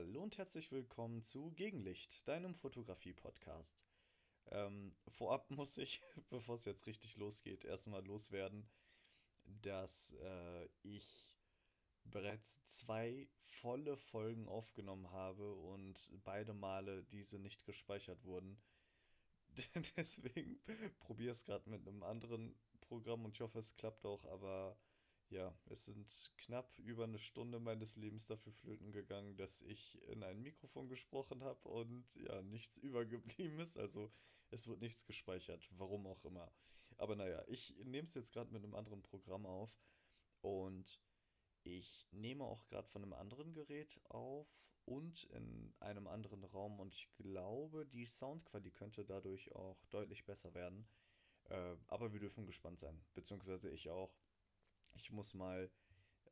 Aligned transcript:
Hallo 0.00 0.22
und 0.22 0.38
herzlich 0.38 0.72
willkommen 0.72 1.22
zu 1.24 1.50
Gegenlicht, 1.50 2.26
deinem 2.26 2.54
Fotografie-Podcast. 2.54 3.84
Ähm, 4.50 4.94
vorab 5.08 5.50
muss 5.50 5.76
ich, 5.76 6.00
bevor 6.30 6.54
es 6.54 6.64
jetzt 6.64 6.86
richtig 6.86 7.18
losgeht, 7.18 7.66
erstmal 7.66 8.02
loswerden, 8.06 8.66
dass 9.44 10.14
äh, 10.14 10.68
ich 10.84 11.36
bereits 12.04 12.66
zwei 12.68 13.28
volle 13.60 13.98
Folgen 13.98 14.48
aufgenommen 14.48 15.10
habe 15.10 15.52
und 15.52 15.98
beide 16.24 16.54
Male 16.54 17.02
diese 17.12 17.38
nicht 17.38 17.66
gespeichert 17.66 18.24
wurden. 18.24 18.56
Deswegen 19.98 20.62
probiere 21.00 21.32
es 21.32 21.44
gerade 21.44 21.68
mit 21.68 21.86
einem 21.86 22.04
anderen 22.04 22.58
Programm 22.80 23.26
und 23.26 23.34
ich 23.34 23.42
hoffe, 23.42 23.58
es 23.58 23.76
klappt 23.76 24.06
auch, 24.06 24.24
aber 24.24 24.78
ja, 25.30 25.54
es 25.66 25.84
sind 25.84 26.32
knapp 26.38 26.78
über 26.80 27.04
eine 27.04 27.18
Stunde 27.18 27.60
meines 27.60 27.96
Lebens 27.96 28.26
dafür 28.26 28.52
flöten 28.52 28.92
gegangen, 28.92 29.36
dass 29.36 29.62
ich 29.62 30.00
in 30.08 30.22
ein 30.22 30.42
Mikrofon 30.42 30.88
gesprochen 30.88 31.42
habe 31.44 31.68
und 31.68 32.14
ja, 32.16 32.42
nichts 32.42 32.76
übergeblieben 32.78 33.60
ist. 33.60 33.76
Also 33.78 34.12
es 34.50 34.66
wird 34.66 34.80
nichts 34.80 35.04
gespeichert, 35.04 35.68
warum 35.72 36.06
auch 36.06 36.24
immer. 36.24 36.50
Aber 36.98 37.16
naja, 37.16 37.42
ich 37.46 37.74
nehme 37.84 38.06
es 38.06 38.14
jetzt 38.14 38.32
gerade 38.32 38.52
mit 38.52 38.62
einem 38.62 38.74
anderen 38.74 39.02
Programm 39.02 39.46
auf 39.46 39.70
und 40.40 41.00
ich 41.62 42.08
nehme 42.10 42.44
auch 42.44 42.66
gerade 42.66 42.88
von 42.88 43.02
einem 43.02 43.12
anderen 43.12 43.52
Gerät 43.52 44.00
auf 44.08 44.48
und 44.84 45.24
in 45.24 45.72
einem 45.78 46.08
anderen 46.08 46.42
Raum 46.44 46.80
und 46.80 46.92
ich 46.92 47.08
glaube, 47.14 47.86
die 47.86 48.06
Soundqualität 48.06 48.74
könnte 48.74 49.04
dadurch 49.04 49.54
auch 49.54 49.84
deutlich 49.86 50.24
besser 50.24 50.52
werden. 50.54 50.88
Äh, 51.48 51.76
aber 51.86 52.12
wir 52.12 52.20
dürfen 52.20 52.46
gespannt 52.46 52.80
sein, 52.80 53.00
beziehungsweise 53.14 53.70
ich 53.70 53.88
auch. 53.88 54.12
Ich 54.94 55.10
muss 55.10 55.34
mal 55.34 55.70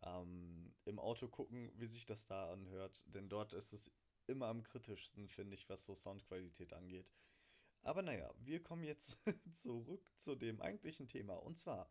ähm, 0.02 0.74
im 0.84 0.98
Auto 0.98 1.28
gucken, 1.28 1.72
wie 1.76 1.86
sich 1.86 2.06
das 2.06 2.26
da 2.26 2.52
anhört, 2.52 3.04
denn 3.14 3.28
dort 3.28 3.52
ist 3.52 3.72
es 3.72 3.90
immer 4.26 4.46
am 4.46 4.62
kritischsten, 4.62 5.28
finde 5.28 5.54
ich, 5.54 5.68
was 5.68 5.84
so 5.84 5.94
Soundqualität 5.94 6.72
angeht. 6.72 7.10
Aber 7.82 8.02
naja, 8.02 8.32
wir 8.38 8.62
kommen 8.62 8.84
jetzt 8.84 9.18
zurück 9.56 10.04
zu 10.18 10.34
dem 10.34 10.60
eigentlichen 10.60 11.08
Thema 11.08 11.34
und 11.34 11.58
zwar 11.58 11.90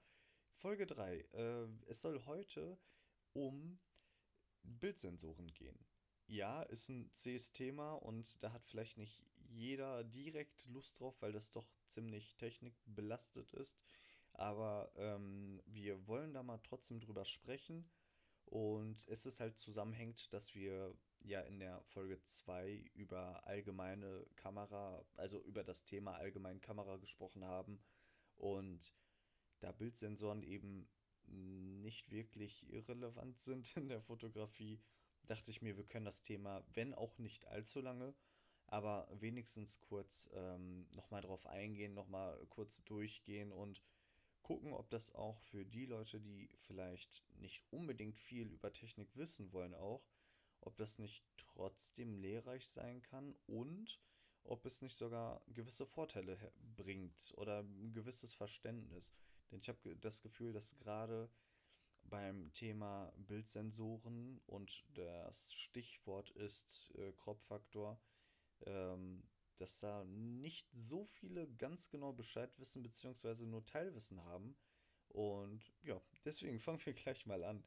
Folge 0.58 0.86
3. 0.86 1.20
Äh, 1.34 1.68
es 1.88 2.02
soll 2.02 2.26
heute 2.26 2.78
um 3.34 3.80
Bildsensoren 4.64 5.54
gehen. 5.54 5.78
Ja, 6.28 6.62
ist 6.64 6.90
ein 6.90 7.10
zähes 7.16 7.52
Thema 7.52 7.94
und 7.94 8.44
da 8.44 8.52
hat 8.52 8.66
vielleicht 8.66 8.98
nicht 8.98 9.24
jeder 9.50 10.04
direkt 10.04 10.66
Lust 10.66 11.00
drauf, 11.00 11.16
weil 11.22 11.32
das 11.32 11.52
doch 11.52 11.68
ziemlich 11.88 12.36
technikbelastet 12.36 13.54
ist. 13.54 13.80
Aber 14.38 14.92
ähm, 14.96 15.62
wir 15.66 16.08
wollen 16.08 16.34
da 16.34 16.44
mal 16.44 16.60
trotzdem 16.64 17.00
drüber 17.00 17.26
sprechen. 17.26 17.90
Und 18.46 19.06
es 19.08 19.26
ist 19.26 19.40
halt 19.40 19.58
zusammenhängt, 19.58 20.32
dass 20.32 20.56
wir 20.56 20.96
ja 21.20 21.42
in 21.42 21.60
der 21.60 21.82
Folge 21.82 22.22
2 22.24 22.90
über 22.94 23.46
allgemeine 23.46 24.26
Kamera, 24.36 25.04
also 25.16 25.42
über 25.42 25.64
das 25.64 25.84
Thema 25.84 26.16
allgemein 26.16 26.62
Kamera 26.62 26.98
gesprochen 26.98 27.44
haben. 27.44 27.80
Und 28.36 28.94
da 29.60 29.72
Bildsensoren 29.72 30.44
eben 30.44 30.88
nicht 31.26 32.10
wirklich 32.12 32.70
irrelevant 32.72 33.42
sind 33.42 33.76
in 33.76 33.90
der 33.90 34.02
Fotografie, 34.02 34.80
dachte 35.24 35.52
ich 35.52 35.62
mir, 35.62 35.76
wir 35.76 35.86
können 35.86 36.06
das 36.06 36.22
Thema, 36.22 36.64
wenn 36.74 36.94
auch 36.94 37.18
nicht 37.18 37.46
allzu 37.48 37.82
lange, 37.82 38.14
aber 38.68 39.10
wenigstens 39.12 39.82
kurz 39.82 40.30
ähm, 40.34 40.88
nochmal 40.92 41.22
drauf 41.22 41.46
eingehen, 41.48 41.94
nochmal 41.94 42.46
kurz 42.50 42.84
durchgehen 42.86 43.52
und 43.52 43.82
gucken, 44.48 44.74
ob 44.74 44.90
das 44.90 45.14
auch 45.14 45.38
für 45.42 45.66
die 45.66 45.86
Leute, 45.86 46.22
die 46.22 46.50
vielleicht 46.68 47.22
nicht 47.40 47.62
unbedingt 47.70 48.18
viel 48.18 48.48
über 48.48 48.72
Technik 48.72 49.14
wissen 49.18 49.52
wollen, 49.52 49.76
auch, 49.76 50.08
ob 50.62 50.78
das 50.78 51.00
nicht 51.00 51.22
trotzdem 51.36 52.16
lehrreich 52.16 52.66
sein 52.70 53.02
kann 53.02 53.36
und 53.46 54.00
ob 54.46 54.66
es 54.66 54.82
nicht 54.82 54.96
sogar 54.96 55.42
gewisse 55.48 55.86
Vorteile 55.86 56.38
bringt 56.78 57.34
oder 57.36 57.60
ein 57.60 57.92
gewisses 57.92 58.34
Verständnis. 58.34 59.12
Denn 59.52 59.60
ich 59.60 59.68
habe 59.68 59.98
das 59.98 60.22
Gefühl, 60.22 60.54
dass 60.54 60.78
gerade 60.78 61.30
beim 62.04 62.54
Thema 62.54 63.12
Bildsensoren 63.18 64.40
und 64.46 64.86
das 64.94 65.54
Stichwort 65.54 66.30
ist 66.30 66.94
äh, 66.96 67.12
Crop-Faktor, 67.12 68.00
ähm, 68.66 69.24
dass 69.58 69.80
da 69.80 70.04
nicht 70.06 70.68
so 70.72 71.06
viele 71.06 71.48
ganz 71.54 71.90
genau 71.90 72.14
Bescheid 72.14 72.58
wissen, 72.60 72.84
beziehungsweise 72.84 73.46
nur 73.46 73.66
Teilwissen 73.66 74.24
haben. 74.24 74.56
Und 75.10 75.62
ja, 75.84 76.02
deswegen 76.26 76.60
fangen 76.60 76.86
wir 76.86 76.94
gleich 76.94 77.26
mal 77.26 77.44
an. 77.44 77.64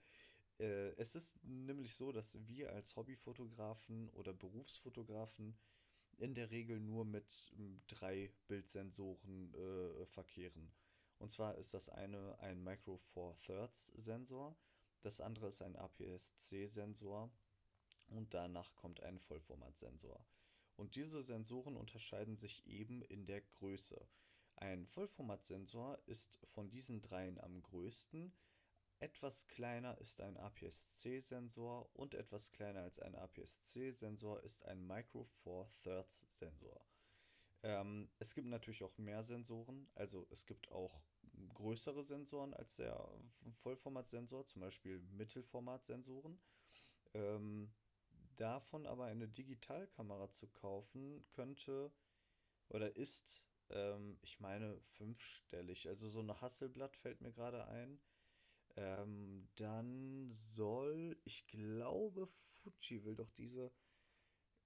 Äh, 0.59 0.91
es 0.97 1.15
ist 1.15 1.43
nämlich 1.43 1.95
so, 1.95 2.13
dass 2.13 2.37
wir 2.47 2.73
als 2.73 2.95
Hobbyfotografen 2.97 4.09
oder 4.11 4.33
Berufsfotografen 4.33 5.57
in 6.19 6.35
der 6.35 6.51
Regel 6.51 6.81
nur 6.81 7.05
mit 7.05 7.51
ähm, 7.59 7.81
drei 7.87 8.31
Bildsensoren 8.47 9.55
äh, 9.55 10.07
verkehren. 10.07 10.71
Und 11.19 11.31
zwar 11.31 11.57
ist 11.57 11.75
das 11.75 11.89
eine 11.89 12.39
ein 12.41 12.63
Micro 12.63 12.99
Four 13.13 13.39
Thirds 13.41 13.87
Sensor, 13.97 14.57
das 15.03 15.21
andere 15.21 15.49
ist 15.49 15.63
ein 15.63 15.77
APS-C 15.77 16.67
Sensor 16.67 17.31
und 18.09 18.35
danach 18.35 18.75
kommt 18.75 19.03
ein 19.03 19.19
Vollformatsensor. 19.19 20.23
Und 20.81 20.95
diese 20.95 21.23
Sensoren 21.23 21.77
unterscheiden 21.77 22.39
sich 22.39 22.67
eben 22.67 23.03
in 23.03 23.27
der 23.27 23.43
Größe. 23.43 24.01
Ein 24.57 24.87
Vollformatsensor 24.87 25.99
ist 26.07 26.39
von 26.55 26.71
diesen 26.71 27.03
dreien 27.03 27.39
am 27.39 27.61
größten. 27.61 28.33
Etwas 28.99 29.47
kleiner 29.49 29.99
ist 29.99 30.23
ein 30.23 30.39
APS-C-Sensor 30.39 31.95
und 31.95 32.15
etwas 32.15 32.51
kleiner 32.53 32.81
als 32.81 32.99
ein 32.99 33.15
APS-C-Sensor 33.15 34.43
ist 34.43 34.65
ein 34.65 34.87
Micro 34.87 35.25
Four 35.43 35.71
Thirds 35.83 36.25
Sensor. 36.39 36.81
Ähm, 37.63 38.09
es 38.19 38.35
gibt 38.35 38.47
natürlich 38.47 38.83
auch 38.83 38.97
mehr 38.97 39.23
Sensoren, 39.23 39.87
also 39.95 40.27
es 40.31 40.47
gibt 40.47 40.73
auch 40.73 41.03
größere 41.53 42.05
Sensoren 42.05 42.55
als 42.55 42.77
der 42.77 43.07
Vollformatsensor, 43.63 44.47
zum 44.47 44.63
Beispiel 44.63 45.01
Mittelformatsensoren. 45.11 46.41
Ähm, 47.13 47.71
davon 48.41 48.87
aber 48.87 49.05
eine 49.07 49.29
Digitalkamera 49.29 50.31
zu 50.33 50.49
kaufen, 50.49 51.25
könnte 51.31 51.93
oder 52.69 52.97
ist, 52.97 53.45
ähm, 53.71 54.19
ich 54.23 54.41
meine, 54.41 54.81
fünfstellig. 54.97 55.89
Also 55.89 56.09
so 56.09 56.21
eine 56.21 56.41
Hasselblatt 56.41 56.97
fällt 56.97 57.21
mir 57.21 57.33
gerade 57.33 57.67
ein. 57.69 58.01
Ähm, 58.77 59.49
dann 59.57 60.33
soll, 60.55 61.19
ich 61.25 61.47
glaube, 61.49 62.29
Fuji 62.63 63.05
will 63.05 63.17
doch 63.17 63.31
diese, 63.33 63.73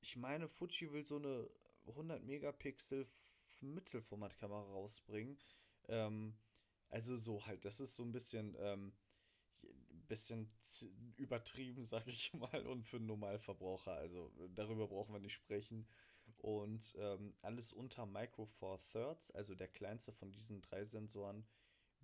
ich 0.00 0.16
meine, 0.16 0.48
Fuji 0.48 0.92
will 0.92 1.04
so 1.06 1.16
eine 1.16 1.50
100 1.86 2.22
Megapixel 2.22 3.08
Mittelformatkamera 3.60 4.62
rausbringen. 4.62 5.38
Ähm, 5.88 6.34
also 6.90 7.16
so 7.16 7.46
halt, 7.46 7.64
das 7.64 7.80
ist 7.80 7.94
so 7.96 8.02
ein 8.02 8.12
bisschen, 8.12 8.56
ähm, 8.58 8.92
bisschen 10.06 10.50
übertrieben, 11.16 11.84
sag 11.86 12.06
ich 12.06 12.32
mal, 12.34 12.66
und 12.66 12.84
für 12.84 12.96
einen 12.96 13.06
Normalverbraucher. 13.06 13.92
Also 13.92 14.30
darüber 14.54 14.88
brauchen 14.88 15.12
wir 15.12 15.20
nicht 15.20 15.34
sprechen. 15.34 15.86
Und 16.38 16.94
ähm, 16.98 17.34
alles 17.42 17.72
unter 17.72 18.06
Micro 18.06 18.46
Four 18.46 18.82
Thirds, 18.92 19.30
also 19.30 19.54
der 19.54 19.68
kleinste 19.68 20.12
von 20.12 20.32
diesen 20.32 20.62
drei 20.62 20.84
Sensoren, 20.84 21.46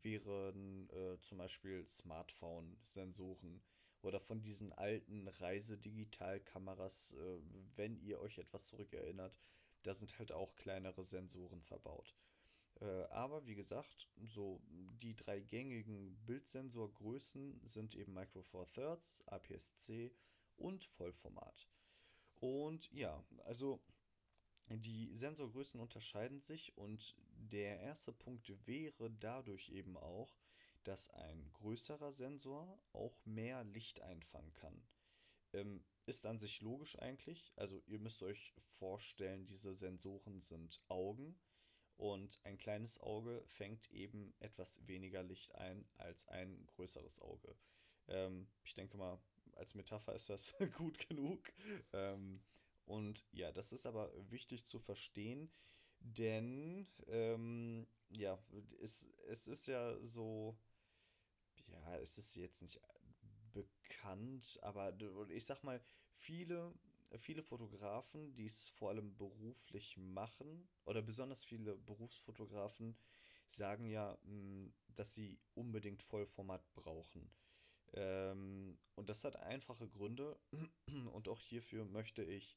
wären 0.03 0.89
äh, 0.91 1.19
zum 1.21 1.39
Beispiel 1.39 1.87
Smartphone-Sensoren 1.89 3.63
oder 4.03 4.21
von 4.21 4.43
diesen 4.43 4.73
alten 4.73 5.29
Reisedigitalkameras, 5.29 7.13
äh, 7.13 7.39
wenn 7.77 7.99
ihr 8.01 8.21
euch 8.21 8.39
etwas 8.39 8.67
zurückerinnert, 8.67 9.37
da 9.83 9.95
sind 9.95 10.19
halt 10.19 10.33
auch 10.33 10.55
kleinere 10.57 11.05
Sensoren 11.05 11.63
verbaut. 11.63 12.15
Äh, 12.81 13.05
aber 13.11 13.47
wie 13.47 13.55
gesagt, 13.55 14.09
so 14.25 14.61
die 15.03 15.15
drei 15.15 15.41
gängigen 15.41 16.17
Bildsensorgrößen 16.27 17.61
sind 17.67 17.95
eben 17.95 18.15
Micro 18.15 18.43
Four 18.43 18.67
Thirds, 18.73 19.23
APS-C 19.27 20.13
und 20.57 20.85
Vollformat. 20.85 21.69
Und 22.41 22.91
ja, 22.93 23.23
also 23.45 23.81
die 24.69 25.11
Sensorgrößen 25.15 25.81
unterscheiden 25.81 26.41
sich 26.41 26.77
und 26.77 27.17
der 27.37 27.81
erste 27.81 28.13
Punkt 28.13 28.51
wäre 28.67 29.11
dadurch 29.11 29.69
eben 29.71 29.97
auch, 29.97 30.39
dass 30.85 31.11
ein 31.11 31.51
größerer 31.55 32.13
Sensor 32.13 32.81
auch 32.93 33.15
mehr 33.27 33.65
Licht 33.65 34.01
einfangen 34.01 34.55
kann. 34.55 34.83
Ähm, 35.53 35.85
ist 36.07 36.25
an 36.25 36.39
sich 36.39 36.61
logisch 36.63 36.99
eigentlich. 36.99 37.53
Also 37.57 37.83
ihr 37.87 37.99
müsst 37.99 38.23
euch 38.23 38.55
vorstellen, 38.79 39.47
diese 39.47 39.75
Sensoren 39.75 40.41
sind 40.41 40.81
Augen 40.89 41.39
und 42.01 42.41
ein 42.45 42.57
kleines 42.57 42.99
Auge 43.01 43.43
fängt 43.47 43.91
eben 43.91 44.33
etwas 44.39 44.81
weniger 44.87 45.23
Licht 45.23 45.55
ein 45.55 45.85
als 45.99 46.27
ein 46.29 46.67
größeres 46.69 47.21
Auge. 47.21 47.55
Ähm, 48.09 48.49
ich 48.65 48.73
denke 48.73 48.97
mal, 48.97 49.21
als 49.53 49.75
Metapher 49.75 50.15
ist 50.15 50.31
das 50.31 50.55
gut 50.79 50.99
genug. 51.09 51.53
Ähm, 51.93 52.43
und 52.87 53.23
ja, 53.33 53.53
das 53.53 53.73
ist 53.73 53.85
aber 53.85 54.11
wichtig 54.31 54.65
zu 54.65 54.79
verstehen, 54.79 55.53
denn 56.01 56.89
ähm, 57.07 57.87
ja, 58.09 58.43
es, 58.81 59.07
es 59.29 59.47
ist 59.47 59.67
ja 59.67 59.95
so, 60.07 60.57
ja, 61.67 61.99
es 61.99 62.17
ist 62.17 62.35
jetzt 62.35 62.63
nicht 62.63 62.81
bekannt, 63.53 64.59
aber 64.63 64.97
ich 65.29 65.45
sag 65.45 65.63
mal, 65.65 65.83
viele 66.17 66.73
viele 67.19 67.43
Fotografen, 67.43 68.35
die 68.35 68.47
es 68.47 68.69
vor 68.71 68.91
allem 68.91 69.17
beruflich 69.17 69.97
machen, 69.97 70.69
oder 70.85 71.03
besonders 71.03 71.45
viele 71.45 71.77
Berufsfotografen, 71.77 72.97
sagen 73.49 73.87
ja, 73.87 74.17
mh, 74.23 74.71
dass 74.95 75.15
sie 75.15 75.39
unbedingt 75.55 76.03
Vollformat 76.03 76.63
brauchen. 76.75 77.31
Ähm, 77.95 78.79
und 78.95 79.09
das 79.09 79.25
hat 79.25 79.37
einfache 79.37 79.89
Gründe. 79.89 80.39
Und 81.13 81.29
auch 81.29 81.41
hierfür 81.41 81.85
möchte 81.85 82.23
ich 82.23 82.57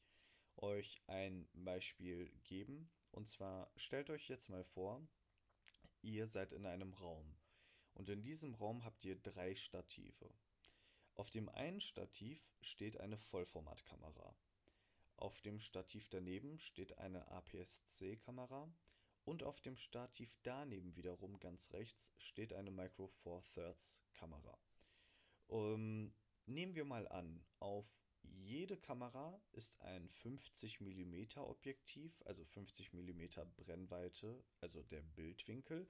euch 0.58 1.02
ein 1.08 1.48
Beispiel 1.54 2.32
geben. 2.44 2.92
Und 3.12 3.28
zwar 3.28 3.72
stellt 3.76 4.10
euch 4.10 4.28
jetzt 4.30 4.50
mal 4.50 4.64
vor, 4.64 5.02
ihr 6.02 6.28
seid 6.28 6.54
in 6.54 6.66
einem 6.66 6.94
Raum. 6.94 7.36
Und 7.96 8.10
in 8.10 8.24
diesem 8.24 8.54
Raum 8.56 8.84
habt 8.84 9.06
ihr 9.06 9.16
drei 9.16 9.56
Stative. 9.56 10.30
Auf 11.16 11.30
dem 11.30 11.48
einen 11.50 11.80
Stativ 11.80 12.42
steht 12.62 13.00
eine 13.00 13.18
Vollformatkamera. 13.18 14.36
Auf 15.18 15.40
dem 15.42 15.60
Stativ 15.60 16.10
daneben 16.10 16.60
steht 16.60 16.98
eine 16.98 17.28
APS-C-Kamera 17.28 18.68
und 19.24 19.44
auf 19.44 19.62
dem 19.62 19.78
Stativ 19.78 20.36
daneben 20.42 20.96
wiederum 20.96 21.40
ganz 21.40 21.72
rechts 21.72 22.12
steht 22.18 22.52
eine 22.52 22.72
Micro 22.72 23.08
Four 23.08 23.44
Thirds 23.54 24.02
Kamera. 24.14 24.58
Um, 25.46 26.16
nehmen 26.48 26.74
wir 26.74 26.86
mal 26.86 27.08
an, 27.08 27.46
auf 27.60 27.86
jede 28.24 28.78
Kamera 28.78 29.40
ist 29.52 29.80
ein 29.82 30.10
50 30.10 30.82
mm 30.82 31.38
Objektiv, 31.38 32.24
also 32.26 32.44
50 32.44 32.92
mm 32.92 33.22
Brennweite, 33.56 34.44
also 34.62 34.82
der 34.82 35.04
Bildwinkel, 35.04 35.88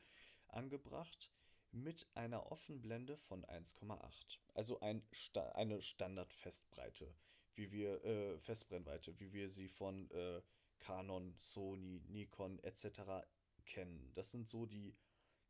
angebracht 0.47 1.31
mit 1.73 2.07
einer 2.13 2.51
Offenblende 2.51 3.17
von 3.17 3.43
1,8. 3.45 4.39
Also 4.53 4.79
ein 4.79 5.03
Sta 5.11 5.49
eine 5.53 5.81
Standardfestbreite, 5.81 7.13
wie 7.55 7.71
wir 7.71 8.03
äh, 8.05 8.39
Festbrennweite, 8.39 9.19
wie 9.19 9.33
wir 9.33 9.49
sie 9.49 9.67
von 9.69 10.09
äh, 10.11 10.41
Canon, 10.79 11.35
Sony, 11.41 12.01
Nikon 12.07 12.59
etc. 12.59 13.25
kennen. 13.65 14.11
Das 14.13 14.31
sind 14.31 14.47
so 14.47 14.65
die 14.65 14.95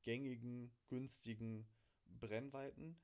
gängigen, 0.03 0.71
günstigen 0.87 1.67
Brennweiten. 2.05 2.99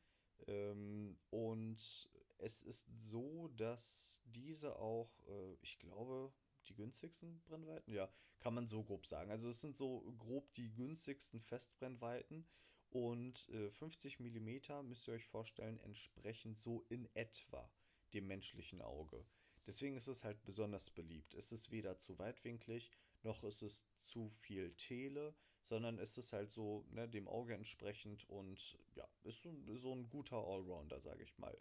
Ähm, 0.47 1.17
und 1.29 2.09
es 2.37 2.61
ist 2.61 2.85
so, 3.03 3.49
dass 3.49 4.21
diese 4.25 4.77
auch, 4.77 5.11
äh, 5.27 5.53
ich 5.61 5.77
glaube, 5.79 6.31
die 6.67 6.75
günstigsten 6.75 7.41
Brennweiten, 7.41 7.91
ja, 7.91 8.09
kann 8.39 8.53
man 8.53 8.67
so 8.67 8.83
grob 8.83 9.05
sagen. 9.05 9.31
Also 9.31 9.49
es 9.49 9.59
sind 9.59 9.75
so 9.75 10.13
grob 10.17 10.53
die 10.53 10.71
günstigsten 10.73 11.41
Festbrennweiten 11.41 12.47
und 12.89 13.47
äh, 13.49 13.69
50 13.71 14.19
mm 14.19 14.87
müsst 14.87 15.07
ihr 15.07 15.13
euch 15.13 15.25
vorstellen, 15.25 15.79
entsprechend 15.79 16.59
so 16.59 16.85
in 16.89 17.07
etwa 17.15 17.69
dem 18.13 18.27
menschlichen 18.27 18.81
Auge. 18.81 19.25
Deswegen 19.67 19.97
ist 19.97 20.07
es 20.07 20.23
halt 20.23 20.43
besonders 20.45 20.89
beliebt. 20.89 21.35
Es 21.35 21.51
ist 21.51 21.69
weder 21.69 21.99
zu 21.99 22.17
weitwinklig, 22.17 22.91
noch 23.21 23.43
ist 23.43 23.61
es 23.61 23.85
zu 23.99 24.29
viel 24.29 24.73
Tele, 24.75 25.35
sondern 25.63 25.99
es 25.99 26.17
ist 26.17 26.33
halt 26.33 26.51
so 26.51 26.85
ne, 26.89 27.07
dem 27.07 27.27
Auge 27.27 27.53
entsprechend 27.53 28.27
und 28.29 28.77
ja, 28.95 29.07
ist 29.23 29.41
so, 29.43 29.53
so 29.77 29.93
ein 29.93 30.09
guter 30.09 30.37
Allrounder, 30.37 30.99
sage 30.99 31.23
ich 31.23 31.37
mal. 31.37 31.55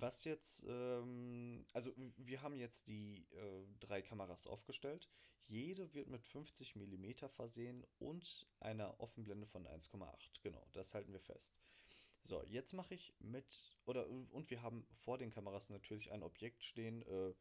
Was 0.00 0.24
jetzt, 0.24 0.64
ähm, 0.68 1.66
also 1.72 1.92
wir 2.16 2.42
haben 2.42 2.56
jetzt 2.56 2.86
die 2.86 3.26
äh, 3.32 3.66
drei 3.80 4.00
Kameras 4.00 4.46
aufgestellt. 4.46 5.08
Jede 5.48 5.92
wird 5.92 6.08
mit 6.08 6.22
50 6.22 6.76
mm 6.76 7.28
versehen 7.28 7.84
und 7.98 8.46
einer 8.60 9.00
Offenblende 9.00 9.46
von 9.46 9.66
1,8. 9.66 10.40
Genau, 10.42 10.64
das 10.72 10.94
halten 10.94 11.12
wir 11.12 11.20
fest. 11.20 11.58
So, 12.22 12.44
jetzt 12.44 12.74
mache 12.74 12.94
ich 12.94 13.14
mit, 13.18 13.76
oder, 13.86 14.08
und 14.08 14.50
wir 14.50 14.62
haben 14.62 14.86
vor 14.92 15.18
den 15.18 15.30
Kameras 15.30 15.68
natürlich 15.68 16.12
ein 16.12 16.22
Objekt 16.22 16.62
stehen, 16.62 17.02
äh, 17.02 17.34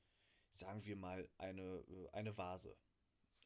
sagen 0.56 0.84
wir 0.86 0.96
mal 0.96 1.30
eine, 1.38 1.84
äh, 1.90 2.10
eine 2.14 2.38
Vase. 2.38 2.76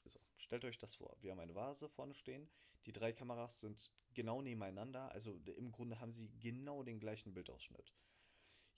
So, 0.06 0.20
stellt 0.38 0.64
euch 0.64 0.78
das 0.78 0.96
vor. 0.96 1.18
Wir 1.22 1.32
haben 1.32 1.40
eine 1.40 1.56
Vase 1.56 1.90
vorne 1.90 2.14
stehen. 2.14 2.50
Die 2.86 2.94
drei 2.94 3.12
Kameras 3.12 3.60
sind 3.60 3.92
genau 4.14 4.42
nebeneinander, 4.42 5.12
also 5.12 5.34
im 5.58 5.72
Grunde 5.72 6.00
haben 6.00 6.14
sie 6.14 6.30
genau 6.40 6.84
den 6.84 7.00
gleichen 7.00 7.34
Bildausschnitt. 7.34 7.94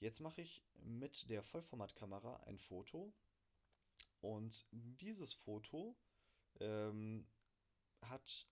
Jetzt 0.03 0.19
mache 0.19 0.41
ich 0.41 0.61
mit 0.81 1.29
der 1.29 1.41
Vollformatkamera 1.41 2.35
ein 2.43 2.59
Foto 2.59 3.13
und 4.19 4.67
dieses 4.71 5.31
Foto 5.31 5.95
ähm, 6.59 7.25
hat 8.01 8.49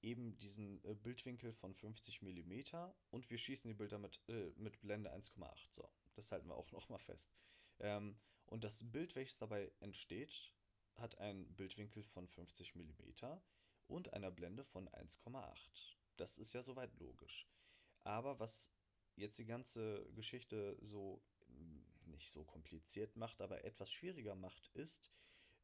eben 0.00 0.38
diesen 0.38 0.82
äh, 0.86 0.94
Bildwinkel 0.94 1.52
von 1.52 1.74
50 1.74 2.22
mm 2.22 2.62
und 3.10 3.28
wir 3.28 3.36
schießen 3.36 3.68
die 3.68 3.74
Bilder 3.74 3.98
mit, 3.98 4.22
äh, 4.30 4.54
mit 4.56 4.80
Blende 4.80 5.12
1,8. 5.12 5.74
So, 5.74 5.86
das 6.14 6.32
halten 6.32 6.48
wir 6.48 6.56
auch 6.56 6.72
nochmal 6.72 7.00
fest. 7.00 7.30
Ähm, 7.78 8.18
und 8.46 8.64
das 8.64 8.82
Bild, 8.90 9.14
welches 9.16 9.36
dabei 9.36 9.70
entsteht, 9.80 10.54
hat 10.94 11.18
einen 11.18 11.44
Bildwinkel 11.56 12.04
von 12.04 12.26
50 12.26 12.74
mm 12.74 13.26
und 13.88 14.14
einer 14.14 14.30
Blende 14.30 14.64
von 14.64 14.88
1,8. 14.88 15.94
Das 16.16 16.38
ist 16.38 16.54
ja 16.54 16.62
soweit 16.62 16.94
logisch. 16.94 17.46
Aber 18.00 18.38
was 18.38 18.70
jetzt 19.16 19.38
die 19.38 19.46
ganze 19.46 20.06
Geschichte 20.14 20.76
so 20.82 21.22
hm, 21.48 21.84
nicht 22.06 22.30
so 22.30 22.44
kompliziert 22.44 23.16
macht, 23.16 23.40
aber 23.40 23.64
etwas 23.64 23.90
schwieriger 23.90 24.34
macht, 24.34 24.68
ist, 24.74 25.10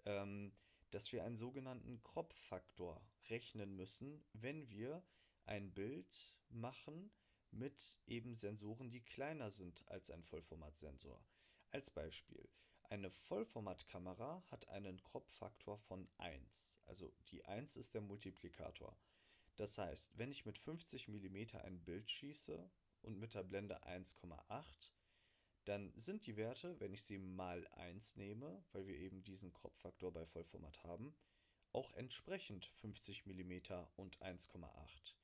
ähm, 0.04 0.52
dass 0.90 1.12
wir 1.12 1.24
einen 1.24 1.38
sogenannten 1.38 2.02
Crop-Faktor 2.02 3.00
rechnen 3.30 3.76
müssen, 3.76 4.24
wenn 4.32 4.68
wir 4.68 5.02
ein 5.46 5.72
Bild 5.72 6.34
machen 6.48 7.10
mit 7.50 7.98
eben 8.06 8.34
Sensoren, 8.36 8.90
die 8.90 9.02
kleiner 9.02 9.50
sind 9.50 9.86
als 9.88 10.10
ein 10.10 10.22
Vollformatsensor. 10.24 11.22
Als 11.70 11.90
Beispiel, 11.90 12.48
eine 12.90 13.10
Vollformatkamera 13.10 14.42
hat 14.50 14.68
einen 14.68 15.02
Crop-Faktor 15.02 15.78
von 15.78 16.08
1. 16.18 16.76
Also 16.84 17.10
die 17.30 17.44
1 17.44 17.76
ist 17.76 17.94
der 17.94 18.02
Multiplikator. 18.02 18.96
Das 19.56 19.78
heißt, 19.78 20.18
wenn 20.18 20.30
ich 20.30 20.44
mit 20.44 20.58
50 20.58 21.08
mm 21.08 21.56
ein 21.62 21.82
Bild 21.84 22.10
schieße 22.10 22.70
und 23.02 23.18
mit 23.18 23.34
der 23.34 23.42
Blende 23.42 23.82
1,8, 23.84 24.90
dann 25.64 25.92
sind 25.94 26.26
die 26.26 26.36
Werte, 26.36 26.78
wenn 26.80 26.92
ich 26.92 27.04
sie 27.04 27.18
mal 27.18 27.66
1 27.68 28.16
nehme, 28.16 28.64
weil 28.72 28.86
wir 28.86 28.96
eben 28.96 29.22
diesen 29.22 29.52
Crop-Faktor 29.52 30.12
bei 30.12 30.26
Vollformat 30.26 30.82
haben, 30.82 31.14
auch 31.72 31.92
entsprechend 31.94 32.66
50 32.66 33.26
mm 33.26 33.60
und 33.96 34.20
1,8. 34.20 35.14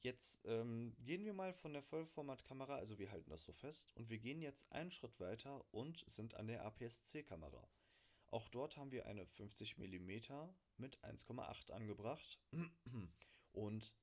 Jetzt 0.00 0.40
ähm, 0.44 0.94
gehen 1.00 1.24
wir 1.24 1.34
mal 1.34 1.52
von 1.52 1.72
der 1.72 1.82
Vollformatkamera, 1.82 2.76
also 2.76 2.98
wir 3.00 3.10
halten 3.10 3.30
das 3.30 3.44
so 3.44 3.52
fest, 3.52 3.90
und 3.96 4.08
wir 4.08 4.18
gehen 4.18 4.40
jetzt 4.40 4.70
einen 4.70 4.92
Schritt 4.92 5.18
weiter 5.18 5.64
und 5.72 6.04
sind 6.06 6.34
an 6.34 6.46
der 6.46 6.64
APS-C-Kamera. 6.64 7.68
Auch 8.30 8.48
dort 8.48 8.76
haben 8.76 8.92
wir 8.92 9.06
eine 9.06 9.26
50 9.26 9.78
mm 9.78 10.20
mit 10.76 11.02
1,8 11.02 11.72
angebracht 11.72 12.38
und 13.52 13.96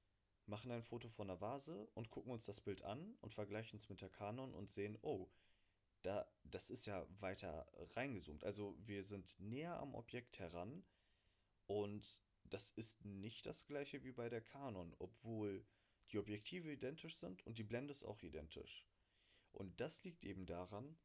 machen 0.48 0.72
ein 0.72 0.84
Foto 0.84 1.10
von 1.10 1.28
der 1.28 1.42
Vase 1.42 1.88
und 1.94 2.10
gucken 2.12 2.32
uns 2.32 2.46
das 2.46 2.62
Bild 2.62 2.84
an 2.84 3.16
und 3.22 3.34
vergleichen 3.34 3.80
es 3.80 3.90
mit 3.90 4.02
der 4.02 4.10
Canon 4.10 4.54
und 4.54 4.72
sehen, 4.72 4.98
oh, 5.02 5.30
da, 6.04 6.28
das 6.44 6.70
ist 6.70 6.86
ja 6.86 7.06
weiter 7.20 7.68
reingezoomt. 7.96 8.44
Also 8.44 8.78
wir 8.86 9.04
sind 9.04 9.40
näher 9.40 9.80
am 9.80 9.96
Objekt 9.96 10.40
heran 10.40 10.84
und 11.68 12.20
das 12.44 12.70
ist 12.72 13.04
nicht 13.06 13.46
das 13.46 13.66
gleiche 13.66 14.04
wie 14.04 14.12
bei 14.12 14.30
der 14.30 14.42
Canon, 14.42 14.94
obwohl 15.00 15.66
die 16.12 16.20
Objektive 16.20 16.72
identisch 16.72 17.18
sind 17.18 17.46
und 17.48 17.58
die 17.58 17.64
Blende 17.64 17.92
ist 17.92 18.04
auch 18.04 18.22
identisch. 18.22 18.86
Und 19.52 19.80
das 19.80 20.04
liegt 20.04 20.24
eben 20.24 20.46
daran, 20.46 20.98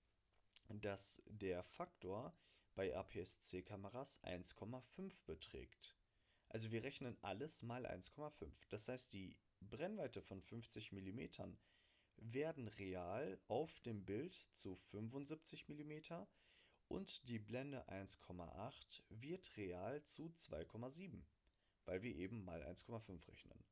dass 0.68 1.22
der 1.26 1.62
Faktor 1.64 2.34
bei 2.74 2.94
APS-C-Kameras 2.94 4.22
1,5 4.22 5.12
beträgt. 5.24 5.96
Also 6.50 6.72
wir 6.72 6.82
rechnen 6.82 7.16
alles 7.22 7.62
mal 7.62 7.86
1,5. 7.86 8.50
Das 8.70 8.88
heißt, 8.88 9.12
die 9.12 9.36
Brennweite 9.60 10.20
von 10.20 10.42
50 10.42 10.90
mm 10.90 11.20
werden 12.16 12.66
real 12.66 13.38
auf 13.46 13.78
dem 13.80 14.04
Bild 14.04 14.34
zu 14.54 14.74
75 14.74 15.68
mm 15.68 16.26
und 16.88 17.28
die 17.28 17.38
Blende 17.38 17.88
1,8 17.88 19.04
wird 19.10 19.56
real 19.56 20.02
zu 20.02 20.34
2,7, 20.48 21.22
weil 21.84 22.02
wir 22.02 22.16
eben 22.16 22.44
mal 22.44 22.60
1,5 22.62 23.28
rechnen. 23.28 23.64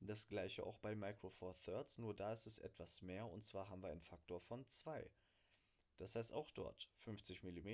Das 0.00 0.26
gleiche 0.26 0.64
auch 0.64 0.78
bei 0.78 0.94
Micro 0.94 1.28
Four 1.28 1.58
Thirds, 1.58 1.98
nur 1.98 2.14
da 2.14 2.32
ist 2.32 2.46
es 2.46 2.58
etwas 2.58 3.02
mehr 3.02 3.26
und 3.26 3.44
zwar 3.44 3.68
haben 3.68 3.82
wir 3.82 3.90
einen 3.90 4.00
Faktor 4.00 4.40
von 4.40 4.66
2. 4.66 5.10
Das 5.98 6.14
heißt 6.14 6.32
auch 6.32 6.50
dort 6.52 6.88
50 7.00 7.42
mm, 7.42 7.68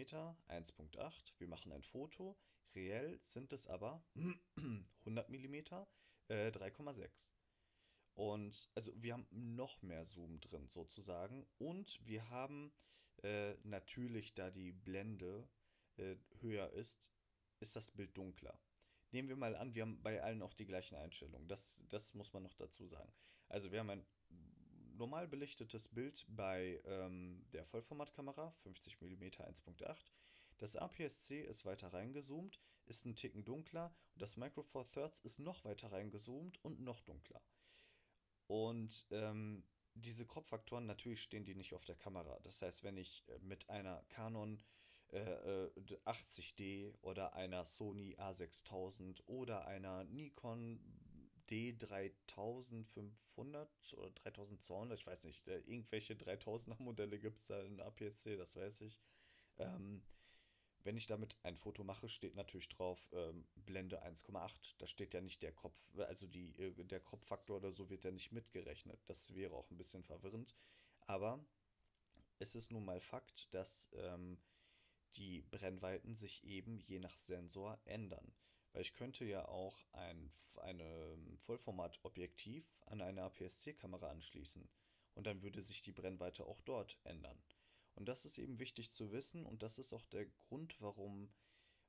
1.8, 0.49 1.33
wir 1.39 1.47
machen 1.47 1.71
ein 1.71 1.85
Foto, 1.85 2.37
reell 2.75 3.21
sind 3.25 3.53
es 3.53 3.67
aber 3.67 4.05
100 5.05 5.29
mm, 5.29 5.55
äh, 6.29 6.49
3,6. 6.51 7.29
Und 8.15 8.71
also 8.75 8.93
wir 9.03 9.15
haben 9.15 9.27
noch 9.31 9.81
mehr 9.83 10.05
Zoom 10.05 10.41
drin 10.41 10.69
sozusagen 10.69 11.47
und 11.59 11.99
wir 12.05 12.29
haben 12.29 12.73
äh, 13.23 13.55
natürlich, 13.63 14.35
da 14.35 14.51
die 14.51 14.73
Blende 14.73 15.49
äh, 15.97 16.17
höher 16.41 16.71
ist, 16.73 17.11
ist 17.61 17.77
das 17.77 17.91
Bild 17.91 18.17
dunkler. 18.17 18.59
Nehmen 19.13 19.29
wir 19.29 19.37
mal 19.37 19.55
an, 19.57 19.75
wir 19.75 19.83
haben 19.83 20.03
bei 20.03 20.23
allen 20.23 20.43
auch 20.43 20.55
die 20.55 20.67
gleichen 20.67 20.97
Einstellungen. 20.97 21.47
Das, 21.49 21.77
das 21.89 22.15
muss 22.15 22.33
man 22.33 22.43
noch 22.43 22.55
dazu 22.55 22.87
sagen. 22.87 23.13
Also 23.49 23.71
wir 23.71 23.81
haben 23.81 23.91
ein 23.91 24.07
normal 24.97 25.29
belichtetes 25.29 25.89
Bild 25.89 26.25
bei 26.29 26.81
ähm, 26.85 27.45
der 27.53 27.65
Vollformatkamera, 27.67 28.53
50 28.63 29.01
mm 29.01 29.23
1.8. 29.23 30.13
Das 30.63 30.77
APS-C 30.77 31.41
ist 31.41 31.65
weiter 31.65 31.93
reingezoomt, 31.93 32.61
ist 32.87 33.05
ein 33.05 33.17
Ticken 33.17 33.45
dunkler 33.45 33.93
und 34.15 34.23
das 34.23 34.37
Micro 34.37 34.63
Four 34.63 34.89
Thirds 34.93 35.19
ist 35.19 35.41
noch 35.41 35.65
weiter 35.65 35.91
reingezoomt 35.91 36.65
und 36.65 36.79
noch 36.79 37.01
dunkler. 37.01 37.43
Und 38.47 39.09
ähm, 39.11 39.65
diese 39.95 40.25
Crop-Faktoren, 40.25 40.87
natürlich 40.87 41.21
stehen 41.21 41.45
die 41.45 41.57
nicht 41.57 41.75
auf 41.75 41.85
der 41.85 41.97
Kamera. 41.97 42.39
Das 42.45 42.63
heißt, 42.63 42.85
wenn 42.85 42.97
ich 42.97 43.25
äh, 43.27 43.41
mit 43.41 43.69
einer 43.71 44.05
Canon 44.09 44.63
äh, 45.09 45.67
80D 46.05 46.95
oder 47.03 47.35
einer 47.35 47.65
Sony 47.65 48.15
A6000 48.15 49.21
oder 49.27 49.67
einer 49.67 50.05
Nikon 50.05 50.79
D3500 51.51 53.67
oder 53.97 54.13
3200, 54.13 54.97
ich 54.97 55.07
weiß 55.09 55.25
nicht, 55.25 55.45
äh, 55.49 55.59
irgendwelche 55.59 56.15
3000er 56.15 56.81
Modelle 56.81 57.19
gibt 57.19 57.39
es 57.39 57.47
da 57.47 57.61
in 57.63 57.81
APS-C, 57.81 58.37
das 58.37 58.55
weiß 58.55 58.83
ich. 58.83 59.03
Ähm, 59.59 60.05
wenn 60.85 60.97
ich 60.97 61.07
damit 61.07 61.37
ein 61.43 61.57
Foto 61.57 61.85
mache, 61.85 62.09
steht 62.09 62.35
natürlich 62.35 62.69
drauf 62.69 62.99
ähm, 63.13 63.47
Blende 63.55 64.05
1,8. 64.05 64.75
Da 64.79 64.87
steht 64.87 65.15
ja 65.15 65.21
nicht 65.21 65.43
der 65.43 65.53
Kopf, 65.53 65.79
also 65.97 66.27
die, 66.27 66.53
äh, 66.59 66.85
der 66.85 67.01
Kropffaktor 67.01 67.57
oder 67.59 67.73
so 67.73 67.91
wird 67.91 68.05
ja 68.05 68.11
nicht 68.11 68.33
mitgerechnet. 68.33 69.01
Das 69.07 69.35
wäre 69.35 69.55
auch 69.55 69.71
ein 69.71 69.79
bisschen 69.79 70.03
verwirrend. 70.03 70.57
Aber 71.07 71.45
es 72.39 72.55
ist 72.55 72.71
nun 72.71 72.85
mal 72.85 73.01
Fakt, 73.01 73.53
dass 73.53 73.91
ähm, 73.95 74.39
die 75.17 75.43
Brennweiten 75.43 76.15
sich 76.15 76.45
eben 76.45 76.79
je 76.79 76.99
nach 76.99 77.17
Sensor 77.17 77.79
ändern. 77.85 78.35
Weil 78.73 78.83
ich 78.83 78.95
könnte 78.95 79.25
ja 79.25 79.47
auch 79.47 79.85
ein 79.93 80.33
eine 80.61 81.17
Vollformatobjektiv 81.47 82.65
an 82.87 83.01
eine 83.01 83.23
APS-C-Kamera 83.23 84.11
anschließen 84.11 84.69
und 85.15 85.27
dann 85.27 85.43
würde 85.43 85.63
sich 85.63 85.83
die 85.83 85.93
Brennweite 85.93 86.45
auch 86.45 86.61
dort 86.63 86.99
ändern. 87.05 87.39
Und 87.95 88.07
das 88.09 88.25
ist 88.25 88.39
eben 88.39 88.59
wichtig 88.59 88.93
zu 88.93 89.13
wissen 89.13 89.45
und 89.47 89.63
das 89.63 89.79
ist 89.79 89.93
auch 89.93 90.05
der 90.07 90.27
Grund, 90.27 90.81
warum 90.81 91.33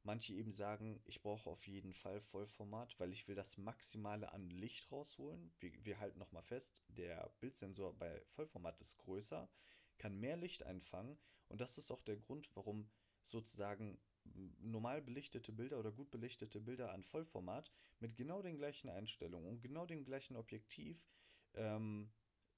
manche 0.04 0.34
eben 0.34 0.52
sagen, 0.52 1.02
ich 1.06 1.22
brauche 1.22 1.50
auf 1.50 1.66
jeden 1.66 1.94
Fall 1.94 2.20
Vollformat, 2.22 3.00
weil 3.00 3.14
ich 3.14 3.28
will 3.28 3.36
das 3.36 3.58
Maximale 3.58 4.32
an 4.34 4.50
Licht 4.50 4.92
rausholen. 4.92 5.54
Wir, 5.60 5.72
wir 5.86 6.00
halten 6.00 6.20
nochmal 6.20 6.44
fest, 6.44 6.78
der 6.90 7.32
Bildsensor 7.40 7.98
bei 7.98 8.22
Vollformat 8.36 8.80
ist 8.82 8.98
größer, 8.98 9.50
kann 9.98 10.20
mehr 10.20 10.36
Licht 10.36 10.64
einfangen 10.64 11.18
und 11.48 11.62
das 11.62 11.78
ist 11.78 11.92
auch 11.92 12.02
der 12.02 12.18
Grund, 12.18 12.50
warum 12.56 12.90
sozusagen 13.28 13.98
normal 14.60 15.02
belichtete 15.02 15.52
Bilder 15.52 15.80
oder 15.80 15.92
gut 15.92 16.10
belichtete 16.12 16.60
Bilder 16.60 16.92
an 16.92 17.04
Vollformat 17.04 17.72
mit 18.00 18.16
genau 18.16 18.42
den 18.42 18.58
gleichen 18.58 18.90
Einstellungen 18.90 19.48
und 19.48 19.62
genau 19.62 19.86
dem 19.86 20.06
gleichen 20.06 20.36
Objektiv 20.36 21.06
ähm, 21.56 22.12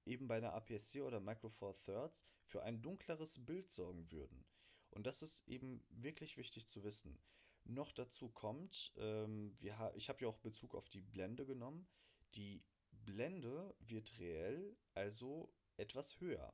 eben 0.06 0.28
bei 0.28 0.38
einer 0.38 0.54
APS-C 0.54 1.02
oder 1.02 1.20
Micro 1.20 1.50
Four 1.50 1.78
Thirds 1.86 2.24
für 2.46 2.64
ein 2.64 2.82
dunkleres 2.82 3.44
Bild 3.46 3.72
sorgen 3.72 4.12
würden. 4.12 4.46
Und 4.92 5.06
das 5.06 5.22
ist 5.22 5.48
eben 5.48 5.84
wirklich 5.90 6.38
wichtig 6.38 6.68
zu 6.68 6.84
wissen. 6.84 7.20
Noch 7.66 7.92
dazu 7.92 8.30
kommt, 8.30 8.94
ähm, 8.98 9.56
wir 9.60 9.78
ha 9.80 9.92
ich 9.96 10.10
habe 10.10 10.22
ja 10.22 10.28
auch 10.28 10.38
Bezug 10.38 10.76
auf 10.76 10.88
die 10.90 11.02
Blende 11.02 11.46
genommen. 11.46 11.88
Die 12.36 12.64
Blende 12.92 13.76
wird 13.80 14.20
reell 14.20 14.78
also 14.94 15.52
etwas 15.78 16.20
höher. 16.20 16.54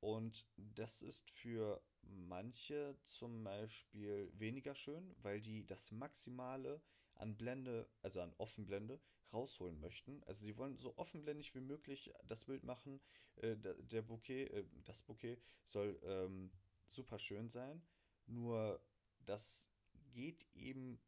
Und 0.00 0.46
das 0.56 1.02
ist 1.02 1.30
für 1.30 1.82
manche 2.02 2.96
zum 3.06 3.44
Beispiel 3.44 4.30
weniger 4.34 4.74
schön, 4.74 5.14
weil 5.22 5.40
die 5.40 5.66
das 5.66 5.90
Maximale 5.90 6.80
an 7.18 7.36
Blende, 7.36 7.88
also 8.02 8.20
an 8.20 8.34
Offenblende, 8.38 9.00
rausholen 9.32 9.78
möchten. 9.80 10.22
Also 10.24 10.44
sie 10.44 10.56
wollen 10.56 10.76
so 10.76 10.96
offenblendig 10.96 11.54
wie 11.54 11.60
möglich 11.60 12.12
das 12.26 12.44
Bild 12.44 12.64
machen. 12.64 13.00
Äh, 13.36 13.56
der 13.56 14.02
Bouquet, 14.02 14.46
äh, 14.46 14.64
das 14.84 15.02
Bouquet 15.02 15.38
soll 15.66 15.98
ähm, 16.02 16.50
super 16.88 17.18
schön 17.18 17.48
sein. 17.48 17.82
Nur 18.26 18.80
das 19.26 19.62
geht 20.12 20.46
eben 20.54 20.98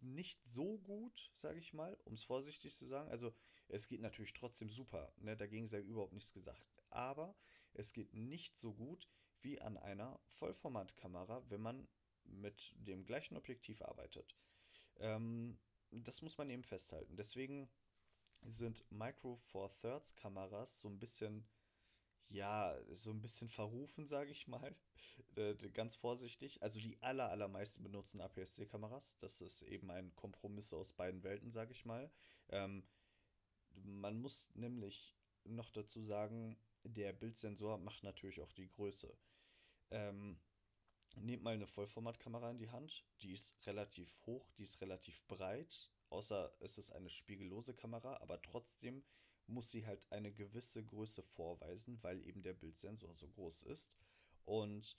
nicht 0.00 0.42
so 0.44 0.78
gut, 0.78 1.30
sage 1.34 1.58
ich 1.58 1.72
mal, 1.72 1.96
um 2.04 2.14
es 2.14 2.24
vorsichtig 2.24 2.74
zu 2.74 2.86
sagen. 2.86 3.08
Also 3.10 3.32
es 3.68 3.86
geht 3.86 4.00
natürlich 4.00 4.34
trotzdem 4.34 4.70
super, 4.70 5.12
ne? 5.16 5.36
dagegen 5.36 5.66
sei 5.66 5.80
überhaupt 5.80 6.12
nichts 6.12 6.32
gesagt. 6.32 6.66
Aber 6.90 7.34
es 7.72 7.92
geht 7.92 8.12
nicht 8.12 8.58
so 8.58 8.74
gut 8.74 9.08
wie 9.40 9.60
an 9.60 9.76
einer 9.76 10.20
Vollformatkamera, 10.38 11.42
wenn 11.48 11.62
man 11.62 11.88
mit 12.24 12.74
dem 12.76 13.04
gleichen 13.04 13.36
Objektiv 13.36 13.82
arbeitet. 13.82 14.36
Ähm, 15.02 15.58
das 15.90 16.22
muss 16.22 16.38
man 16.38 16.48
eben 16.48 16.64
festhalten. 16.64 17.16
Deswegen 17.16 17.68
sind 18.42 18.84
Micro 18.90 19.36
Four 19.36 19.70
Thirds 19.80 20.16
Kameras 20.16 20.80
so 20.80 20.88
ein 20.88 20.98
bisschen, 20.98 21.46
ja, 22.28 22.76
so 22.92 23.10
ein 23.10 23.20
bisschen 23.20 23.48
verrufen, 23.50 24.06
sage 24.06 24.30
ich 24.30 24.48
mal. 24.48 24.74
Äh, 25.36 25.54
ganz 25.70 25.96
vorsichtig. 25.96 26.62
Also 26.62 26.78
die 26.78 27.00
aller, 27.02 27.30
allermeisten 27.30 27.82
benutzen 27.82 28.20
APS-C-Kameras. 28.20 29.16
Das 29.20 29.40
ist 29.40 29.62
eben 29.62 29.90
ein 29.90 30.14
Kompromiss 30.14 30.72
aus 30.74 30.92
beiden 30.92 31.22
Welten, 31.22 31.50
sage 31.50 31.72
ich 31.72 31.86
mal. 31.86 32.10
Ähm, 32.50 32.84
man 33.74 34.20
muss 34.20 34.50
nämlich 34.54 35.16
noch 35.44 35.70
dazu 35.70 36.02
sagen, 36.02 36.58
der 36.84 37.12
Bildsensor 37.12 37.78
macht 37.78 38.02
natürlich 38.04 38.40
auch 38.42 38.52
die 38.52 38.68
Größe. 38.68 39.16
Ähm, 39.90 40.38
nehmt 41.16 41.42
mal 41.42 41.54
eine 41.54 41.66
Vollformatkamera 41.66 42.50
in 42.50 42.58
die 42.58 42.70
Hand. 42.70 43.04
Die 43.20 43.32
ist 43.32 43.54
relativ 43.66 44.08
hoch, 44.26 44.50
die 44.52 44.64
ist 44.64 44.80
relativ 44.80 45.22
breit. 45.26 45.90
Außer 46.08 46.54
es 46.60 46.78
ist 46.78 46.92
eine 46.92 47.10
spiegellose 47.10 47.74
Kamera, 47.74 48.18
aber 48.20 48.40
trotzdem 48.42 49.02
muss 49.46 49.70
sie 49.70 49.86
halt 49.86 50.02
eine 50.10 50.32
gewisse 50.32 50.84
Größe 50.84 51.22
vorweisen, 51.22 52.02
weil 52.02 52.22
eben 52.26 52.42
der 52.42 52.54
Bildsensor 52.54 53.14
so 53.14 53.28
groß 53.28 53.62
ist. 53.64 53.92
Und 54.44 54.96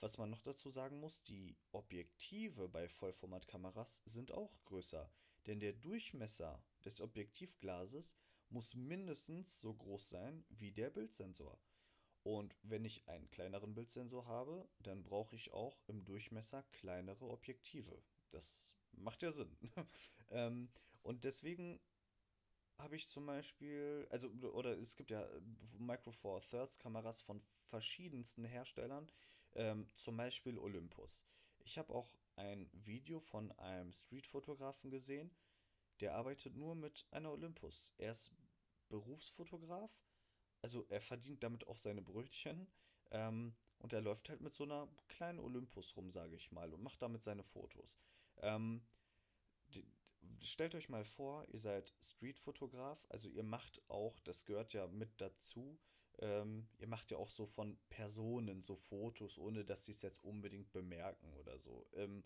was 0.00 0.18
man 0.18 0.30
noch 0.30 0.42
dazu 0.42 0.70
sagen 0.70 1.00
muss, 1.00 1.22
die 1.22 1.56
Objektive 1.72 2.68
bei 2.68 2.88
Vollformatkameras 2.88 4.02
sind 4.04 4.32
auch 4.32 4.52
größer, 4.64 5.10
denn 5.46 5.60
der 5.60 5.72
Durchmesser 5.72 6.62
des 6.84 7.00
Objektivglases 7.00 8.16
muss 8.50 8.74
mindestens 8.74 9.60
so 9.60 9.74
groß 9.74 10.08
sein 10.08 10.44
wie 10.50 10.72
der 10.72 10.90
Bildsensor. 10.90 11.58
Und 12.24 12.56
wenn 12.62 12.86
ich 12.86 13.06
einen 13.06 13.30
kleineren 13.30 13.74
Bildsensor 13.74 14.26
habe, 14.26 14.66
dann 14.80 15.02
brauche 15.02 15.36
ich 15.36 15.52
auch 15.52 15.78
im 15.88 16.04
Durchmesser 16.06 16.62
kleinere 16.72 17.28
Objektive. 17.28 18.02
Das 18.30 18.74
macht 18.92 19.22
ja 19.22 19.30
Sinn. 19.30 19.54
ähm, 20.30 20.70
und 21.02 21.24
deswegen 21.24 21.78
habe 22.78 22.96
ich 22.96 23.06
zum 23.08 23.26
Beispiel, 23.26 24.06
also, 24.10 24.28
oder 24.52 24.78
es 24.78 24.96
gibt 24.96 25.10
ja 25.10 25.28
Micro 25.78 26.12
Four 26.12 26.40
Thirds 26.40 26.78
Kameras 26.78 27.20
von 27.20 27.42
verschiedensten 27.68 28.44
Herstellern, 28.44 29.10
ähm, 29.54 29.86
zum 29.96 30.16
Beispiel 30.16 30.58
Olympus. 30.58 31.26
Ich 31.64 31.76
habe 31.76 31.92
auch 31.92 32.10
ein 32.36 32.70
Video 32.72 33.20
von 33.20 33.52
einem 33.58 33.92
Streetfotografen 33.92 34.90
gesehen, 34.90 35.30
der 36.00 36.14
arbeitet 36.14 36.56
nur 36.56 36.74
mit 36.74 37.06
einer 37.10 37.30
Olympus. 37.30 37.92
Er 37.98 38.12
ist 38.12 38.32
Berufsfotograf 38.88 39.90
also 40.64 40.86
er 40.88 41.02
verdient 41.02 41.42
damit 41.42 41.66
auch 41.66 41.76
seine 41.76 42.00
Brötchen. 42.00 42.66
Ähm, 43.10 43.54
und 43.80 43.92
er 43.92 44.00
läuft 44.00 44.30
halt 44.30 44.40
mit 44.40 44.54
so 44.54 44.64
einer 44.64 44.88
kleinen 45.08 45.40
Olympus 45.40 45.94
rum, 45.94 46.10
sage 46.10 46.36
ich 46.36 46.50
mal, 46.52 46.72
und 46.72 46.82
macht 46.82 47.02
damit 47.02 47.22
seine 47.22 47.44
Fotos. 47.44 48.00
Ähm, 48.38 48.80
die, 49.74 49.84
stellt 50.42 50.74
euch 50.74 50.88
mal 50.88 51.04
vor, 51.04 51.46
ihr 51.52 51.58
seid 51.58 51.92
Streetfotograf, 52.00 52.98
also 53.10 53.28
ihr 53.28 53.42
macht 53.42 53.82
auch, 53.88 54.18
das 54.20 54.46
gehört 54.46 54.72
ja 54.72 54.86
mit 54.86 55.10
dazu, 55.20 55.78
ähm, 56.20 56.66
ihr 56.78 56.86
macht 56.88 57.10
ja 57.10 57.18
auch 57.18 57.28
so 57.28 57.44
von 57.44 57.76
Personen 57.90 58.62
so 58.62 58.76
Fotos, 58.76 59.36
ohne 59.36 59.66
dass 59.66 59.84
sie 59.84 59.92
es 59.92 60.00
jetzt 60.00 60.24
unbedingt 60.24 60.72
bemerken 60.72 61.30
oder 61.34 61.58
so. 61.58 61.86
Ähm, 61.92 62.24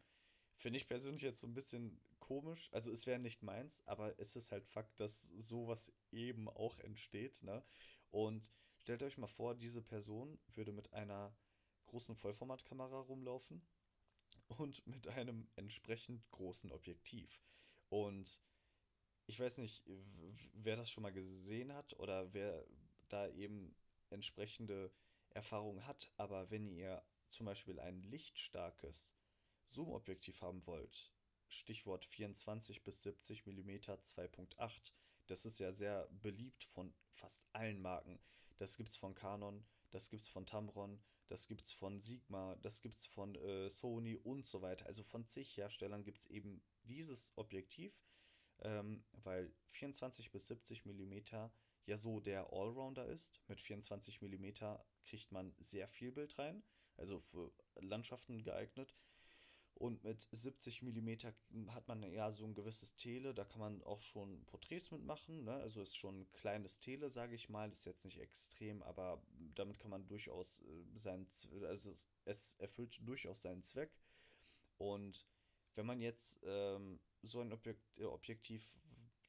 Finde 0.59 0.79
ich 0.79 0.87
persönlich 0.87 1.23
jetzt 1.23 1.41
so 1.41 1.47
ein 1.49 1.55
bisschen 1.55 2.01
komisch. 2.21 2.69
Also 2.73 2.93
es 2.93 3.07
wäre 3.07 3.19
nicht 3.19 3.43
meins, 3.43 3.81
aber 3.87 4.19
es 4.19 4.37
ist 4.37 4.53
halt 4.53 4.67
Fakt, 4.67 5.01
dass 5.01 5.27
sowas 5.39 5.93
eben 6.13 6.49
auch 6.49 6.79
entsteht. 6.79 7.43
Ne? 7.43 7.63
Und 8.11 8.47
stellt 8.79 9.03
euch 9.03 9.19
mal 9.19 9.27
vor, 9.27 9.55
diese 9.55 9.83
Person 9.83 10.39
würde 10.55 10.73
mit 10.73 10.93
einer 10.93 11.35
großen 11.87 12.17
Vollformatkamera 12.17 13.01
rumlaufen 13.01 13.63
und 14.49 14.87
mit 14.87 15.09
einem 15.09 15.49
entsprechend 15.57 16.31
großen 16.31 16.73
Objektiv. 16.73 17.43
Und 17.89 18.41
ich 19.27 19.39
weiß 19.39 19.59
nicht, 19.59 19.83
wer 20.55 20.77
das 20.77 20.91
schon 20.91 21.03
mal 21.03 21.13
gesehen 21.13 21.73
hat 21.73 21.99
oder 21.99 22.33
wer 22.33 22.65
da 23.09 23.29
eben 23.29 23.75
entsprechende 24.11 24.91
Erfahrungen 25.31 25.87
hat, 25.87 26.11
aber 26.17 26.51
wenn 26.51 26.69
ihr 26.69 27.03
zum 27.31 27.47
Beispiel 27.47 27.79
ein 27.79 28.03
lichtstarkes 28.03 29.13
Zoom-Objektiv 29.67 30.41
haben 30.41 30.67
wollt, 30.67 31.13
Stichwort 31.49 32.05
24 32.07 32.83
bis 32.83 33.03
70 33.03 33.47
mm 33.47 33.71
2.8, 33.71 34.93
das 35.29 35.45
ist 35.45 35.59
ja 35.59 35.73
sehr 35.73 36.09
beliebt 36.11 36.65
von 36.65 36.93
fast 37.13 37.45
allen 37.53 37.81
Marken. 37.81 38.19
Das 38.59 38.77
gibt 38.77 38.91
es 38.91 38.97
von 38.97 39.15
Canon, 39.15 39.65
das 39.91 40.09
gibt 40.11 40.23
es 40.25 40.29
von 40.29 40.47
Tamron, 40.47 41.01
das 41.29 41.47
gibt 41.47 41.63
es 41.63 41.73
von 41.73 42.01
Sigma, 42.01 42.57
das 42.63 42.81
gibt 42.81 42.99
es 42.99 43.07
von 43.07 43.35
äh, 43.37 43.71
Sony 43.71 44.17
und 44.17 44.47
so 44.47 44.63
weiter. 44.63 44.87
Also 44.87 45.05
von 45.05 45.27
zig 45.27 45.57
Herstellern 45.57 46.03
gibt 46.03 46.19
es 46.19 46.27
eben 46.27 46.63
dieses 46.85 47.31
Objektiv, 47.37 47.93
ähm, 48.61 49.05
weil 49.13 49.53
24 49.71 50.31
bis 50.31 50.47
70 50.49 50.85
mm 50.87 51.19
ja 51.87 51.97
so 51.97 52.21
der 52.21 52.53
Allrounder 52.53 53.07
ist. 53.07 53.41
Mit 53.49 53.61
24 53.61 54.21
mm 54.23 54.47
kriegt 55.05 55.31
man 55.31 55.55
sehr 55.61 55.89
viel 55.89 56.13
Bild 56.13 56.39
rein, 56.39 56.63
also 56.97 57.21
für 57.21 57.53
Landschaften 57.77 58.43
geeignet. 58.43 58.95
Und 59.79 60.03
mit 60.03 60.27
70 60.33 60.83
mm 60.83 61.09
hat 61.69 61.87
man 61.87 62.03
ja 62.03 62.33
so 62.33 62.45
ein 62.45 62.55
gewisses 62.55 62.97
Tele, 62.97 63.33
da 63.33 63.45
kann 63.45 63.61
man 63.61 63.83
auch 63.85 64.01
schon 64.01 64.45
Porträts 64.47 64.91
mitmachen. 64.91 65.45
Ne? 65.45 65.53
Also 65.53 65.81
ist 65.81 65.97
schon 65.97 66.23
ein 66.23 66.33
kleines 66.33 66.81
Tele, 66.81 67.11
sage 67.11 67.37
ich 67.37 67.49
mal. 67.49 67.71
Ist 67.71 67.85
jetzt 67.85 68.05
nicht 68.05 68.19
extrem, 68.19 68.83
aber 68.83 69.23
damit 69.55 69.79
kann 69.79 69.93
man 69.93 70.09
durchaus 70.09 70.63
äh, 70.63 70.99
seinen, 70.99 71.29
also 71.63 71.95
es 72.25 72.57
erfüllt 72.59 72.99
durchaus 73.03 73.41
seinen 73.43 73.63
Zweck. 73.63 73.93
Und 74.79 75.25
wenn 75.77 75.87
man 75.87 76.01
jetzt 76.01 76.41
ähm, 76.45 76.99
so 77.23 77.41
ein 77.41 77.53
Objekt, 77.53 77.99
äh, 77.99 78.05
Objektiv 78.05 78.69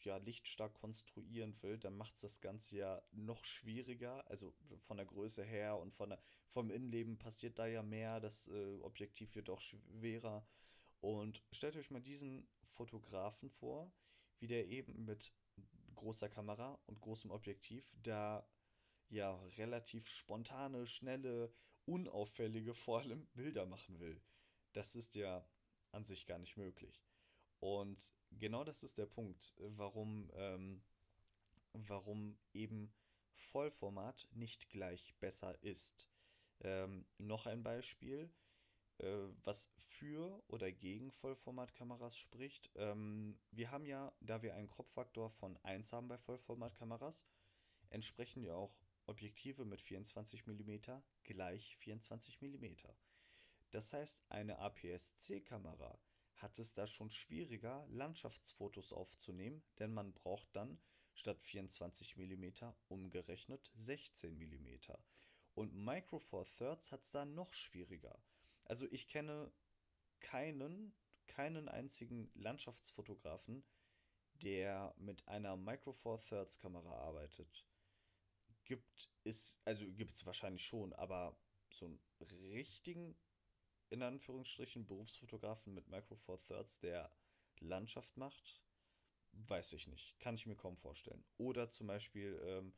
ja, 0.05 0.17
lichtstark 0.17 0.73
konstruieren 0.75 1.61
will, 1.61 1.77
dann 1.77 1.97
macht 1.97 2.15
es 2.15 2.21
das 2.21 2.41
Ganze 2.41 2.77
ja 2.77 3.01
noch 3.11 3.43
schwieriger. 3.45 4.25
Also 4.29 4.53
von 4.87 4.97
der 4.97 5.05
Größe 5.05 5.43
her 5.43 5.77
und 5.77 5.93
von 5.93 6.09
der, 6.09 6.21
vom 6.51 6.71
Innenleben 6.71 7.17
passiert 7.17 7.59
da 7.59 7.67
ja 7.67 7.83
mehr. 7.83 8.19
Das 8.19 8.47
äh, 8.47 8.79
Objektiv 8.81 9.35
wird 9.35 9.49
auch 9.49 9.61
schwerer. 9.61 10.45
Und 11.01 11.43
stellt 11.51 11.77
euch 11.77 11.91
mal 11.91 12.01
diesen 12.01 12.47
Fotografen 12.73 13.49
vor, 13.49 13.91
wie 14.39 14.47
der 14.47 14.67
eben 14.67 15.05
mit 15.05 15.33
großer 15.95 16.29
Kamera 16.29 16.79
und 16.85 17.01
großem 17.01 17.31
Objektiv 17.31 17.91
da 18.03 18.47
ja 19.09 19.35
relativ 19.57 20.07
spontane, 20.07 20.87
schnelle, 20.87 21.53
unauffällige 21.85 22.73
vor 22.73 22.99
allem 22.99 23.27
Bilder 23.33 23.65
machen 23.65 23.99
will. 23.99 24.21
Das 24.73 24.95
ist 24.95 25.15
ja 25.15 25.45
an 25.91 26.05
sich 26.05 26.25
gar 26.25 26.37
nicht 26.37 26.57
möglich. 26.57 27.08
Und 27.59 28.13
genau 28.31 28.63
das 28.63 28.83
ist 28.83 28.97
der 28.97 29.05
Punkt, 29.05 29.53
warum, 29.57 30.29
ähm, 30.33 30.81
warum 31.73 32.37
eben 32.53 32.93
Vollformat 33.33 34.27
nicht 34.31 34.69
gleich 34.69 35.15
besser 35.19 35.61
ist. 35.63 36.07
Ähm, 36.61 37.05
noch 37.17 37.45
ein 37.45 37.63
Beispiel, 37.63 38.29
äh, 38.99 39.27
was 39.43 39.69
für 39.77 40.41
oder 40.47 40.71
gegen 40.71 41.11
Vollformatkameras 41.11 42.17
spricht. 42.17 42.69
Ähm, 42.75 43.39
wir 43.51 43.71
haben 43.71 43.85
ja, 43.85 44.13
da 44.19 44.41
wir 44.41 44.55
einen 44.55 44.69
Kropffaktor 44.69 45.29
von 45.31 45.57
1 45.63 45.91
haben 45.93 46.07
bei 46.07 46.17
Vollformatkameras, 46.17 47.25
entsprechen 47.89 48.43
ja 48.43 48.53
auch 48.53 48.75
Objektive 49.05 49.65
mit 49.65 49.81
24 49.81 50.45
mm 50.45 51.01
gleich 51.23 51.77
24 51.77 52.41
mm. 52.41 52.65
Das 53.71 53.91
heißt, 53.93 54.21
eine 54.29 54.59
APS-C-Kamera 54.59 55.97
hat 56.39 56.57
es 56.59 56.73
da 56.73 56.87
schon 56.87 57.09
schwieriger, 57.09 57.85
Landschaftsfotos 57.89 58.91
aufzunehmen, 58.93 59.63
denn 59.77 59.93
man 59.93 60.13
braucht 60.13 60.47
dann 60.55 60.79
statt 61.13 61.41
24 61.41 62.15
mm 62.17 62.73
umgerechnet 62.87 63.69
16 63.75 64.37
mm. 64.37 64.79
Und 65.53 65.73
Micro 65.73 66.19
Four 66.19 66.45
Thirds 66.57 66.91
hat 66.91 67.03
es 67.03 67.11
da 67.11 67.25
noch 67.25 67.53
schwieriger. 67.53 68.17
Also 68.65 68.87
ich 68.91 69.07
kenne 69.07 69.51
keinen, 70.21 70.93
keinen 71.27 71.67
einzigen 71.67 72.31
Landschaftsfotografen, 72.35 73.63
der 74.33 74.93
mit 74.97 75.27
einer 75.27 75.57
Micro 75.57 75.91
Four 75.91 76.21
Thirds 76.21 76.59
Kamera 76.59 76.93
arbeitet. 76.99 77.65
Gibt 78.63 79.09
es, 79.23 79.57
also 79.65 79.85
gibt 79.91 80.15
es 80.15 80.25
wahrscheinlich 80.25 80.65
schon, 80.65 80.93
aber 80.93 81.37
so 81.71 81.85
einen 81.85 81.99
richtigen 82.51 83.17
in 83.89 84.01
Anführungsstrichen 84.01 84.85
Berufsfotografen 84.85 85.73
mit 85.73 85.87
Micro 85.87 86.15
Four 86.15 86.41
Thirds, 86.41 86.79
der 86.79 87.11
Landschaft 87.59 88.15
macht, 88.17 88.61
weiß 89.31 89.73
ich 89.73 89.87
nicht. 89.87 90.19
Kann 90.19 90.35
ich 90.35 90.45
mir 90.45 90.55
kaum 90.55 90.77
vorstellen. 90.77 91.23
Oder 91.37 91.69
zum 91.69 91.87
Beispiel 91.87 92.39
ähm, 92.45 92.73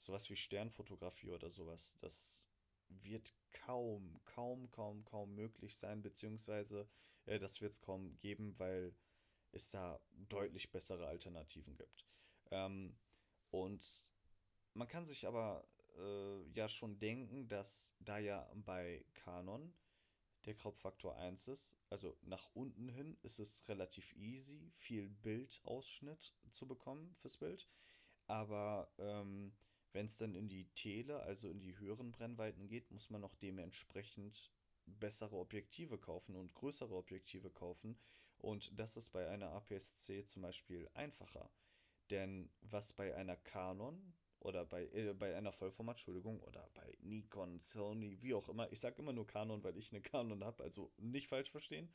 sowas 0.00 0.28
wie 0.30 0.36
Sternfotografie 0.36 1.30
oder 1.30 1.50
sowas. 1.50 1.96
Das 2.00 2.46
wird 2.88 3.32
kaum, 3.52 4.20
kaum, 4.24 4.70
kaum, 4.70 5.04
kaum 5.04 5.34
möglich 5.34 5.76
sein, 5.76 6.02
beziehungsweise 6.02 6.88
äh, 7.26 7.38
das 7.38 7.60
wird 7.60 7.72
es 7.72 7.80
kaum 7.80 8.18
geben, 8.18 8.58
weil 8.58 8.94
es 9.52 9.68
da 9.68 10.00
deutlich 10.12 10.70
bessere 10.70 11.06
Alternativen 11.06 11.76
gibt. 11.76 12.06
Ähm, 12.50 12.96
und 13.50 13.84
man 14.74 14.88
kann 14.88 15.06
sich 15.06 15.26
aber 15.26 15.66
äh, 15.96 16.42
ja 16.52 16.68
schon 16.68 16.98
denken, 16.98 17.48
dass 17.48 17.92
da 18.00 18.18
ja 18.18 18.50
bei 18.54 19.04
Canon 19.14 19.72
der 20.46 20.54
Kropffaktor 20.54 21.16
1 21.16 21.48
ist. 21.48 21.76
Also 21.90 22.16
nach 22.22 22.48
unten 22.54 22.88
hin 22.88 23.16
ist 23.22 23.38
es 23.38 23.68
relativ 23.68 24.14
easy, 24.16 24.72
viel 24.76 25.08
Bildausschnitt 25.08 26.34
zu 26.50 26.66
bekommen 26.66 27.14
fürs 27.20 27.36
Bild. 27.36 27.68
Aber 28.26 28.90
ähm, 28.98 29.52
wenn 29.92 30.06
es 30.06 30.18
dann 30.18 30.34
in 30.34 30.48
die 30.48 30.68
Tele, 30.74 31.20
also 31.22 31.48
in 31.48 31.60
die 31.60 31.76
höheren 31.78 32.12
Brennweiten 32.12 32.68
geht, 32.68 32.90
muss 32.90 33.10
man 33.10 33.20
noch 33.20 33.34
dementsprechend 33.36 34.52
bessere 34.86 35.36
Objektive 35.36 35.98
kaufen 35.98 36.36
und 36.36 36.54
größere 36.54 36.94
Objektive 36.94 37.50
kaufen. 37.50 37.98
Und 38.38 38.78
das 38.78 38.96
ist 38.96 39.10
bei 39.10 39.28
einer 39.28 39.50
APS-C 39.50 40.24
zum 40.24 40.42
Beispiel 40.42 40.88
einfacher. 40.94 41.50
Denn 42.10 42.50
was 42.62 42.92
bei 42.92 43.14
einer 43.14 43.36
Canon 43.36 44.14
oder 44.40 44.64
bei, 44.64 44.86
äh, 44.86 45.14
bei 45.14 45.36
einer 45.36 45.52
Vollformat, 45.52 45.96
Entschuldigung, 45.96 46.40
oder 46.40 46.68
bei 46.74 46.96
Nikon, 47.00 47.60
Sony, 47.60 48.20
wie 48.22 48.34
auch 48.34 48.48
immer. 48.48 48.70
Ich 48.72 48.80
sage 48.80 49.00
immer 49.00 49.12
nur 49.12 49.26
Canon, 49.26 49.62
weil 49.62 49.76
ich 49.76 49.92
eine 49.92 50.00
Canon 50.00 50.44
habe, 50.44 50.62
also 50.62 50.92
nicht 50.96 51.28
falsch 51.28 51.50
verstehen. 51.50 51.92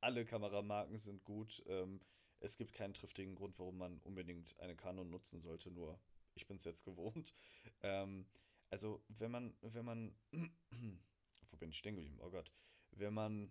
Alle 0.00 0.24
Kameramarken 0.24 0.98
sind 0.98 1.24
gut. 1.24 1.62
Ähm, 1.66 2.00
es 2.40 2.56
gibt 2.56 2.72
keinen 2.72 2.94
triftigen 2.94 3.34
Grund, 3.34 3.58
warum 3.58 3.78
man 3.78 3.98
unbedingt 4.00 4.58
eine 4.60 4.76
Canon 4.76 5.10
nutzen 5.10 5.40
sollte, 5.40 5.70
nur 5.70 6.00
ich 6.34 6.46
bin 6.46 6.56
es 6.56 6.64
jetzt 6.64 6.84
gewohnt. 6.84 7.34
Ähm, 7.82 8.26
also, 8.68 9.02
wenn 9.08 9.30
man, 9.30 9.56
wenn 9.62 9.84
man, 9.84 10.14
wo 11.50 11.56
bin 11.56 11.70
ich 11.70 11.78
stehen 11.78 11.96
geblieben? 11.96 12.18
Oh 12.20 12.30
Gott. 12.30 12.52
Wenn 12.92 13.14
man 13.14 13.50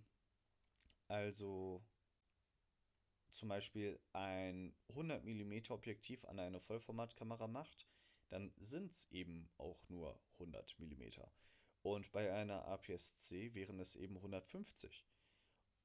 also 1.08 1.84
zum 3.32 3.50
Beispiel 3.50 4.00
ein 4.14 4.76
100 4.90 5.24
mm 5.26 5.72
Objektiv 5.72 6.24
an 6.26 6.40
eine 6.40 6.60
Vollformatkamera 6.60 7.48
macht, 7.48 7.89
dann 8.30 8.52
sind 8.58 8.92
es 8.92 9.08
eben 9.12 9.50
auch 9.58 9.88
nur 9.90 10.20
100 10.34 10.80
mm. 10.80 11.04
Und 11.82 12.12
bei 12.12 12.32
einer 12.34 12.66
APS-C 12.66 13.54
wären 13.54 13.80
es 13.80 13.96
eben 13.96 14.18
150. 14.18 15.06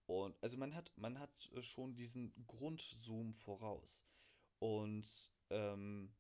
Und 0.07 0.37
also 0.42 0.57
man 0.57 0.74
hat, 0.74 0.92
man 0.96 1.18
hat 1.18 1.50
äh, 1.54 1.62
schon 1.62 1.94
diesen 1.94 2.35
Grundzoom 2.46 3.35
voraus. 3.35 4.04
Und 4.59 5.07
ähm, 5.50 6.12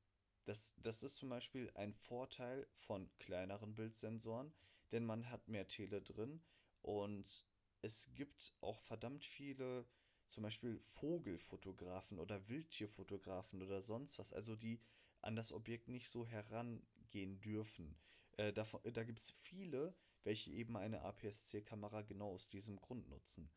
das, 0.44 0.74
das 0.76 1.02
ist 1.02 1.16
zum 1.16 1.30
Beispiel 1.30 1.70
ein 1.74 1.94
Vorteil 1.94 2.66
von 2.76 3.10
kleineren 3.18 3.74
Bildsensoren, 3.74 4.52
denn 4.92 5.04
man 5.04 5.30
hat 5.30 5.48
mehr 5.48 5.66
Tele 5.66 6.02
drin 6.02 6.42
und 6.82 7.46
es 7.80 8.10
gibt 8.14 8.54
auch 8.60 8.80
verdammt 8.80 9.24
viele, 9.24 9.86
zum 10.30 10.42
Beispiel 10.42 10.80
Vogelfotografen 10.94 12.18
oder 12.18 12.46
Wildtierfotografen 12.48 13.62
oder 13.62 13.82
sonst 13.82 14.18
was, 14.18 14.32
also 14.32 14.56
die 14.56 14.80
an 15.24 15.36
das 15.36 15.52
Objekt 15.52 15.88
nicht 15.88 16.08
so 16.08 16.26
herangehen 16.26 17.40
dürfen. 17.40 17.96
Äh, 18.36 18.52
davon, 18.52 18.80
da 18.92 19.04
gibt 19.04 19.20
es 19.20 19.30
viele, 19.30 19.94
welche 20.24 20.50
eben 20.50 20.76
eine 20.76 21.02
APS-C-Kamera 21.02 22.02
genau 22.02 22.32
aus 22.32 22.48
diesem 22.48 22.76
Grund 22.76 23.08
nutzen. 23.08 23.50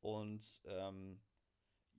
Und 0.00 0.62
ähm, 0.66 1.20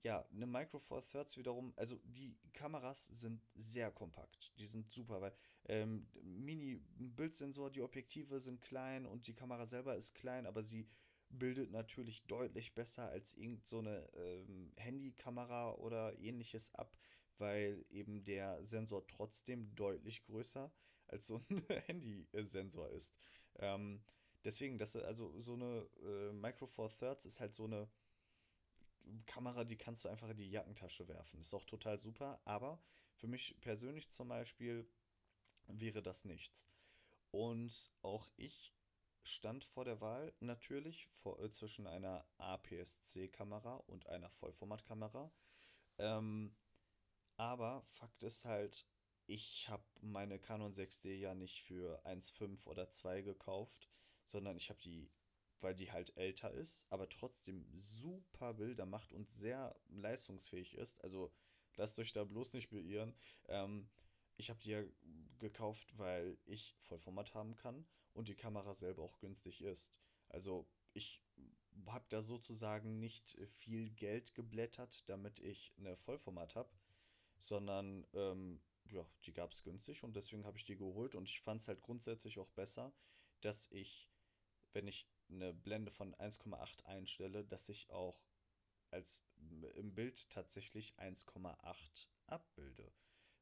ja, 0.02 0.24
eine 0.32 0.46
Micro 0.46 0.78
Four 0.78 1.04
Thirds 1.06 1.36
wiederum, 1.36 1.72
also 1.76 1.98
die 2.04 2.36
Kameras 2.52 3.06
sind 3.08 3.42
sehr 3.54 3.90
kompakt. 3.90 4.52
Die 4.58 4.66
sind 4.66 4.92
super, 4.92 5.20
weil 5.20 5.34
ähm, 5.66 6.06
Mini-Bildsensor, 6.22 7.70
die 7.70 7.82
Objektive 7.82 8.40
sind 8.40 8.60
klein 8.62 9.06
und 9.06 9.26
die 9.26 9.34
Kamera 9.34 9.66
selber 9.66 9.96
ist 9.96 10.14
klein, 10.14 10.46
aber 10.46 10.62
sie 10.62 10.88
bildet 11.30 11.70
natürlich 11.70 12.24
deutlich 12.26 12.74
besser 12.74 13.08
als 13.08 13.34
irgendeine 13.34 14.08
so 14.12 14.18
ähm, 14.18 14.72
Handykamera 14.76 15.72
oder 15.74 16.18
ähnliches 16.18 16.74
ab 16.74 16.96
weil 17.38 17.84
eben 17.90 18.24
der 18.24 18.64
Sensor 18.64 19.06
trotzdem 19.06 19.74
deutlich 19.74 20.22
größer 20.24 20.70
als 21.06 21.26
so 21.26 21.40
ein 21.48 21.64
Handy-Sensor 21.86 22.90
ist. 22.90 23.12
Ähm, 23.56 24.02
deswegen, 24.44 24.78
das 24.78 24.96
also 24.96 25.40
so 25.40 25.54
eine 25.54 25.88
äh, 26.02 26.32
Micro 26.32 26.66
Four 26.66 26.90
Thirds 26.90 27.24
ist 27.24 27.40
halt 27.40 27.54
so 27.54 27.64
eine 27.64 27.88
Kamera, 29.26 29.64
die 29.64 29.76
kannst 29.76 30.04
du 30.04 30.08
einfach 30.08 30.28
in 30.28 30.36
die 30.36 30.50
Jackentasche 30.50 31.08
werfen. 31.08 31.40
Ist 31.40 31.54
auch 31.54 31.64
total 31.64 31.98
super, 31.98 32.40
aber 32.44 32.78
für 33.16 33.26
mich 33.26 33.56
persönlich 33.60 34.10
zum 34.10 34.28
Beispiel 34.28 34.86
wäre 35.66 36.02
das 36.02 36.24
nichts. 36.24 36.68
Und 37.30 37.92
auch 38.02 38.28
ich 38.36 38.72
stand 39.22 39.64
vor 39.64 39.84
der 39.84 40.00
Wahl 40.00 40.32
natürlich 40.40 41.06
vor, 41.22 41.38
äh, 41.40 41.50
zwischen 41.50 41.86
einer 41.86 42.24
APS-C-Kamera 42.38 43.76
und 43.86 44.06
einer 44.08 44.30
Vollformatkamera. 44.30 45.30
Ähm, 45.98 46.54
aber 47.38 47.82
Fakt 47.92 48.22
ist 48.24 48.44
halt, 48.44 48.84
ich 49.26 49.68
habe 49.68 49.84
meine 50.00 50.38
Canon 50.38 50.74
6D 50.74 51.14
ja 51.14 51.34
nicht 51.34 51.62
für 51.62 52.04
1,5 52.04 52.66
oder 52.66 52.90
2 52.90 53.22
gekauft, 53.22 53.88
sondern 54.24 54.56
ich 54.56 54.68
habe 54.70 54.80
die, 54.80 55.10
weil 55.60 55.74
die 55.74 55.92
halt 55.92 56.16
älter 56.16 56.50
ist, 56.50 56.84
aber 56.90 57.08
trotzdem 57.08 57.64
super 57.80 58.54
Bilder 58.54 58.86
macht 58.86 59.12
und 59.12 59.30
sehr 59.30 59.74
leistungsfähig 59.88 60.74
ist. 60.74 61.00
Also 61.02 61.32
lasst 61.76 61.98
euch 61.98 62.12
da 62.12 62.24
bloß 62.24 62.52
nicht 62.54 62.70
beirren. 62.70 63.14
Ähm, 63.46 63.88
ich 64.36 64.50
habe 64.50 64.60
die 64.60 64.70
ja 64.70 64.82
gekauft, 65.38 65.96
weil 65.96 66.38
ich 66.44 66.76
Vollformat 66.80 67.34
haben 67.34 67.54
kann 67.56 67.86
und 68.14 68.28
die 68.28 68.36
Kamera 68.36 68.74
selber 68.74 69.02
auch 69.02 69.20
günstig 69.20 69.62
ist. 69.62 69.90
Also 70.28 70.68
ich 70.92 71.22
habe 71.86 72.06
da 72.08 72.22
sozusagen 72.22 72.98
nicht 72.98 73.38
viel 73.58 73.90
Geld 73.90 74.34
geblättert, 74.34 75.04
damit 75.08 75.38
ich 75.38 75.72
eine 75.78 75.96
Vollformat 75.96 76.56
habe, 76.56 76.70
sondern 77.38 78.06
ähm, 78.14 78.60
ja, 78.90 79.06
die 79.24 79.32
gab 79.32 79.52
es 79.52 79.62
günstig 79.62 80.02
und 80.02 80.16
deswegen 80.16 80.44
habe 80.44 80.58
ich 80.58 80.64
die 80.64 80.76
geholt 80.76 81.14
und 81.14 81.28
ich 81.28 81.40
fand 81.40 81.62
es 81.62 81.68
halt 81.68 81.80
grundsätzlich 81.82 82.38
auch 82.38 82.48
besser, 82.50 82.92
dass 83.40 83.68
ich, 83.70 84.08
wenn 84.72 84.86
ich 84.86 85.08
eine 85.30 85.52
Blende 85.52 85.90
von 85.90 86.14
1,8 86.14 86.84
einstelle, 86.84 87.44
dass 87.44 87.68
ich 87.68 87.90
auch 87.90 88.22
als 88.90 89.26
im 89.74 89.94
Bild 89.94 90.28
tatsächlich 90.30 90.94
1,8 90.98 92.08
abbilde. 92.26 92.90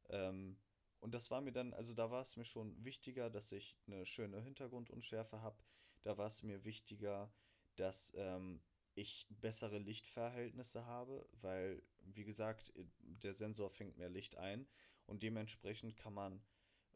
Ähm, 0.08 0.58
und 1.00 1.12
das 1.12 1.30
war 1.30 1.40
mir 1.40 1.52
dann, 1.52 1.72
also 1.74 1.94
da 1.94 2.10
war 2.10 2.22
es 2.22 2.36
mir 2.36 2.44
schon 2.44 2.84
wichtiger, 2.84 3.30
dass 3.30 3.52
ich 3.52 3.76
eine 3.86 4.06
schöne 4.06 4.40
Hintergrundunschärfe 4.40 5.40
habe. 5.40 5.62
Da 6.02 6.18
war 6.18 6.26
es 6.26 6.42
mir 6.42 6.64
wichtiger, 6.64 7.32
dass 7.76 8.12
ähm, 8.16 8.60
ich 8.96 9.26
bessere 9.28 9.78
Lichtverhältnisse 9.78 10.86
habe, 10.86 11.28
weil, 11.40 11.82
wie 12.00 12.24
gesagt, 12.24 12.72
der 12.98 13.34
Sensor 13.34 13.70
fängt 13.70 13.98
mehr 13.98 14.08
Licht 14.08 14.36
ein 14.36 14.66
und 15.06 15.22
dementsprechend 15.22 15.96
kann 15.96 16.14
man 16.14 16.42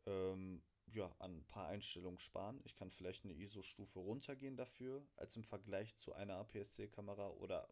ähm, 0.06 0.62
ja, 0.92 1.14
an 1.18 1.38
ein 1.38 1.46
paar 1.46 1.68
Einstellungen 1.68 2.18
sparen. 2.18 2.60
Ich 2.64 2.74
kann 2.74 2.90
vielleicht 2.90 3.24
eine 3.24 3.34
ISO-Stufe 3.34 3.98
runtergehen 3.98 4.56
dafür, 4.56 5.06
als 5.16 5.36
im 5.36 5.44
Vergleich 5.44 5.96
zu 5.98 6.14
einer 6.14 6.36
APS-C-Kamera 6.36 7.28
oder 7.30 7.68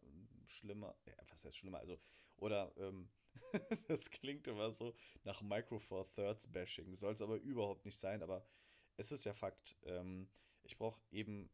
schlimmer, 0.47 0.95
ja, 1.05 1.13
was 1.27 1.43
heißt 1.43 1.57
schlimmer, 1.57 1.79
also, 1.79 1.99
oder, 2.37 2.71
ähm, 2.77 3.09
das 3.87 4.09
klingt 4.09 4.47
immer 4.47 4.71
so 4.71 4.95
nach 5.23 5.41
Micro 5.41 5.79
Four 5.79 6.07
Thirds 6.13 6.47
Bashing, 6.47 6.95
soll 6.95 7.13
es 7.13 7.21
aber 7.21 7.37
überhaupt 7.37 7.85
nicht 7.85 7.99
sein, 7.99 8.23
aber 8.23 8.45
es 8.95 9.11
ist 9.11 9.25
ja 9.25 9.33
Fakt. 9.33 9.75
Ähm, 9.83 10.29
ich 10.63 10.77
brauche 10.77 11.01
eben 11.11 11.49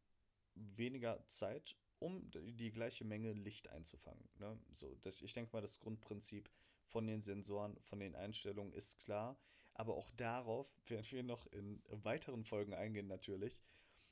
weniger 0.55 1.25
Zeit, 1.29 1.75
um 1.99 2.29
die 2.31 2.71
gleiche 2.71 3.05
Menge 3.05 3.33
Licht 3.33 3.69
einzufangen. 3.69 4.27
Ne? 4.39 4.59
So, 4.73 4.95
das, 5.01 5.21
ich 5.21 5.33
denke 5.33 5.51
mal, 5.53 5.61
das 5.61 5.79
Grundprinzip 5.79 6.49
von 6.87 7.07
den 7.07 7.21
Sensoren, 7.21 7.77
von 7.83 7.99
den 7.99 8.15
Einstellungen 8.15 8.73
ist 8.73 8.97
klar. 8.99 9.37
Aber 9.73 9.95
auch 9.95 10.09
darauf 10.11 10.67
werden 10.87 11.05
wir 11.09 11.23
noch 11.23 11.47
in 11.47 11.81
weiteren 11.89 12.43
Folgen 12.45 12.73
eingehen 12.73 13.07
natürlich. 13.07 13.59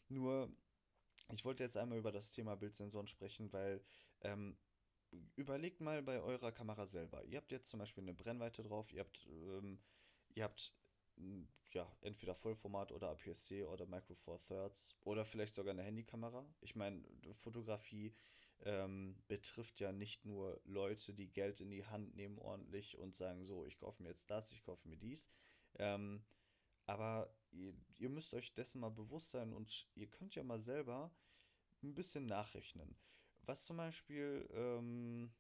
Nur, 0.10 0.52
ich 1.34 1.46
wollte 1.46 1.64
jetzt 1.64 1.78
einmal 1.78 1.98
über 1.98 2.12
das 2.12 2.32
Thema 2.32 2.56
Bildsensoren 2.56 3.08
sprechen, 3.08 3.52
weil 3.54 3.82
ähm, 4.22 4.58
überlegt 5.36 5.82
mal 5.82 6.02
bei 6.02 6.20
eurer 6.20 6.52
Kamera 6.52 6.86
selber. 6.88 7.24
Ihr 7.26 7.38
habt 7.38 7.52
jetzt 7.52 7.70
zum 7.70 7.80
Beispiel 7.80 8.04
eine 8.04 8.14
Brennweite 8.14 8.64
drauf, 8.64 8.92
ihr 8.92 9.02
habt, 9.02 9.28
ähm, 9.28 9.80
ihr 10.36 10.44
habt 10.44 10.74
ja, 11.72 11.92
entweder 12.02 12.36
Vollformat 12.36 12.92
oder 12.92 13.10
APS-C 13.10 13.66
oder 13.66 13.86
Micro 13.86 14.16
Four 14.16 14.42
Thirds 14.44 14.96
oder 15.02 15.26
vielleicht 15.26 15.56
sogar 15.56 15.72
eine 15.72 15.84
Handykamera. 15.84 16.46
Ich 16.62 16.76
meine, 16.76 17.04
Fotografie 17.42 18.14
ähm, 18.62 19.16
betrifft 19.28 19.80
ja 19.80 19.92
nicht 19.92 20.26
nur 20.26 20.62
Leute, 20.66 21.14
die 21.14 21.28
Geld 21.28 21.60
in 21.60 21.70
die 21.70 21.86
Hand 21.86 22.16
nehmen 22.16 22.38
ordentlich 22.40 22.98
und 22.98 23.16
sagen 23.16 23.44
so, 23.44 23.66
ich 23.66 23.78
kaufe 23.78 24.02
mir 24.02 24.10
jetzt 24.10 24.30
das, 24.30 24.52
ich 24.52 24.64
kaufe 24.64 24.88
mir 24.88 24.98
dies. 24.98 25.30
Ähm, 25.76 26.24
aber 26.86 27.34
ihr, 27.52 27.74
ihr 27.98 28.10
müsst 28.10 28.34
euch 28.34 28.54
dessen 28.54 28.82
mal 28.82 28.92
bewusst 28.92 29.32
sein 29.32 29.54
und 29.54 29.88
ihr 29.96 30.08
könnt 30.08 30.36
ja 30.36 30.44
mal 30.44 30.60
selber 30.60 31.12
ein 31.82 31.94
bisschen 31.94 32.26
nachrechnen. 32.26 32.96
Was 33.46 33.66
zum 33.66 33.78
Beispiel, 33.78 34.48
ähm, 34.54 35.32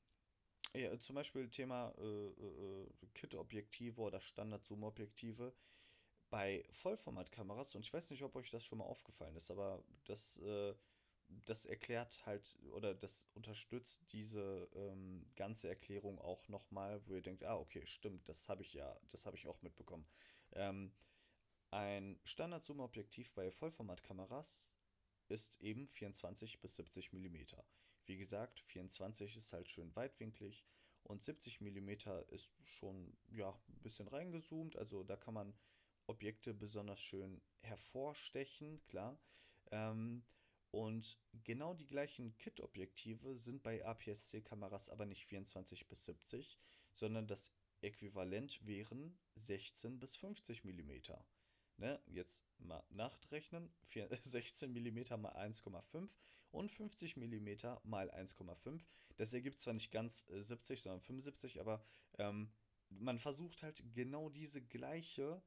ja, 0.75 0.97
zum 0.99 1.15
Beispiel 1.15 1.49
Thema 1.49 1.93
äh, 1.97 2.27
äh, 2.27 2.87
Kit-Objektive 3.13 4.01
oder 4.01 4.19
Standard-Zoom-Objektive 4.19 5.53
bei 6.29 6.65
Vollformatkameras, 6.71 7.75
und 7.75 7.81
ich 7.81 7.93
weiß 7.93 8.09
nicht, 8.09 8.23
ob 8.23 8.35
euch 8.35 8.49
das 8.49 8.63
schon 8.63 8.79
mal 8.79 8.85
aufgefallen 8.85 9.35
ist, 9.35 9.51
aber 9.51 9.83
das, 10.05 10.37
äh, 10.39 10.73
das 11.45 11.65
erklärt 11.65 12.25
halt 12.25 12.57
oder 12.71 12.95
das 12.95 13.29
unterstützt 13.35 14.01
diese 14.11 14.67
ähm, 14.73 15.25
ganze 15.35 15.69
Erklärung 15.69 16.19
auch 16.19 16.47
nochmal, 16.47 17.01
wo 17.05 17.15
ihr 17.15 17.21
denkt, 17.21 17.43
ah, 17.43 17.57
okay, 17.57 17.85
stimmt, 17.85 18.27
das 18.27 18.49
habe 18.49 18.63
ich 18.63 18.73
ja, 18.73 18.99
das 19.09 19.25
habe 19.25 19.37
ich 19.37 19.47
auch 19.47 19.61
mitbekommen. 19.61 20.07
Ähm, 20.53 20.91
ein 21.69 22.19
Standard-Zoom-Objektiv 22.23 23.31
bei 23.33 23.51
Vollformatkameras 23.51 24.69
ist 25.27 25.61
eben 25.61 25.87
24 25.87 26.59
bis 26.61 26.75
70 26.75 27.13
mm. 27.13 27.45
Wie 28.05 28.17
gesagt, 28.17 28.59
24 28.67 29.37
ist 29.37 29.53
halt 29.53 29.69
schön 29.69 29.95
weitwinklig 29.95 30.65
und 31.03 31.23
70 31.23 31.61
mm 31.61 31.89
ist 32.29 32.49
schon 32.63 33.15
ja, 33.31 33.49
ein 33.67 33.81
bisschen 33.81 34.07
reingezoomt. 34.07 34.75
Also 34.75 35.03
da 35.03 35.15
kann 35.15 35.33
man 35.33 35.53
Objekte 36.07 36.53
besonders 36.53 36.99
schön 36.99 37.41
hervorstechen, 37.61 38.83
klar. 38.85 39.17
Ähm, 39.71 40.23
und 40.71 41.19
genau 41.43 41.73
die 41.73 41.85
gleichen 41.85 42.35
Kit-Objektive 42.37 43.35
sind 43.37 43.61
bei 43.61 43.85
APS-C-Kameras 43.85 44.89
aber 44.89 45.05
nicht 45.05 45.25
24 45.25 45.87
bis 45.87 46.03
70, 46.05 46.57
sondern 46.93 47.27
das 47.27 47.53
Äquivalent 47.81 48.65
wären 48.65 49.17
16 49.35 49.99
bis 49.99 50.15
50 50.15 50.63
mm. 50.63 50.91
Ne, 51.77 52.01
jetzt 52.07 52.45
mal 52.59 52.83
nachrechnen, 52.89 53.73
16 54.23 54.71
mm 54.73 55.21
mal 55.21 55.35
1,5 55.35 56.09
und 56.53 56.71
50 56.71 57.17
mm 57.17 57.49
mal 57.83 58.09
1,5. 58.11 58.81
Das 59.17 59.33
ergibt 59.33 59.59
zwar 59.59 59.73
nicht 59.73 59.91
ganz 59.91 60.25
70, 60.27 60.79
äh, 60.79 60.81
sondern 60.81 61.01
75, 61.01 61.59
aber 61.59 61.83
ähm, 62.19 62.51
man 62.89 63.19
versucht 63.19 63.63
halt 63.63 63.83
genau 63.93 64.29
diese 64.29 64.61
gleiche, 64.61 65.41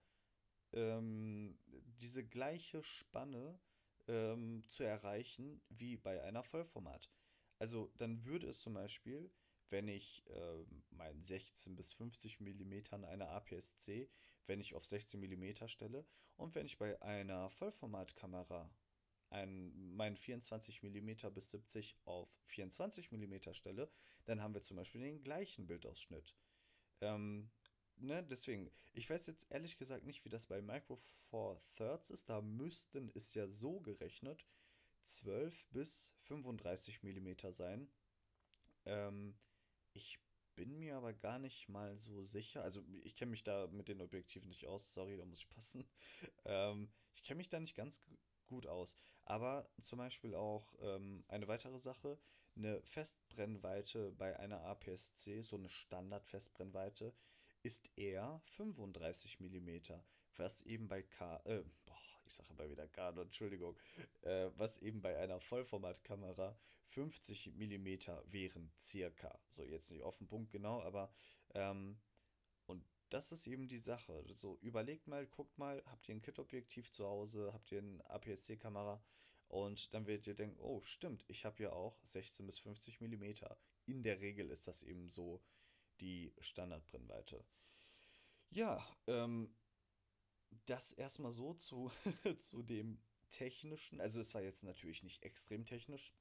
ähm, 0.72 1.58
diese 2.00 2.24
gleiche 2.24 2.82
Spanne 2.82 3.58
ähm, 4.08 4.64
zu 4.68 4.82
erreichen 4.82 5.60
wie 5.68 5.96
bei 5.96 6.22
einer 6.22 6.42
Vollformat. 6.42 7.08
Also 7.58 7.90
dann 7.98 8.24
würde 8.24 8.48
es 8.48 8.60
zum 8.60 8.74
Beispiel, 8.74 9.30
wenn 9.70 9.88
ich 9.88 10.24
äh, 10.28 10.64
mein 10.90 11.22
16 11.22 11.76
bis 11.76 11.92
50 11.94 12.40
mm 12.40 13.04
einer 13.04 13.28
APS-C, 13.30 14.08
wenn 14.46 14.60
ich 14.60 14.74
auf 14.74 14.84
16 14.84 15.20
mm 15.20 15.68
stelle 15.68 16.04
und 16.36 16.54
wenn 16.54 16.66
ich 16.66 16.78
bei 16.78 17.00
einer 17.00 17.48
Vollformatkamera 17.50 18.68
ein, 19.30 19.94
mein 19.94 20.16
24 20.16 20.82
mm 20.82 21.32
bis 21.34 21.50
70 21.50 21.96
auf 22.04 22.28
24 22.46 23.12
mm 23.12 23.52
stelle, 23.52 23.90
dann 24.24 24.40
haben 24.40 24.54
wir 24.54 24.62
zum 24.62 24.76
Beispiel 24.76 25.00
den 25.00 25.22
gleichen 25.22 25.66
Bildausschnitt. 25.66 26.34
Ähm, 27.00 27.50
ne, 27.96 28.22
deswegen, 28.24 28.70
ich 28.92 29.08
weiß 29.10 29.26
jetzt 29.26 29.50
ehrlich 29.50 29.78
gesagt 29.78 30.04
nicht, 30.04 30.24
wie 30.24 30.30
das 30.30 30.46
bei 30.46 30.62
Micro 30.62 30.96
Four 31.30 31.60
Thirds 31.76 32.10
ist. 32.10 32.28
Da 32.28 32.40
müssten 32.40 33.10
es 33.14 33.34
ja 33.34 33.46
so 33.48 33.80
gerechnet 33.80 34.46
12 35.08 35.66
bis 35.70 36.12
35 36.22 37.02
mm 37.02 37.50
sein. 37.50 37.88
Ähm, 38.84 39.36
ich 39.92 40.18
bin 40.56 40.78
mir 40.78 40.96
aber 40.96 41.12
gar 41.12 41.38
nicht 41.38 41.68
mal 41.68 41.96
so 41.98 42.22
sicher. 42.24 42.62
Also 42.62 42.82
ich 43.02 43.16
kenne 43.16 43.30
mich 43.30 43.44
da 43.44 43.66
mit 43.68 43.88
den 43.88 44.00
Objektiven 44.00 44.48
nicht 44.48 44.66
aus, 44.66 44.92
sorry, 44.92 45.16
da 45.16 45.24
muss 45.24 45.38
ich 45.38 45.48
passen. 45.48 45.84
Ähm, 46.44 46.88
ich 47.14 47.24
kenne 47.24 47.38
mich 47.38 47.48
da 47.48 47.58
nicht 47.58 47.74
ganz 47.74 48.00
gut 48.46 48.66
aus. 48.66 48.96
Aber 49.24 49.68
zum 49.80 49.98
Beispiel 49.98 50.34
auch 50.34 50.74
ähm, 50.80 51.24
eine 51.28 51.48
weitere 51.48 51.78
Sache, 51.78 52.18
eine 52.56 52.80
Festbrennweite 52.82 54.12
bei 54.12 54.38
einer 54.38 54.62
APS-C, 54.62 55.42
so 55.42 55.56
eine 55.56 55.68
Standard-Festbrennweite, 55.68 57.12
ist 57.62 57.90
eher 57.96 58.40
35 58.56 59.40
mm, 59.40 59.68
was 60.36 60.62
eben 60.62 60.88
bei 60.88 61.02
K, 61.02 61.36
äh, 61.44 61.64
boah, 61.84 61.96
ich 62.24 62.34
sage 62.34 62.50
aber 62.50 62.70
wieder 62.70 62.86
K, 62.88 63.10
Entschuldigung, 63.10 63.76
äh, 64.22 64.50
was 64.56 64.78
eben 64.78 65.02
bei 65.02 65.18
einer 65.18 65.40
Vollformatkamera 65.40 66.56
50 66.88 67.52
mm 67.56 67.86
wären, 68.26 68.72
circa. 68.84 69.38
So, 69.48 69.64
jetzt 69.64 69.90
nicht 69.90 70.02
auf 70.02 70.16
den 70.18 70.28
Punkt 70.28 70.52
genau, 70.52 70.80
aber 70.82 71.10
ähm, 71.54 71.98
das 73.10 73.32
ist 73.32 73.46
eben 73.46 73.68
die 73.68 73.78
Sache. 73.78 74.24
So, 74.32 74.58
überlegt 74.60 75.06
mal, 75.06 75.26
guckt 75.26 75.58
mal, 75.58 75.82
habt 75.86 76.08
ihr 76.08 76.14
ein 76.14 76.22
Kit-Objektiv 76.22 76.90
zu 76.90 77.06
Hause, 77.06 77.52
habt 77.52 77.70
ihr 77.72 77.78
eine 77.78 78.04
APS-C-Kamera 78.10 79.02
und 79.48 79.94
dann 79.94 80.06
werdet 80.06 80.26
ihr 80.26 80.34
denken, 80.34 80.58
oh, 80.60 80.82
stimmt, 80.82 81.24
ich 81.28 81.44
habe 81.44 81.62
ja 81.62 81.72
auch 81.72 81.98
16 82.06 82.46
bis 82.46 82.58
50 82.58 83.00
mm. 83.00 83.24
In 83.86 84.02
der 84.02 84.20
Regel 84.20 84.50
ist 84.50 84.66
das 84.66 84.82
eben 84.82 85.08
so 85.08 85.40
die 86.00 86.32
Standardbrennweite. 86.40 87.44
Ja, 88.50 88.84
ähm, 89.06 89.54
das 90.66 90.92
erstmal 90.92 91.32
so 91.32 91.54
zu, 91.54 91.90
zu 92.38 92.62
dem 92.62 92.98
technischen. 93.30 94.00
Also 94.00 94.20
es 94.20 94.34
war 94.34 94.42
jetzt 94.42 94.62
natürlich 94.62 95.02
nicht 95.02 95.22
extrem 95.22 95.64
technisch. 95.64 96.12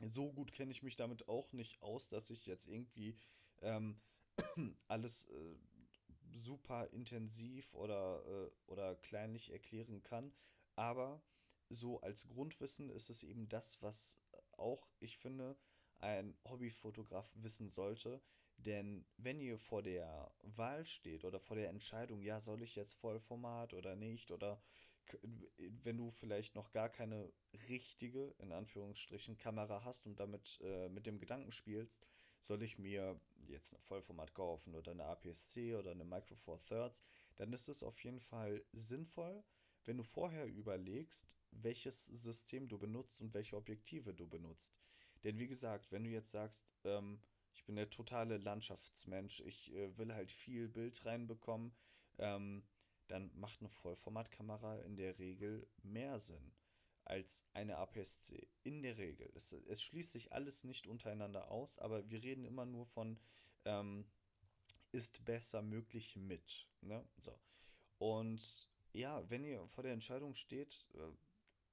So 0.00 0.32
gut 0.32 0.52
kenne 0.52 0.70
ich 0.70 0.82
mich 0.82 0.96
damit 0.96 1.28
auch 1.28 1.52
nicht 1.52 1.80
aus, 1.82 2.08
dass 2.08 2.30
ich 2.30 2.46
jetzt 2.46 2.66
irgendwie 2.66 3.16
ähm, 3.60 4.00
alles 4.88 5.26
äh, 5.28 5.56
super 6.34 6.88
intensiv 6.92 7.72
oder, 7.74 8.22
äh, 8.26 8.50
oder 8.70 8.96
kleinlich 8.96 9.50
erklären 9.50 10.02
kann. 10.02 10.32
Aber 10.76 11.22
so 11.70 12.00
als 12.00 12.26
Grundwissen 12.28 12.90
ist 12.90 13.10
es 13.10 13.22
eben 13.22 13.48
das, 13.48 13.80
was 13.82 14.18
auch, 14.52 14.88
ich 15.00 15.18
finde, 15.18 15.56
ein 15.98 16.36
Hobbyfotograf 16.44 17.30
wissen 17.34 17.70
sollte. 17.70 18.20
Denn 18.56 19.06
wenn 19.16 19.40
ihr 19.40 19.58
vor 19.58 19.82
der 19.82 20.32
Wahl 20.42 20.84
steht 20.84 21.24
oder 21.24 21.38
vor 21.38 21.56
der 21.56 21.68
Entscheidung, 21.68 22.22
ja, 22.22 22.40
soll 22.40 22.62
ich 22.62 22.74
jetzt 22.74 22.94
Vollformat 22.94 23.72
oder 23.72 23.94
nicht, 23.94 24.30
oder 24.32 24.60
wenn 25.84 25.96
du 25.96 26.10
vielleicht 26.10 26.54
noch 26.54 26.72
gar 26.72 26.88
keine 26.88 27.32
richtige, 27.68 28.34
in 28.38 28.52
Anführungsstrichen, 28.52 29.38
Kamera 29.38 29.84
hast 29.84 30.06
und 30.06 30.18
damit 30.18 30.60
äh, 30.62 30.88
mit 30.88 31.06
dem 31.06 31.18
Gedanken 31.18 31.52
spielst, 31.52 32.04
soll 32.48 32.62
ich 32.62 32.78
mir 32.78 33.20
jetzt 33.46 33.74
ein 33.74 33.82
Vollformat 33.82 34.34
kaufen 34.34 34.74
oder 34.74 34.92
eine 34.92 35.04
APS-C 35.04 35.76
oder 35.76 35.90
eine 35.90 36.04
Micro 36.04 36.34
Four 36.34 36.60
Thirds, 36.64 37.04
dann 37.36 37.52
ist 37.52 37.68
es 37.68 37.82
auf 37.82 38.02
jeden 38.02 38.20
Fall 38.20 38.64
sinnvoll, 38.72 39.44
wenn 39.84 39.98
du 39.98 40.02
vorher 40.02 40.46
überlegst, 40.46 41.26
welches 41.50 42.06
System 42.06 42.66
du 42.68 42.78
benutzt 42.78 43.20
und 43.20 43.34
welche 43.34 43.56
Objektive 43.56 44.14
du 44.14 44.26
benutzt. 44.26 44.74
Denn 45.24 45.38
wie 45.38 45.46
gesagt, 45.46 45.92
wenn 45.92 46.04
du 46.04 46.10
jetzt 46.10 46.30
sagst, 46.30 46.64
ähm, 46.84 47.20
ich 47.54 47.64
bin 47.64 47.76
der 47.76 47.90
totale 47.90 48.38
Landschaftsmensch, 48.38 49.40
ich 49.40 49.72
äh, 49.74 49.96
will 49.98 50.14
halt 50.14 50.30
viel 50.30 50.68
Bild 50.68 51.04
reinbekommen, 51.04 51.74
ähm, 52.18 52.62
dann 53.08 53.30
macht 53.34 53.60
eine 53.60 53.68
Vollformatkamera 53.68 54.80
in 54.80 54.96
der 54.96 55.18
Regel 55.18 55.66
mehr 55.82 56.18
Sinn 56.18 56.52
als 57.08 57.44
eine 57.54 57.76
APS-C. 57.78 58.48
In 58.64 58.82
der 58.82 58.98
Regel. 58.98 59.30
Es, 59.34 59.52
es, 59.52 59.82
schließt 59.82 60.12
sich 60.12 60.32
alles 60.32 60.64
nicht 60.64 60.86
untereinander 60.86 61.50
aus, 61.50 61.78
aber 61.78 62.08
wir 62.10 62.22
reden 62.22 62.44
immer 62.44 62.66
nur 62.66 62.86
von 62.86 63.18
ähm, 63.64 64.06
ist 64.92 65.24
besser 65.24 65.62
möglich 65.62 66.16
mit. 66.16 66.68
Ne? 66.80 67.04
So. 67.18 67.38
Und 67.98 68.68
ja, 68.92 69.28
wenn 69.30 69.44
ihr 69.44 69.66
vor 69.68 69.84
der 69.84 69.92
Entscheidung 69.92 70.34
steht, 70.34 70.86
äh, 70.94 71.10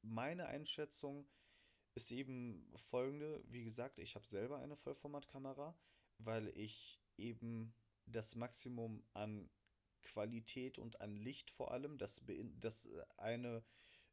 meine 0.02 0.48
Einschätzung 0.48 1.28
ist 1.95 2.12
eben 2.12 2.67
folgende. 2.89 3.43
Wie 3.48 3.63
gesagt, 3.63 4.00
ich 4.00 4.15
habe 4.15 4.26
selber 4.26 4.60
eine 4.60 4.76
Vollformatkamera, 4.76 5.78
weil 6.17 6.50
ich 6.58 7.00
eben 7.17 7.74
das 8.06 8.36
Maximum 8.36 9.04
an 9.13 9.50
Qualität 10.04 10.78
und 10.78 11.02
an 11.02 11.15
Licht 11.15 11.50
vor 11.52 11.71
allem, 11.71 11.98
das, 11.98 12.21
das 12.60 12.88
eine 13.17 13.63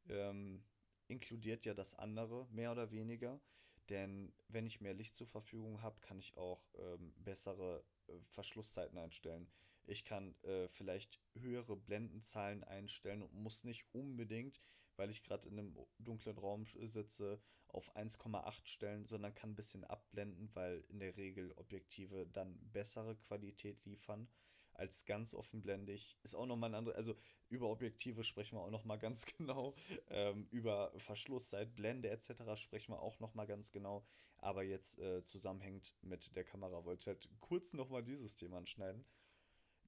ähm, 0.09 0.65
inkludiert 1.09 1.65
ja 1.65 1.75
das 1.75 1.95
andere, 1.95 2.47
mehr 2.51 2.73
oder 2.73 2.91
weniger. 2.91 3.41
Denn 3.89 4.33
wenn 4.49 4.67
ich 4.67 4.81
mehr 4.81 4.95
Licht 4.95 5.17
zur 5.17 5.27
Verfügung 5.27 5.83
habe, 5.83 5.99
kann 6.01 6.19
ich 6.19 6.37
auch 6.37 6.65
ähm, 6.79 7.13
bessere 7.19 7.85
äh, 8.07 8.13
Verschlusszeiten 8.31 8.97
einstellen. 8.99 9.51
Ich 9.85 10.05
kann 10.05 10.35
äh, 10.43 10.69
vielleicht 10.69 11.21
höhere 11.35 11.77
Blendenzahlen 11.77 12.63
einstellen 12.63 13.23
und 13.23 13.35
muss 13.35 13.65
nicht 13.65 13.85
unbedingt, 13.93 14.61
weil 14.97 15.11
ich 15.11 15.25
gerade 15.25 15.49
in 15.49 15.59
einem 15.59 15.77
dunklen 15.99 16.39
Raum 16.39 16.67
sitze, 16.67 17.43
auf 17.69 17.97
1,8 17.97 18.69
stellen, 18.69 19.07
sondern 19.07 19.35
kann 19.35 19.51
ein 19.51 19.57
bisschen 19.57 19.85
abblenden, 19.85 20.55
weil 20.55 20.85
in 20.89 21.01
der 21.01 21.17
Regel 21.17 21.53
Objektive 21.57 22.27
dann 22.33 22.59
bessere 22.71 23.17
Qualität 23.17 23.85
liefern 23.85 24.29
als 24.75 25.05
ganz 25.05 25.35
offenblendig. 25.35 26.19
Ist 26.23 26.35
auch 26.35 26.47
nochmal 26.47 26.71
ein 26.71 26.75
anderes, 26.75 26.97
also 26.97 27.15
über 27.49 27.69
Objektive 27.71 28.25
sprechen 28.25 28.57
wir 28.57 28.63
auch 28.63 28.71
nochmal 28.71 28.99
ganz 28.99 29.27
genau. 29.39 29.75
Ähm, 30.09 30.47
über 30.51 30.93
Verschlusszeit, 30.99 31.75
Blende 31.75 32.11
etc. 32.11 32.57
sprechen 32.57 32.93
wir 32.93 33.01
auch 33.01 33.21
nochmal 33.21 33.47
ganz 33.47 33.73
genau. 33.73 34.07
Aber 34.39 34.65
jetzt 34.65 34.99
äh, 34.99 35.23
zusammenhängt 35.25 35.95
mit 36.03 36.35
der 36.35 36.45
Kamera 36.45 36.85
wollte 36.85 37.03
ich 37.03 37.07
halt 37.07 37.29
kurz 37.41 37.73
nochmal 37.75 38.03
dieses 38.03 38.35
Thema 38.35 38.59
anschneiden. 38.59 39.05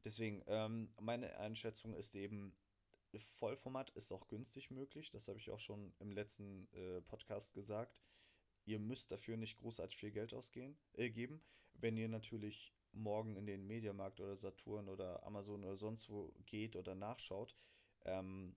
Deswegen, 0.05 0.43
ähm, 0.47 0.93
meine 1.01 1.39
Einschätzung 1.39 1.95
ist 1.95 2.15
eben, 2.15 2.55
Vollformat 3.39 3.91
ist 3.91 4.13
auch 4.13 4.29
günstig 4.29 4.71
möglich. 4.71 5.11
Das 5.11 5.29
habe 5.29 5.39
ich 5.39 5.51
auch 5.51 5.61
schon 5.61 5.95
im 6.01 6.13
letzten 6.13 6.69
äh, 6.73 7.01
Podcast 7.03 7.53
gesagt. 7.55 8.01
Ihr 8.67 8.79
müsst 8.79 9.11
dafür 9.11 9.37
nicht 9.37 9.57
großartig 9.59 9.97
viel 9.97 10.11
Geld 10.11 10.35
ausgeben. 10.35 10.77
Äh. 10.95 11.29
Wenn 11.75 11.97
ihr 11.97 12.09
natürlich 12.09 12.73
morgen 12.95 13.37
in 13.37 13.47
den 13.47 13.67
Mediamarkt 13.67 14.21
oder 14.21 14.37
Saturn 14.37 14.89
oder 14.89 15.25
Amazon 15.25 15.65
oder 15.65 15.77
sonst 15.77 16.09
wo 16.09 16.33
geht 16.47 16.77
oder 16.77 16.95
nachschaut, 16.95 17.55
ähm, 18.05 18.57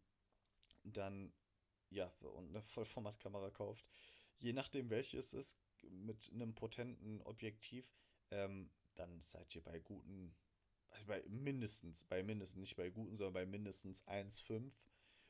dann 0.83 1.33
ja, 1.89 2.11
und 2.21 2.49
eine 2.49 2.61
Vollformatkamera 2.73 3.49
kauft, 3.49 3.85
je 4.39 4.53
nachdem 4.53 4.89
welches 4.89 5.33
es 5.33 5.33
ist, 5.33 5.59
mit 5.89 6.31
einem 6.33 6.53
potenten 6.53 7.21
Objektiv, 7.23 7.85
ähm, 8.31 8.69
dann 8.95 9.21
seid 9.21 9.55
ihr 9.55 9.63
bei 9.63 9.79
guten 9.79 10.35
bei 11.05 11.23
mindestens, 11.27 12.03
bei 12.05 12.23
mindestens, 12.23 12.57
nicht 12.57 12.75
bei 12.75 12.89
guten, 12.89 13.17
sondern 13.17 13.33
bei 13.33 13.45
mindestens 13.45 14.05
1,5 14.07 14.71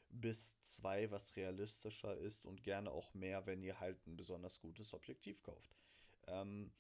bis 0.10 0.54
2, 0.64 1.12
was 1.12 1.36
realistischer 1.36 2.16
ist 2.18 2.46
und 2.46 2.64
gerne 2.64 2.92
auch 2.92 3.14
mehr, 3.14 3.46
wenn 3.46 3.62
ihr 3.62 3.80
halt 3.80 4.06
ein 4.08 4.16
besonders 4.16 4.60
gutes 4.60 4.94
Objektiv 4.94 5.42
kauft. 5.44 5.76
Ähm, 6.28 6.72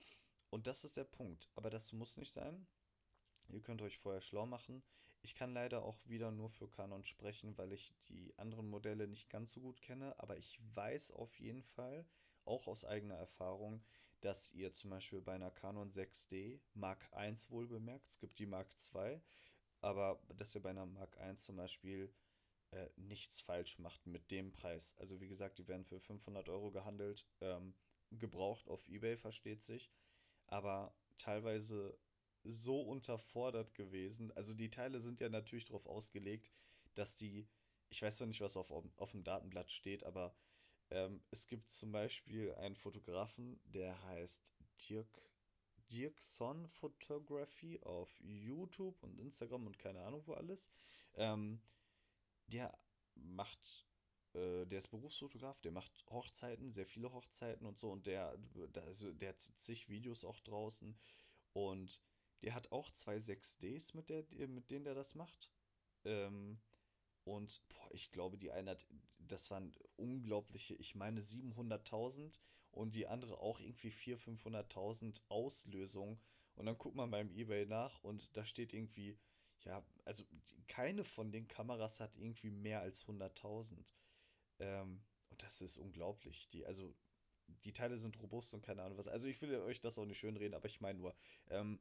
und 0.49 0.67
das 0.67 0.83
ist 0.83 0.97
der 0.97 1.03
Punkt. 1.03 1.49
Aber 1.55 1.69
das 1.69 1.91
muss 1.91 2.17
nicht 2.17 2.31
sein. 2.31 2.67
Ihr 3.49 3.62
könnt 3.62 3.81
euch 3.81 3.97
vorher 3.97 4.21
schlau 4.21 4.45
machen. 4.45 4.83
Ich 5.21 5.36
kann 5.36 5.53
leider 5.53 5.83
auch 5.83 5.97
wieder 6.05 6.31
nur 6.31 6.49
für 6.49 6.69
Canon 6.69 7.05
sprechen, 7.05 7.57
weil 7.57 7.73
ich 7.73 7.93
die 8.07 8.38
anderen 8.38 8.69
Modelle 8.69 9.07
nicht 9.07 9.29
ganz 9.29 9.51
so 9.53 9.62
gut 9.62 9.81
kenne. 9.81 10.17
Aber 10.19 10.38
ich 10.38 10.60
weiß 10.75 11.12
auf 11.12 11.39
jeden 11.39 11.63
Fall, 11.63 12.05
auch 12.45 12.67
aus 12.67 12.86
eigener 12.86 13.15
Erfahrung, 13.15 13.83
dass 14.21 14.51
ihr 14.51 14.73
zum 14.73 14.89
Beispiel 14.89 15.21
bei 15.21 15.33
einer 15.33 15.51
Canon 15.51 15.91
6D 15.91 16.60
Mark 16.73 17.10
I 17.15 17.36
wohl 17.49 17.67
bemerkt, 17.67 18.10
es 18.10 18.19
gibt 18.19 18.39
die 18.39 18.45
Mark 18.45 18.67
II, 18.93 19.21
aber 19.81 20.19
dass 20.36 20.55
ihr 20.55 20.62
bei 20.62 20.71
einer 20.71 20.86
Mark 20.86 21.17
I 21.21 21.36
zum 21.38 21.57
Beispiel 21.57 22.12
äh, 22.71 22.88
nichts 22.95 23.41
falsch 23.41 23.77
macht 23.79 24.05
mit 24.07 24.31
dem 24.31 24.51
Preis. 24.51 24.95
Also 24.97 25.21
wie 25.21 25.27
gesagt, 25.27 25.57
die 25.57 25.67
werden 25.67 25.86
für 25.86 25.99
500 25.99 26.49
Euro 26.49 26.71
gehandelt, 26.71 27.25
ähm, 27.41 27.75
gebraucht 28.12 28.67
auf 28.69 28.88
eBay, 28.88 29.17
versteht 29.17 29.63
sich, 29.63 29.91
aber 30.47 30.93
teilweise 31.17 31.97
so 32.43 32.81
unterfordert 32.81 33.73
gewesen. 33.73 34.31
Also 34.33 34.53
die 34.53 34.69
Teile 34.69 35.01
sind 35.01 35.19
ja 35.19 35.29
natürlich 35.29 35.65
darauf 35.65 35.86
ausgelegt, 35.86 36.51
dass 36.95 37.15
die, 37.15 37.47
ich 37.89 38.01
weiß 38.01 38.17
zwar 38.17 38.27
nicht, 38.27 38.41
was 38.41 38.55
auf, 38.57 38.71
auf 38.71 39.12
dem 39.12 39.23
Datenblatt 39.23 39.71
steht, 39.71 40.03
aber 40.03 40.33
ähm, 40.89 41.21
es 41.31 41.47
gibt 41.47 41.69
zum 41.69 41.91
Beispiel 41.91 42.55
einen 42.55 42.75
Fotografen, 42.75 43.60
der 43.65 44.01
heißt 44.03 44.53
Dirk, 44.88 45.21
Dirkson 45.91 46.67
Photography 46.67 47.79
auf 47.81 48.10
YouTube 48.19 49.01
und 49.03 49.19
Instagram 49.19 49.67
und 49.67 49.79
keine 49.79 50.01
Ahnung 50.01 50.23
wo 50.25 50.33
alles. 50.33 50.69
Ähm, 51.15 51.62
der 52.47 52.77
macht, 53.15 53.88
äh, 54.33 54.65
der 54.65 54.79
ist 54.79 54.89
Berufsfotograf, 54.89 55.59
der 55.61 55.71
macht 55.71 56.05
Hochzeiten, 56.09 56.71
sehr 56.71 56.85
viele 56.85 57.11
Hochzeiten 57.11 57.65
und 57.65 57.77
so 57.77 57.91
und 57.91 58.05
der, 58.07 58.37
der 58.55 59.29
hat 59.29 59.41
zig 59.41 59.89
Videos 59.89 60.23
auch 60.23 60.39
draußen 60.41 60.97
und 61.53 62.01
der 62.43 62.53
hat 62.53 62.71
auch 62.71 62.91
zwei 62.91 63.17
6Ds, 63.17 63.95
mit, 63.95 64.09
der, 64.09 64.23
mit 64.47 64.69
denen 64.69 64.85
der 64.85 64.93
das 64.95 65.15
macht. 65.15 65.51
Ähm, 66.05 66.59
und 67.23 67.61
boah, 67.67 67.89
ich 67.91 68.11
glaube, 68.11 68.37
die 68.37 68.51
eine 68.51 68.71
hat, 68.71 68.85
das 69.17 69.49
waren 69.51 69.75
unglaubliche, 69.97 70.75
ich 70.75 70.95
meine 70.95 71.21
700.000 71.21 72.39
und 72.71 72.95
die 72.95 73.07
andere 73.07 73.39
auch 73.39 73.59
irgendwie 73.59 73.91
400.000, 73.91 74.41
500.000 74.43 75.21
Auslösungen. 75.27 76.19
Und 76.55 76.65
dann 76.67 76.77
guckt 76.77 76.95
man 76.95 77.11
beim 77.11 77.29
eBay 77.31 77.65
nach 77.65 78.03
und 78.03 78.35
da 78.35 78.45
steht 78.45 78.73
irgendwie, 78.73 79.17
ja, 79.65 79.83
also 80.05 80.23
keine 80.67 81.03
von 81.03 81.31
den 81.31 81.47
Kameras 81.47 81.99
hat 81.99 82.15
irgendwie 82.15 82.49
mehr 82.49 82.81
als 82.81 83.05
100.000. 83.05 83.93
Ähm, 84.59 85.01
und 85.29 85.41
das 85.43 85.61
ist 85.61 85.77
unglaublich. 85.77 86.49
Die, 86.49 86.65
also 86.65 86.95
die 87.63 87.73
Teile 87.73 87.97
sind 87.97 88.19
robust 88.21 88.53
und 88.53 88.61
keine 88.61 88.83
Ahnung 88.83 88.97
was. 88.97 89.07
Also 89.07 89.27
ich 89.27 89.41
will 89.41 89.55
euch 89.61 89.81
das 89.81 89.97
auch 89.97 90.05
nicht 90.05 90.19
schönreden, 90.19 90.53
aber 90.53 90.67
ich 90.67 90.81
meine 90.81 90.99
nur, 90.99 91.15
ähm, 91.49 91.79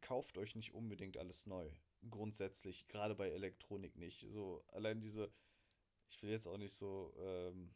kauft 0.00 0.38
euch 0.38 0.54
nicht 0.54 0.74
unbedingt 0.74 1.16
alles 1.16 1.46
neu 1.46 1.70
grundsätzlich, 2.10 2.86
gerade 2.88 3.14
bei 3.14 3.30
Elektronik 3.30 3.96
nicht. 3.96 4.26
So, 4.30 4.64
allein 4.68 5.00
diese, 5.00 5.32
ich 6.10 6.22
will 6.22 6.30
jetzt 6.30 6.46
auch 6.46 6.58
nicht 6.58 6.74
so, 6.74 7.12
ähm, 7.18 7.74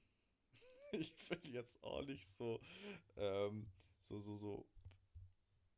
ich 0.92 1.12
will 1.30 1.40
jetzt 1.52 1.82
auch 1.82 2.02
nicht 2.02 2.26
so, 2.32 2.60
ähm, 3.16 3.66
so, 4.02 4.20
so, 4.20 4.36
so 4.36 4.68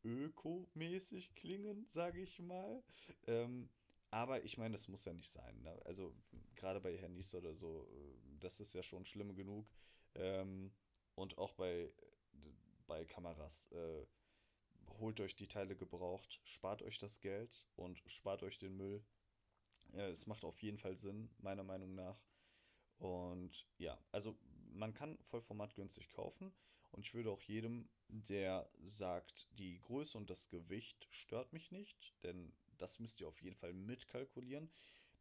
ökomäßig 0.04 1.34
klingen, 1.34 1.86
sage 1.92 2.20
ich 2.20 2.38
mal. 2.40 2.82
Ähm, 3.26 3.70
aber 4.14 4.44
ich 4.44 4.58
meine, 4.58 4.76
das 4.76 4.86
muss 4.86 5.04
ja 5.04 5.12
nicht 5.12 5.28
sein. 5.28 5.60
Ne? 5.62 5.76
Also 5.86 6.14
gerade 6.54 6.80
bei 6.80 6.96
Handys 6.96 7.34
oder 7.34 7.52
so, 7.52 7.88
äh, 7.90 8.38
das 8.38 8.60
ist 8.60 8.72
ja 8.72 8.84
schon 8.84 9.04
schlimm 9.04 9.34
genug. 9.34 9.68
Ähm, 10.14 10.72
und 11.16 11.36
auch 11.36 11.52
bei, 11.54 11.92
bei 12.86 13.04
Kameras. 13.06 13.68
Äh, 13.72 14.06
holt 15.00 15.18
euch 15.18 15.34
die 15.34 15.48
Teile 15.48 15.74
gebraucht, 15.74 16.40
spart 16.44 16.82
euch 16.82 16.98
das 16.98 17.20
Geld 17.20 17.66
und 17.74 17.98
spart 18.06 18.44
euch 18.44 18.58
den 18.58 18.76
Müll. 18.76 19.04
Es 19.94 20.26
macht 20.26 20.44
auf 20.44 20.62
jeden 20.62 20.78
Fall 20.78 20.96
Sinn, 20.96 21.28
meiner 21.38 21.64
Meinung 21.64 21.96
nach. 21.96 22.22
Und 22.98 23.66
ja, 23.78 23.98
also 24.12 24.38
man 24.74 24.94
kann 24.94 25.18
Vollformat 25.24 25.74
günstig 25.74 26.08
kaufen. 26.10 26.54
Und 26.94 27.04
ich 27.04 27.12
würde 27.12 27.30
auch 27.30 27.42
jedem, 27.42 27.88
der 28.08 28.70
sagt, 28.86 29.48
die 29.58 29.80
Größe 29.80 30.16
und 30.16 30.30
das 30.30 30.48
Gewicht 30.48 31.08
stört 31.10 31.52
mich 31.52 31.72
nicht, 31.72 32.14
denn 32.22 32.52
das 32.78 33.00
müsst 33.00 33.20
ihr 33.20 33.26
auf 33.26 33.42
jeden 33.42 33.56
Fall 33.56 33.72
mitkalkulieren, 33.72 34.70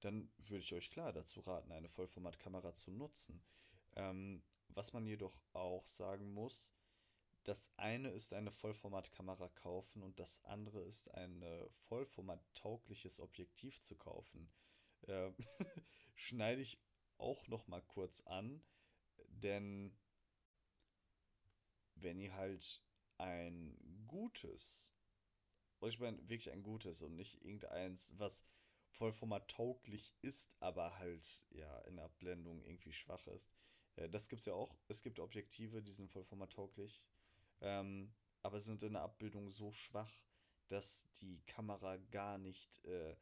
dann 0.02 0.30
würde 0.38 0.64
ich 0.64 0.74
euch 0.74 0.92
klar 0.92 1.12
dazu 1.14 1.40
raten, 1.42 1.72
eine 1.72 1.90
Vollformatkamera 1.90 2.76
zu 2.76 2.92
nutzen. 2.92 3.42
Ähm, 3.96 4.44
was 4.70 4.94
man 4.94 5.08
jedoch 5.08 5.36
auch 5.54 5.88
sagen 5.88 6.32
muss, 6.32 6.72
das 7.44 7.72
eine 7.78 8.10
ist 8.12 8.34
eine 8.34 8.52
Vollformatkamera 8.52 9.50
kaufen 9.50 10.04
und 10.04 10.20
das 10.20 10.44
andere 10.46 10.82
ist 10.82 11.10
ein 11.16 11.42
äh, 11.42 11.70
vollformattaugliches 11.88 13.20
Objektiv 13.20 13.82
zu 13.82 13.96
kaufen. 13.96 14.48
Äh, 15.08 15.32
schneide 16.16 16.62
ich 16.62 16.80
auch 17.18 17.48
noch 17.48 17.68
mal 17.68 17.82
kurz 17.82 18.22
an, 18.22 18.62
denn 19.30 19.98
wenn 22.04 22.20
ihr 22.20 22.36
halt 22.36 22.82
ein 23.18 23.78
gutes, 24.08 24.92
und 25.80 25.90
ich 25.90 26.00
meine 26.00 26.18
wirklich 26.30 26.52
ein 26.52 26.64
gutes 26.64 27.02
und 27.02 27.16
nicht 27.16 27.44
irgendeins, 27.44 28.14
was 28.18 28.46
vollformattauglich 28.92 30.14
ist, 30.22 30.52
aber 30.60 30.98
halt 31.00 31.26
ja 31.50 31.80
in 31.82 31.96
der 31.96 32.10
Blendung 32.20 32.64
irgendwie 32.64 32.94
schwach 32.94 33.26
ist. 33.28 33.52
Äh, 33.96 34.10
das 34.10 34.30
gibt 34.30 34.42
es 34.42 34.46
ja 34.46 34.54
auch. 34.54 34.76
Es 34.88 35.02
gibt 35.02 35.20
Objektive, 35.20 35.82
die 35.82 35.92
sind 35.92 36.12
vollformattauglich, 36.12 37.02
ähm, 37.62 38.14
aber 38.44 38.60
sind 38.60 38.84
in 38.84 38.94
der 38.94 39.02
Abbildung 39.02 39.50
so 39.50 39.72
schwach, 39.72 40.12
dass 40.68 41.04
die 41.22 41.42
Kamera 41.48 41.98
gar 42.12 42.38
nicht, 42.38 42.84
äh, 42.86 43.16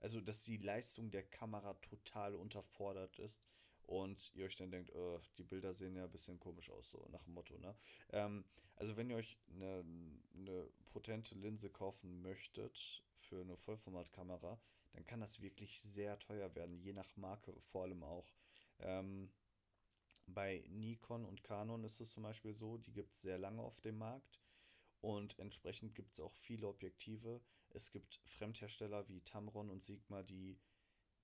also 0.00 0.20
dass 0.20 0.42
die 0.42 0.56
Leistung 0.56 1.10
der 1.10 1.24
Kamera 1.24 1.74
total 1.74 2.34
unterfordert 2.34 3.18
ist 3.18 3.42
und 3.88 4.34
ihr 4.34 4.44
euch 4.44 4.56
dann 4.56 4.70
denkt, 4.70 4.94
oh, 4.94 5.18
die 5.38 5.44
Bilder 5.44 5.72
sehen 5.72 5.96
ja 5.96 6.04
ein 6.04 6.10
bisschen 6.10 6.38
komisch 6.38 6.70
aus, 6.70 6.90
so 6.90 7.06
nach 7.10 7.24
dem 7.24 7.32
Motto, 7.32 7.56
ne? 7.58 7.74
Ähm, 8.10 8.44
also 8.76 8.96
wenn 8.96 9.08
ihr 9.08 9.16
euch 9.16 9.38
eine, 9.50 9.82
eine 10.34 10.68
potente 10.92 11.34
Linse 11.34 11.70
kaufen 11.70 12.20
möchtet 12.20 13.02
für 13.14 13.40
eine 13.40 13.56
Vollformatkamera, 13.56 14.60
dann 14.92 15.06
kann 15.06 15.20
das 15.20 15.40
wirklich 15.40 15.80
sehr 15.80 16.18
teuer 16.18 16.54
werden, 16.54 16.78
je 16.78 16.92
nach 16.92 17.16
Marke 17.16 17.54
vor 17.72 17.84
allem 17.84 18.02
auch. 18.02 18.30
Ähm, 18.80 19.32
bei 20.26 20.62
Nikon 20.68 21.24
und 21.24 21.42
Canon 21.42 21.82
ist 21.82 22.00
es 22.00 22.10
zum 22.10 22.24
Beispiel 22.24 22.54
so, 22.54 22.76
die 22.76 22.92
gibt 22.92 23.14
es 23.14 23.22
sehr 23.22 23.38
lange 23.38 23.62
auf 23.62 23.80
dem 23.80 23.96
Markt 23.96 24.38
und 25.00 25.38
entsprechend 25.38 25.94
gibt 25.94 26.12
es 26.12 26.20
auch 26.20 26.34
viele 26.34 26.68
Objektive. 26.68 27.40
Es 27.70 27.90
gibt 27.90 28.20
Fremdhersteller 28.26 29.08
wie 29.08 29.22
Tamron 29.22 29.70
und 29.70 29.82
Sigma, 29.82 30.22
die 30.22 30.58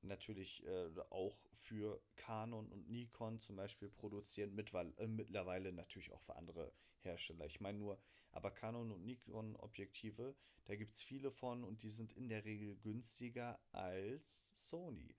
natürlich 0.05 0.65
äh, 0.67 0.89
auch 1.11 1.39
für 1.53 2.01
Canon 2.17 2.71
und 2.71 2.89
Nikon 2.89 3.41
zum 3.41 3.57
Beispiel 3.57 3.89
produzieren, 3.89 4.51
äh, 4.59 5.07
mittlerweile 5.07 5.73
natürlich 5.73 6.13
auch 6.13 6.21
für 6.23 6.37
andere 6.37 6.73
Hersteller. 7.01 7.47
Ich 7.47 7.61
meine 7.61 7.79
nur, 7.79 7.99
aber 8.33 8.51
Canon 8.51 8.91
und 8.91 9.05
Nikon 9.05 9.57
Objektive, 9.57 10.35
da 10.65 10.75
gibt 10.77 10.95
es 10.95 11.03
viele 11.03 11.31
von 11.31 11.65
und 11.65 11.83
die 11.83 11.91
sind 11.91 12.13
in 12.15 12.29
der 12.29 12.45
Regel 12.45 12.77
günstiger 12.77 13.59
als 13.73 14.43
Sony. 14.51 15.15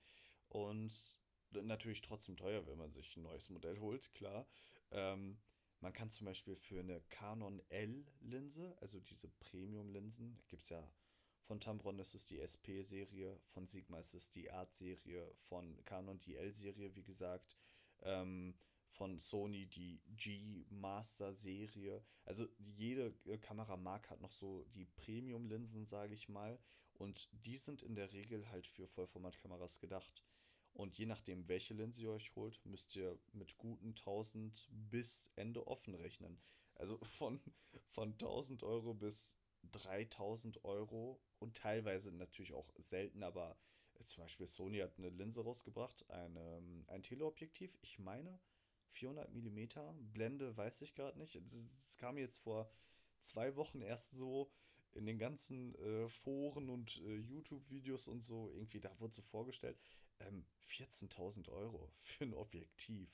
Und 0.50 0.93
natürlich 1.52 2.02
trotzdem 2.02 2.38
teuer, 2.38 2.65
wenn 2.67 2.78
man 2.78 2.91
sich 2.91 3.15
ein 3.15 3.24
neues 3.24 3.50
Modell 3.50 3.80
holt, 3.80 4.13
klar. 4.13 4.48
Ähm, 4.91 5.38
man 5.80 5.93
kann 5.93 6.12
zum 6.12 6.26
Beispiel 6.26 6.56
für 6.56 6.80
eine 6.80 7.02
Canon 7.10 7.62
L-Linse, 7.69 8.76
also 8.82 9.00
diese 9.00 9.28
Premium-Linsen, 9.28 10.39
gibt 10.48 10.63
es 10.63 10.69
ja 10.69 10.88
von 11.45 11.60
Tamron 11.60 11.99
ist 11.99 12.15
es 12.15 12.25
die 12.25 12.39
SP-Serie, 12.39 13.39
von 13.53 13.67
Sigma 13.67 13.99
ist 13.99 14.13
es 14.13 14.31
die 14.31 14.49
Art-Serie, 14.49 15.31
von 15.47 15.84
Canon 15.86 16.19
die 16.21 16.36
L-Serie, 16.36 16.95
wie 16.95 17.03
gesagt, 17.03 17.58
ähm, 18.01 18.55
von 18.89 19.19
Sony 19.19 19.67
die 19.67 20.01
G-Master-Serie. 20.17 22.03
Also 22.23 22.47
jede 22.58 23.13
äh, 23.25 23.38
Kameramarke 23.38 24.10
hat 24.10 24.21
noch 24.21 24.31
so 24.31 24.63
die 24.73 24.86
Premium-Linsen, 24.86 25.86
sage 25.86 26.13
ich 26.13 26.29
mal, 26.29 26.58
und 26.93 27.29
die 27.31 27.58
sind 27.58 27.81
in 27.81 27.95
der 27.95 28.12
Regel 28.13 28.49
halt 28.49 28.67
für 28.67 28.88
Vollformatkameras 28.88 29.79
gedacht. 29.79 30.23
Und 30.73 30.97
je 30.97 31.05
nachdem, 31.05 31.47
welche 31.47 31.73
Linse 31.73 32.01
ihr 32.01 32.12
euch 32.12 32.36
holt, 32.36 32.60
müsst 32.65 32.95
ihr 32.95 33.17
mit 33.34 33.58
guten 33.58 33.89
1000 33.89 34.67
bis 34.71 35.31
Ende 35.36 35.67
offen 35.67 35.95
rechnen. 35.95 36.41
Also 36.75 36.97
von, 37.17 37.39
von 37.91 38.12
1000 38.13 38.63
Euro 38.63 38.93
bis 38.93 39.38
3000 39.71 40.63
Euro 40.65 41.21
und 41.39 41.58
teilweise 41.58 42.12
natürlich 42.12 42.54
auch 42.54 42.69
selten, 42.80 43.23
aber 43.23 43.58
zum 44.04 44.23
Beispiel 44.23 44.47
Sony 44.47 44.80
hat 44.80 44.97
eine 44.97 45.10
Linse 45.10 45.43
rausgebracht, 45.43 46.10
eine, 46.10 46.58
ähm, 46.58 46.86
ein 46.88 47.04
Teleobjektiv, 47.04 47.78
ich 47.82 47.99
meine 47.99 48.39
400 48.91 49.34
mm, 49.34 50.12
Blende 50.13 50.56
weiß 50.56 50.82
ich 50.82 50.95
gerade 50.95 51.17
nicht. 51.17 51.36
Es 51.36 51.97
kam 51.97 52.17
jetzt 52.17 52.38
vor 52.38 52.69
zwei 53.21 53.56
Wochen 53.56 53.82
erst 53.82 54.12
so 54.12 54.51
in 54.93 55.06
den 55.06 55.19
ganzen 55.19 55.75
äh, 55.75 56.08
Foren 56.08 56.69
und 56.69 56.97
äh, 56.97 57.17
YouTube-Videos 57.17 58.08
und 58.08 58.21
so, 58.21 58.49
irgendwie, 58.54 58.80
da 58.80 58.97
wurde 58.99 59.13
so 59.13 59.21
vorgestellt, 59.21 59.78
ähm, 60.19 60.45
14.000 60.69 61.49
Euro 61.49 61.91
für 62.01 62.23
ein 62.23 62.34
Objektiv. 62.34 63.10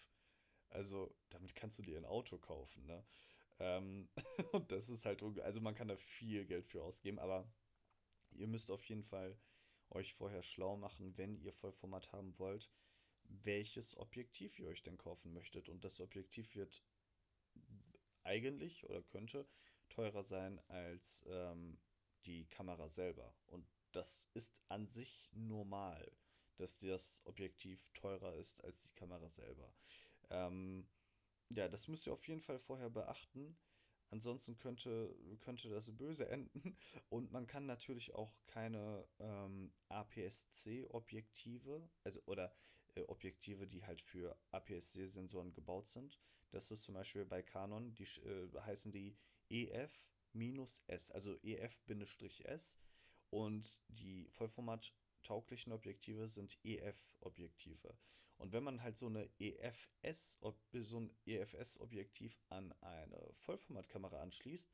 Also, 0.70 1.14
damit 1.30 1.56
kannst 1.56 1.80
du 1.80 1.84
dir 1.84 1.98
ein 1.98 2.06
Auto 2.06 2.38
kaufen, 2.38 2.86
ne? 2.86 3.04
Ähm, 3.62 4.10
und 4.54 4.72
das 4.72 4.90
ist 4.90 5.06
halt, 5.06 5.22
also 5.22 5.62
man 5.62 5.76
kann 5.76 5.88
da 5.88 5.96
viel 5.96 6.46
Geld 6.46 6.66
für 6.66 6.82
ausgeben, 6.84 7.20
aber 7.20 7.48
ihr 8.32 8.48
müsst 8.48 8.72
auf 8.72 8.84
jeden 8.86 9.04
Fall 9.04 9.38
euch 9.92 10.14
vorher 10.16 10.42
schlau 10.42 10.78
machen, 10.78 11.16
wenn 11.18 11.38
ihr 11.38 11.54
Vollformat 11.54 12.12
haben 12.12 12.38
wollt, 12.40 12.72
welches 13.24 13.96
Objektiv 13.98 14.58
ihr 14.58 14.68
euch 14.68 14.82
denn 14.82 14.98
kaufen 14.98 15.32
möchtet. 15.34 15.70
Und 15.70 15.84
das 15.84 16.00
Objektiv 16.00 16.56
wird 16.56 16.82
eigentlich 18.24 18.84
oder 18.90 19.04
könnte 19.04 19.48
teurer 19.90 20.24
sein 20.24 20.60
als 20.68 21.24
ähm, 21.30 21.78
die 22.26 22.48
Kamera 22.48 22.90
selber. 22.90 23.36
Und 23.46 23.68
das 23.92 24.28
ist 24.34 24.56
an 24.70 24.88
sich 24.88 25.30
normal, 25.34 26.12
dass 26.58 26.80
das 26.80 27.22
Objektiv 27.26 27.86
teurer 27.94 28.34
ist 28.36 28.64
als 28.64 28.82
die 28.82 28.94
Kamera 28.94 29.30
selber. 29.30 29.72
Ähm, 30.30 30.88
ja, 31.56 31.68
das 31.68 31.88
müsst 31.88 32.08
ihr 32.08 32.14
auf 32.14 32.28
jeden 32.28 32.42
Fall 32.42 32.60
vorher 32.60 32.90
beachten. 32.90 33.58
Ansonsten 34.10 34.58
könnte, 34.58 35.16
könnte 35.40 35.70
das 35.70 35.96
böse 35.96 36.28
enden. 36.28 36.78
Und 37.10 37.32
man 37.32 37.48
kann 37.48 37.66
natürlich 37.66 38.14
auch 38.14 38.34
keine 38.48 39.08
ähm, 39.20 39.72
APS-C-Objektive, 39.88 41.90
also 42.04 42.22
oder 42.26 42.54
äh, 42.96 43.04
Objektive, 43.04 43.68
die 43.68 43.86
halt 43.86 44.02
für 44.02 44.38
APS-C-Sensoren 44.52 45.54
gebaut 45.54 45.88
sind. 45.88 46.20
Das 46.52 46.72
ist 46.72 46.84
zum 46.84 46.96
Beispiel 46.96 47.26
bei 47.26 47.42
Canon, 47.42 47.96
die 47.96 48.04
äh, 48.04 48.50
heißen 48.60 48.92
die 48.92 49.18
EF-S, 49.50 51.12
also 51.12 51.38
EF-S. 51.42 52.78
Und 53.30 53.82
die 53.88 54.28
vollformat-tauglichen 54.32 55.72
Objektive 55.72 56.28
sind 56.28 56.58
EF-Objektive. 56.66 57.98
Und 58.42 58.54
wenn 58.54 58.64
man 58.64 58.82
halt 58.82 58.98
so 58.98 59.06
eine 59.06 59.30
EFS, 59.38 60.40
so 60.74 61.00
ein 61.00 61.16
EFS-Objektiv 61.28 62.42
an 62.50 62.74
eine 62.82 63.34
Vollformatkamera 63.36 64.20
anschließt, 64.20 64.68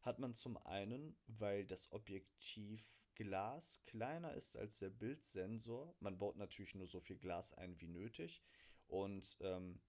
hat 0.00 0.18
man 0.18 0.34
zum 0.34 0.56
einen, 0.56 1.16
weil 1.28 1.64
das 1.64 1.92
Objektivglas 1.92 3.80
kleiner 3.86 4.34
ist 4.34 4.56
als 4.56 4.80
der 4.80 4.90
Bildsensor, 4.90 5.94
man 6.00 6.18
baut 6.18 6.36
natürlich 6.36 6.74
nur 6.74 6.88
so 6.88 6.98
viel 6.98 7.16
Glas 7.16 7.54
ein 7.54 7.80
wie 7.80 7.86
nötig. 7.86 8.42
Und 8.88 9.38
ähm, 9.42 9.80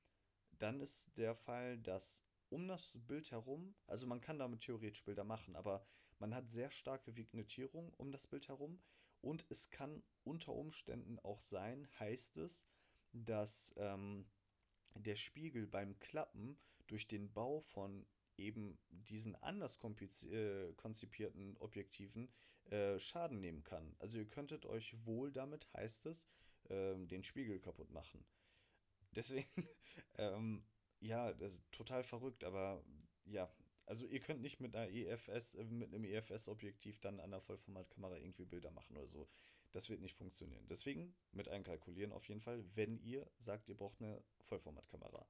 dann 0.59 0.79
ist 0.79 1.17
der 1.17 1.35
Fall, 1.35 1.79
dass 1.79 2.23
um 2.49 2.67
das 2.67 2.91
Bild 2.93 3.31
herum, 3.31 3.73
also 3.87 4.05
man 4.05 4.21
kann 4.21 4.37
damit 4.37 4.61
theoretisch 4.61 5.03
Bilder 5.03 5.23
machen, 5.23 5.55
aber 5.55 5.83
man 6.19 6.35
hat 6.35 6.47
sehr 6.51 6.69
starke 6.69 7.15
Vignettierung 7.15 7.91
um 7.95 8.11
das 8.11 8.27
Bild 8.27 8.47
herum 8.49 8.79
und 9.21 9.43
es 9.49 9.71
kann 9.71 10.03
unter 10.23 10.53
Umständen 10.53 11.17
auch 11.17 11.41
sein, 11.41 11.89
heißt 11.99 12.37
es, 12.37 12.63
dass 13.23 13.73
ähm, 13.77 14.25
der 14.95 15.15
Spiegel 15.15 15.67
beim 15.67 15.97
Klappen 15.99 16.57
durch 16.87 17.07
den 17.07 17.31
Bau 17.31 17.61
von 17.61 18.05
eben 18.37 18.77
diesen 18.89 19.35
anders 19.35 19.77
äh, 20.23 20.73
konzipierten 20.73 21.57
Objektiven 21.57 22.29
äh, 22.65 22.99
Schaden 22.99 23.39
nehmen 23.39 23.63
kann. 23.63 23.95
Also 23.99 24.17
ihr 24.17 24.29
könntet 24.29 24.65
euch 24.65 24.95
wohl 25.05 25.31
damit, 25.31 25.71
heißt 25.73 26.05
es, 26.07 26.27
äh, 26.69 26.95
den 26.95 27.23
Spiegel 27.23 27.59
kaputt 27.59 27.91
machen. 27.91 28.25
Deswegen, 29.11 29.47
ähm, 30.17 30.63
ja, 30.99 31.31
das 31.33 31.53
ist 31.53 31.71
total 31.71 32.03
verrückt, 32.03 32.43
aber 32.43 32.83
ja, 33.25 33.49
also 33.85 34.05
ihr 34.05 34.19
könnt 34.19 34.41
nicht 34.41 34.59
mit 34.59 34.75
einer 34.75 34.89
EFS, 34.89 35.55
äh, 35.55 35.63
mit 35.63 35.93
einem 35.93 36.03
EFS-Objektiv 36.03 36.99
dann 36.99 37.19
an 37.19 37.31
der 37.31 37.41
Vollformatkamera 37.41 38.17
irgendwie 38.17 38.45
Bilder 38.45 38.71
machen 38.71 38.97
oder 38.97 39.07
so. 39.07 39.27
Das 39.75 39.89
wird 39.89 39.99
nicht 39.99 40.15
funktionieren. 40.15 40.65
Deswegen 40.69 41.13
mit 41.33 41.49
einkalkulieren 41.49 42.13
auf 42.13 42.25
jeden 42.29 42.39
Fall, 42.39 42.63
wenn 42.75 42.97
ihr 43.03 43.29
sagt, 43.39 43.67
ihr 43.67 43.75
braucht 43.75 44.01
eine 44.01 44.23
Vollformatkamera. 44.45 45.27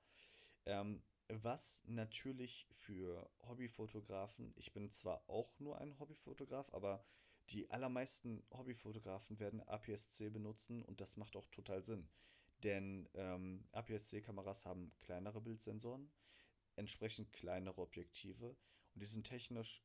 Ähm, 0.67 1.01
was 1.29 1.81
natürlich 1.87 2.67
für 2.69 3.27
Hobbyfotografen, 3.39 4.53
ich 4.55 4.71
bin 4.71 4.91
zwar 4.91 5.27
auch 5.27 5.59
nur 5.59 5.81
ein 5.81 5.97
Hobbyfotograf, 5.97 6.71
aber 6.75 7.03
die 7.49 7.71
allermeisten 7.71 8.45
Hobbyfotografen 8.51 9.39
werden 9.39 9.67
APS-C 9.67 10.29
benutzen 10.29 10.83
und 10.83 11.01
das 11.01 11.17
macht 11.17 11.35
auch 11.35 11.47
total 11.47 11.81
Sinn. 11.81 12.07
Denn 12.59 13.09
ähm, 13.15 13.67
APS-C-Kameras 13.71 14.63
haben 14.67 14.93
kleinere 14.99 15.41
Bildsensoren, 15.41 16.11
entsprechend 16.75 17.33
kleinere 17.33 17.81
Objektive 17.81 18.55
und 18.93 19.01
die 19.01 19.07
sind 19.07 19.25
technisch, 19.25 19.83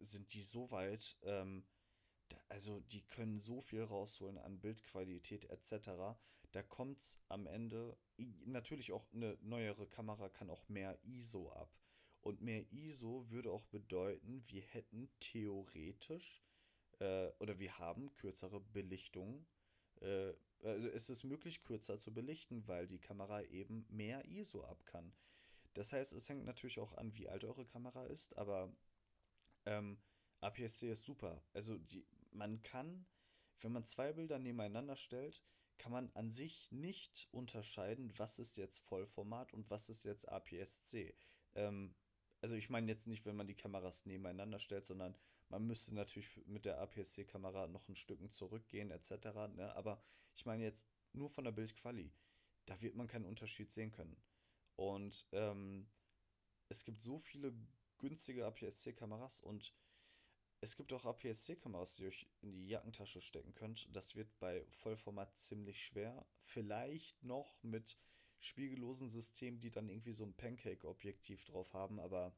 sind 0.00 0.34
die 0.34 0.42
so 0.42 0.72
weit, 0.72 1.16
ähm, 1.22 1.64
also 2.48 2.80
die 2.80 3.02
können 3.02 3.38
so 3.38 3.60
viel 3.60 3.82
rausholen 3.82 4.38
an 4.38 4.60
Bildqualität 4.60 5.46
etc. 5.50 5.90
Da 6.52 6.62
kommt 6.62 6.98
es 7.00 7.18
am 7.28 7.46
Ende, 7.46 7.96
natürlich 8.16 8.92
auch 8.92 9.06
eine 9.12 9.38
neuere 9.40 9.86
Kamera 9.86 10.28
kann 10.28 10.50
auch 10.50 10.68
mehr 10.68 10.98
ISO 11.04 11.50
ab. 11.52 11.72
Und 12.22 12.42
mehr 12.42 12.70
ISO 12.72 13.30
würde 13.30 13.50
auch 13.50 13.64
bedeuten, 13.64 14.44
wir 14.46 14.62
hätten 14.62 15.10
theoretisch 15.20 16.42
äh, 16.98 17.28
oder 17.38 17.58
wir 17.58 17.78
haben 17.78 18.12
kürzere 18.12 18.60
Belichtungen. 18.60 19.46
Äh, 20.00 20.34
also 20.62 20.88
es 20.88 21.08
ist 21.08 21.24
möglich, 21.24 21.62
kürzer 21.62 21.98
zu 21.98 22.12
belichten, 22.12 22.66
weil 22.68 22.86
die 22.86 22.98
Kamera 22.98 23.42
eben 23.44 23.86
mehr 23.88 24.24
ISO 24.26 24.62
ab 24.64 24.84
kann. 24.84 25.12
Das 25.74 25.92
heißt, 25.92 26.12
es 26.12 26.28
hängt 26.28 26.44
natürlich 26.44 26.80
auch 26.80 26.92
an, 26.94 27.14
wie 27.14 27.28
alt 27.28 27.44
eure 27.44 27.64
Kamera 27.64 28.04
ist, 28.06 28.36
aber 28.36 28.70
ähm, 29.66 29.98
APS-C 30.40 30.90
ist 30.90 31.04
super. 31.04 31.42
Also 31.52 31.78
die, 31.78 32.04
man 32.32 32.62
kann, 32.62 33.06
wenn 33.60 33.72
man 33.72 33.84
zwei 33.84 34.12
Bilder 34.12 34.38
nebeneinander 34.38 34.96
stellt, 34.96 35.42
kann 35.78 35.92
man 35.92 36.10
an 36.12 36.30
sich 36.30 36.70
nicht 36.70 37.28
unterscheiden, 37.32 38.12
was 38.18 38.38
ist 38.38 38.56
jetzt 38.56 38.80
Vollformat 38.80 39.52
und 39.54 39.70
was 39.70 39.88
ist 39.88 40.04
jetzt 40.04 40.28
APS-C. 40.28 41.14
Ähm, 41.54 41.94
also 42.42 42.54
ich 42.54 42.70
meine 42.70 42.90
jetzt 42.90 43.06
nicht, 43.06 43.24
wenn 43.26 43.36
man 43.36 43.46
die 43.46 43.54
Kameras 43.54 44.06
nebeneinander 44.06 44.60
stellt, 44.60 44.86
sondern 44.86 45.14
man 45.48 45.66
müsste 45.66 45.94
natürlich 45.94 46.46
mit 46.46 46.64
der 46.64 46.78
APS-C-Kamera 46.78 47.66
noch 47.66 47.88
ein 47.88 47.96
Stück 47.96 48.20
zurückgehen 48.34 48.90
etc. 48.90 49.10
Ne? 49.54 49.74
Aber 49.74 50.02
ich 50.34 50.46
meine 50.46 50.64
jetzt 50.64 50.86
nur 51.12 51.30
von 51.30 51.44
der 51.44 51.52
Bildquali. 51.52 52.12
Da 52.66 52.80
wird 52.80 52.94
man 52.94 53.08
keinen 53.08 53.26
Unterschied 53.26 53.72
sehen 53.72 53.90
können. 53.90 54.16
Und 54.76 55.26
ähm, 55.32 55.90
es 56.68 56.84
gibt 56.84 57.02
so 57.02 57.18
viele 57.18 57.52
günstige 57.98 58.46
APS-C-Kameras 58.46 59.42
und 59.42 59.74
es 60.62 60.76
gibt 60.76 60.92
auch 60.92 61.06
APS-C-Kameras, 61.06 61.96
die 61.96 62.02
ihr 62.02 62.08
euch 62.08 62.26
in 62.42 62.52
die 62.52 62.68
Jackentasche 62.68 63.22
stecken 63.22 63.54
könnt. 63.54 63.88
Das 63.94 64.14
wird 64.14 64.28
bei 64.38 64.62
Vollformat 64.82 65.34
ziemlich 65.38 65.82
schwer. 65.82 66.26
Vielleicht 66.42 67.22
noch 67.22 67.62
mit 67.62 67.96
spiegellosen 68.40 69.08
Systemen, 69.08 69.60
die 69.60 69.70
dann 69.70 69.88
irgendwie 69.88 70.12
so 70.12 70.24
ein 70.24 70.34
Pancake-Objektiv 70.34 71.44
drauf 71.44 71.72
haben, 71.72 71.98
aber 71.98 72.34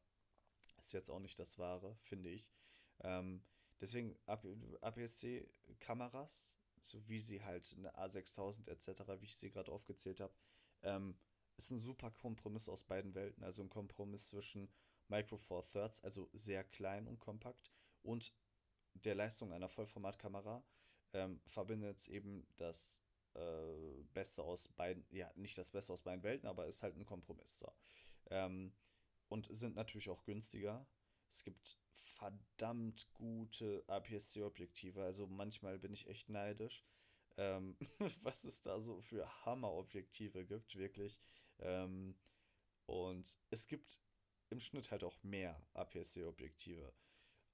ist 0.84 0.92
jetzt 0.92 1.10
auch 1.10 1.20
nicht 1.20 1.38
das 1.38 1.58
Wahre, 1.58 1.96
finde 2.02 2.28
ich. 2.30 2.46
Ähm, 3.00 3.42
deswegen 3.80 4.16
APS-C-Kameras, 4.26 6.58
so 6.80 7.08
wie 7.08 7.20
sie 7.20 7.42
halt 7.42 7.74
eine 7.76 7.96
A6000 7.96 8.68
etc., 8.68 9.02
wie 9.20 9.26
ich 9.26 9.36
sie 9.36 9.50
gerade 9.50 9.72
aufgezählt 9.72 10.20
habe, 10.20 10.34
ähm, 10.82 11.16
ist 11.56 11.70
ein 11.70 11.80
super 11.80 12.10
Kompromiss 12.10 12.68
aus 12.68 12.84
beiden 12.84 13.14
Welten. 13.14 13.44
Also 13.44 13.62
ein 13.62 13.70
Kompromiss 13.70 14.26
zwischen 14.26 14.68
Micro 15.08 15.38
Four 15.38 15.64
Thirds, 15.66 16.02
also 16.02 16.28
sehr 16.32 16.64
klein 16.64 17.06
und 17.06 17.18
kompakt, 17.18 17.70
und 18.02 18.34
der 18.94 19.14
Leistung 19.14 19.52
einer 19.52 19.68
Vollformatkamera 19.68 20.64
ähm, 21.12 21.40
verbindet 21.46 22.08
eben 22.08 22.46
das 22.56 23.04
äh, 23.34 24.02
Beste 24.12 24.42
aus 24.42 24.68
beiden, 24.68 25.04
ja, 25.10 25.30
nicht 25.36 25.56
das 25.56 25.70
Beste 25.70 25.92
aus 25.92 26.02
beiden 26.02 26.22
Welten, 26.22 26.48
aber 26.48 26.66
ist 26.66 26.82
halt 26.82 26.96
ein 26.96 27.06
Kompromiss. 27.06 27.58
So. 27.58 27.72
Ähm, 28.30 28.72
und 29.28 29.48
sind 29.50 29.76
natürlich 29.76 30.10
auch 30.10 30.24
günstiger. 30.24 30.86
Es 31.32 31.42
gibt 31.42 31.78
verdammt 31.94 33.08
gute 33.14 33.82
APS-C-Objektive, 33.86 35.02
also 35.02 35.26
manchmal 35.26 35.78
bin 35.78 35.92
ich 35.92 36.06
echt 36.06 36.28
neidisch, 36.28 36.84
ähm, 37.36 37.76
was 38.22 38.44
es 38.44 38.60
da 38.62 38.80
so 38.80 39.00
für 39.00 39.26
Hammer-Objektive 39.44 40.44
gibt, 40.44 40.76
wirklich. 40.76 41.18
Ähm, 41.58 42.14
und 42.86 43.38
es 43.50 43.66
gibt 43.66 43.98
im 44.50 44.60
Schnitt 44.60 44.90
halt 44.90 45.02
auch 45.02 45.22
mehr 45.22 45.60
APS-C-Objektive. 45.72 46.92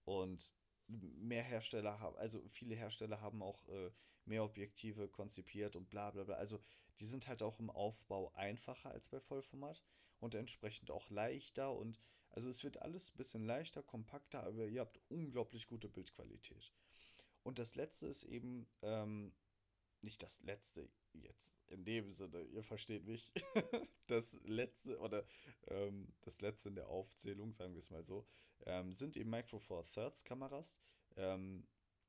Und 0.09 0.55
mehr 0.89 1.43
Hersteller 1.43 2.01
haben, 2.01 2.17
also 2.17 2.43
viele 2.49 2.75
Hersteller 2.75 3.21
haben 3.21 3.43
auch 3.43 3.69
äh, 3.69 3.91
mehr 4.25 4.43
Objektive 4.43 5.07
konzipiert 5.07 5.77
und 5.77 5.91
bla 5.91 6.11
bla 6.11 6.25
bla. 6.25 6.37
Also 6.37 6.59
die 6.99 7.05
sind 7.05 7.29
halt 7.29 7.43
auch 7.43 7.61
im 7.61 7.69
Aufbau 7.69 8.33
einfacher 8.35 8.91
als 8.91 9.07
bei 9.09 9.21
Vollformat 9.21 9.85
und 10.19 10.35
entsprechend 10.35 10.91
auch 10.91 11.11
leichter 11.11 11.77
und 11.77 12.01
also 12.31 12.49
es 12.49 12.65
wird 12.65 12.81
alles 12.81 13.11
ein 13.11 13.19
bisschen 13.19 13.45
leichter, 13.45 13.83
kompakter, 13.83 14.45
aber 14.45 14.67
ihr 14.67 14.81
habt 14.81 14.99
unglaublich 15.09 15.67
gute 15.67 15.91
Bildqualität. 15.91 16.73
Und 17.43 17.59
das 17.59 17.75
letzte 17.75 18.07
ist 18.07 18.23
eben, 18.23 18.67
ähm, 18.81 19.35
nicht 20.03 20.23
das 20.23 20.41
letzte 20.43 20.89
jetzt 21.13 21.53
in 21.69 21.85
dem 21.85 22.13
Sinne, 22.13 22.43
ihr 22.45 22.63
versteht 22.63 23.05
mich, 23.05 23.31
das 24.07 24.33
letzte 24.45 24.99
oder 24.99 25.25
ähm, 25.67 26.13
das 26.23 26.41
letzte 26.41 26.69
in 26.69 26.77
der 26.77 26.89
Aufzählung, 26.89 27.53
sagen 27.53 27.75
wir 27.75 27.81
es 27.81 27.91
mal 27.91 28.05
so, 28.05 28.27
ähm, 28.67 28.95
sind 28.95 29.17
eben 29.17 29.31
Micro 29.31 29.59
Four 29.59 29.85
Thirds 29.85 30.25
Kameras. 30.25 30.75
Ähm, 31.17 31.67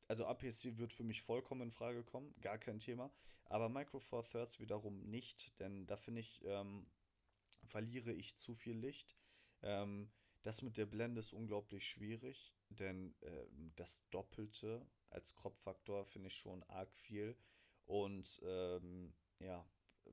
also 0.07 0.25
APS-C 0.25 0.77
wird 0.77 0.93
für 0.93 1.03
mich 1.03 1.21
vollkommen 1.21 1.61
in 1.61 1.71
Frage 1.71 2.03
kommen, 2.03 2.33
gar 2.41 2.57
kein 2.57 2.79
Thema. 2.79 3.11
Aber 3.45 3.69
Micro 3.69 3.99
Four 3.99 4.23
Thirds 4.23 4.59
wiederum 4.59 5.01
nicht, 5.09 5.59
denn 5.59 5.87
da 5.87 5.97
finde 5.97 6.21
ich, 6.21 6.41
ähm, 6.45 6.87
verliere 7.65 8.13
ich 8.13 8.37
zu 8.37 8.55
viel 8.55 8.77
Licht. 8.77 9.15
Ähm, 9.61 10.09
das 10.43 10.61
mit 10.61 10.77
der 10.77 10.85
Blende 10.85 11.19
ist 11.19 11.33
unglaublich 11.33 11.85
schwierig, 11.87 12.53
denn 12.69 13.13
äh, 13.21 13.45
das 13.75 14.01
Doppelte 14.09 14.85
als 15.09 15.33
Crop-Faktor 15.35 16.05
finde 16.05 16.27
ich 16.29 16.35
schon 16.35 16.63
arg 16.63 16.95
viel. 16.95 17.35
Und 17.89 18.39
ähm, 18.45 19.11
ja, 19.39 19.65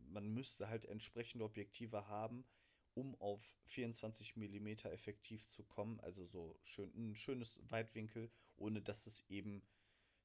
man 0.09 0.33
müsste 0.33 0.69
halt 0.69 0.87
entsprechende 0.87 1.45
Objektive 1.45 2.09
haben, 2.09 2.47
um 2.95 3.15
auf 3.21 3.43
24 3.67 4.35
mm 4.35 4.69
effektiv 4.87 5.47
zu 5.51 5.63
kommen. 5.63 6.01
Also 6.01 6.25
so 6.25 6.59
schön, 6.65 6.91
ein 6.97 7.15
schönes 7.15 7.59
Weitwinkel, 7.69 8.31
ohne 8.57 8.81
dass 8.81 9.07
es 9.07 9.23
eben 9.29 9.63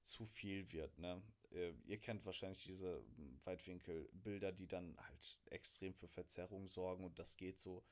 zu 0.03 0.25
viel 0.27 0.71
wird. 0.71 0.97
Ne? 0.97 1.21
Äh, 1.51 1.73
ihr 1.83 1.99
kennt 1.99 2.25
wahrscheinlich 2.25 2.63
diese 2.63 3.03
Weitwinkelbilder, 3.43 4.53
die 4.53 4.67
dann 4.67 4.95
halt 4.97 5.41
extrem 5.49 5.93
für 5.93 6.07
Verzerrung 6.07 6.69
sorgen 6.69 7.03
und 7.03 7.19
das 7.19 7.35
geht 7.35 7.59
so 7.59 7.83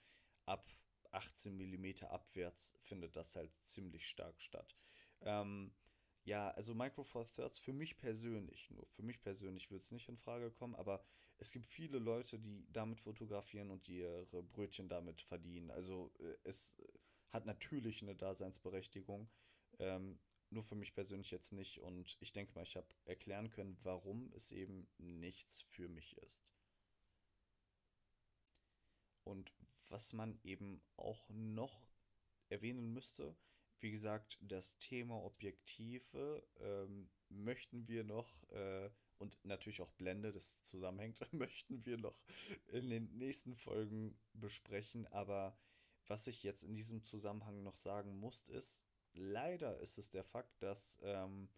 ab 0.46 0.74
18 1.12 1.58
mm 1.58 2.06
abwärts 2.06 2.78
findet 2.84 3.18
das 3.18 3.36
halt 3.36 3.52
ziemlich 3.66 4.08
stark 4.08 4.40
statt. 4.42 4.74
Ähm, 5.22 5.74
ja, 6.30 6.52
also 6.52 6.76
Micro 6.76 7.04
Four 7.04 7.28
Thirds 7.36 7.58
für 7.58 7.74
mich 7.74 7.98
persönlich, 7.98 8.70
nur 8.70 8.86
für 8.86 9.02
mich 9.02 9.20
persönlich 9.20 9.72
würde 9.72 9.84
es 9.84 9.92
nicht 9.92 10.08
in 10.10 10.18
Frage 10.18 10.52
kommen, 10.52 10.76
aber 10.76 11.04
es 11.40 11.52
gibt 11.52 11.66
viele 11.66 11.98
Leute, 11.98 12.38
die 12.38 12.68
damit 12.72 13.00
fotografieren 13.00 13.72
und 13.72 13.90
ihre 13.90 14.44
Brötchen 14.44 14.90
damit 14.90 15.22
verdienen. 15.24 15.72
Also 15.72 16.12
äh, 16.20 16.36
es 16.44 16.72
hat 17.32 17.48
natürlich 17.48 18.04
eine 18.04 18.16
Daseinsberechtigung, 18.16 19.28
ähm, 19.80 20.20
nur 20.52 20.64
für 20.64 20.76
mich 20.76 20.94
persönlich 20.94 21.32
jetzt 21.32 21.52
nicht. 21.52 21.80
Und 21.80 22.16
ich 22.20 22.32
denke 22.32 22.54
mal, 22.54 22.64
ich 22.64 22.76
habe 22.76 22.88
erklären 23.06 23.50
können, 23.50 23.80
warum 23.82 24.32
es 24.36 24.52
eben 24.52 24.88
nichts 25.00 25.64
für 25.64 25.90
mich 25.90 26.16
ist. 26.18 26.54
Und 29.24 29.52
was 29.88 30.14
man 30.14 30.40
eben 30.44 30.80
auch 30.96 31.28
noch 31.30 31.88
erwähnen 32.50 32.94
müsste, 32.94 33.36
wie 33.82 33.92
gesagt, 33.92 34.38
das 34.42 34.78
Thema 34.80 35.24
Objektive 35.24 36.44
ähm, 36.60 37.10
möchten 37.30 37.88
wir 37.88 38.04
noch 38.04 38.44
äh, 38.52 38.90
und 39.18 39.38
natürlich 39.44 39.82
auch 39.82 39.92
Blende, 39.92 40.32
das 40.32 40.62
zusammenhängt, 40.64 41.20
möchten 41.34 41.86
wir 41.86 41.98
noch 41.98 42.18
in 42.68 42.90
den 42.90 43.18
nächsten 43.18 43.56
Folgen 43.56 44.18
besprechen. 44.34 45.08
Aber 45.08 45.58
was 46.08 46.28
ich 46.28 46.44
jetzt 46.44 46.64
in 46.64 46.76
diesem 46.76 47.04
Zusammenhang 47.04 47.62
noch 47.64 47.76
sagen 47.76 48.18
muss, 48.18 48.48
ist, 48.48 48.82
leider 49.14 49.78
ist 49.80 49.98
es 49.98 50.10
der 50.10 50.24
Fakt, 50.24 50.62
dass 50.62 51.00
ähm, 51.04 51.50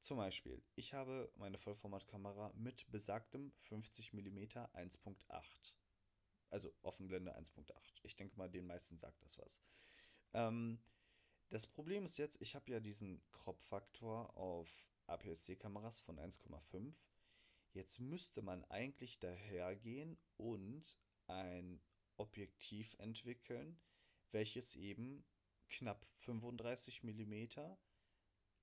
zum 0.00 0.18
Beispiel, 0.18 0.62
ich 0.74 0.92
habe 0.94 1.32
meine 1.36 1.58
Vollformatkamera 1.58 2.52
mit 2.54 2.90
besagtem 2.90 3.52
50 3.68 4.12
mm 4.12 4.38
1.8. 4.38 5.16
Also 6.50 6.72
Offenblende 6.82 7.36
1.8. 7.36 7.72
Ich 8.02 8.14
denke 8.14 8.36
mal, 8.36 8.50
den 8.50 8.66
meisten 8.66 8.98
sagt 8.98 9.22
das 9.22 9.38
was. 9.38 9.62
Ähm, 10.34 10.78
das 11.54 11.68
Problem 11.68 12.04
ist 12.04 12.18
jetzt, 12.18 12.42
ich 12.42 12.56
habe 12.56 12.72
ja 12.72 12.80
diesen 12.80 13.22
Crop-Faktor 13.30 14.36
auf 14.36 14.68
APS-C-Kameras 15.06 16.00
von 16.00 16.18
1,5. 16.18 16.92
Jetzt 17.72 18.00
müsste 18.00 18.42
man 18.42 18.64
eigentlich 18.64 19.20
dahergehen 19.20 20.18
und 20.36 20.98
ein 21.28 21.80
Objektiv 22.16 22.96
entwickeln, 22.98 23.80
welches 24.32 24.74
eben 24.74 25.24
knapp 25.68 26.04
35 26.24 27.04
mm 27.04 27.46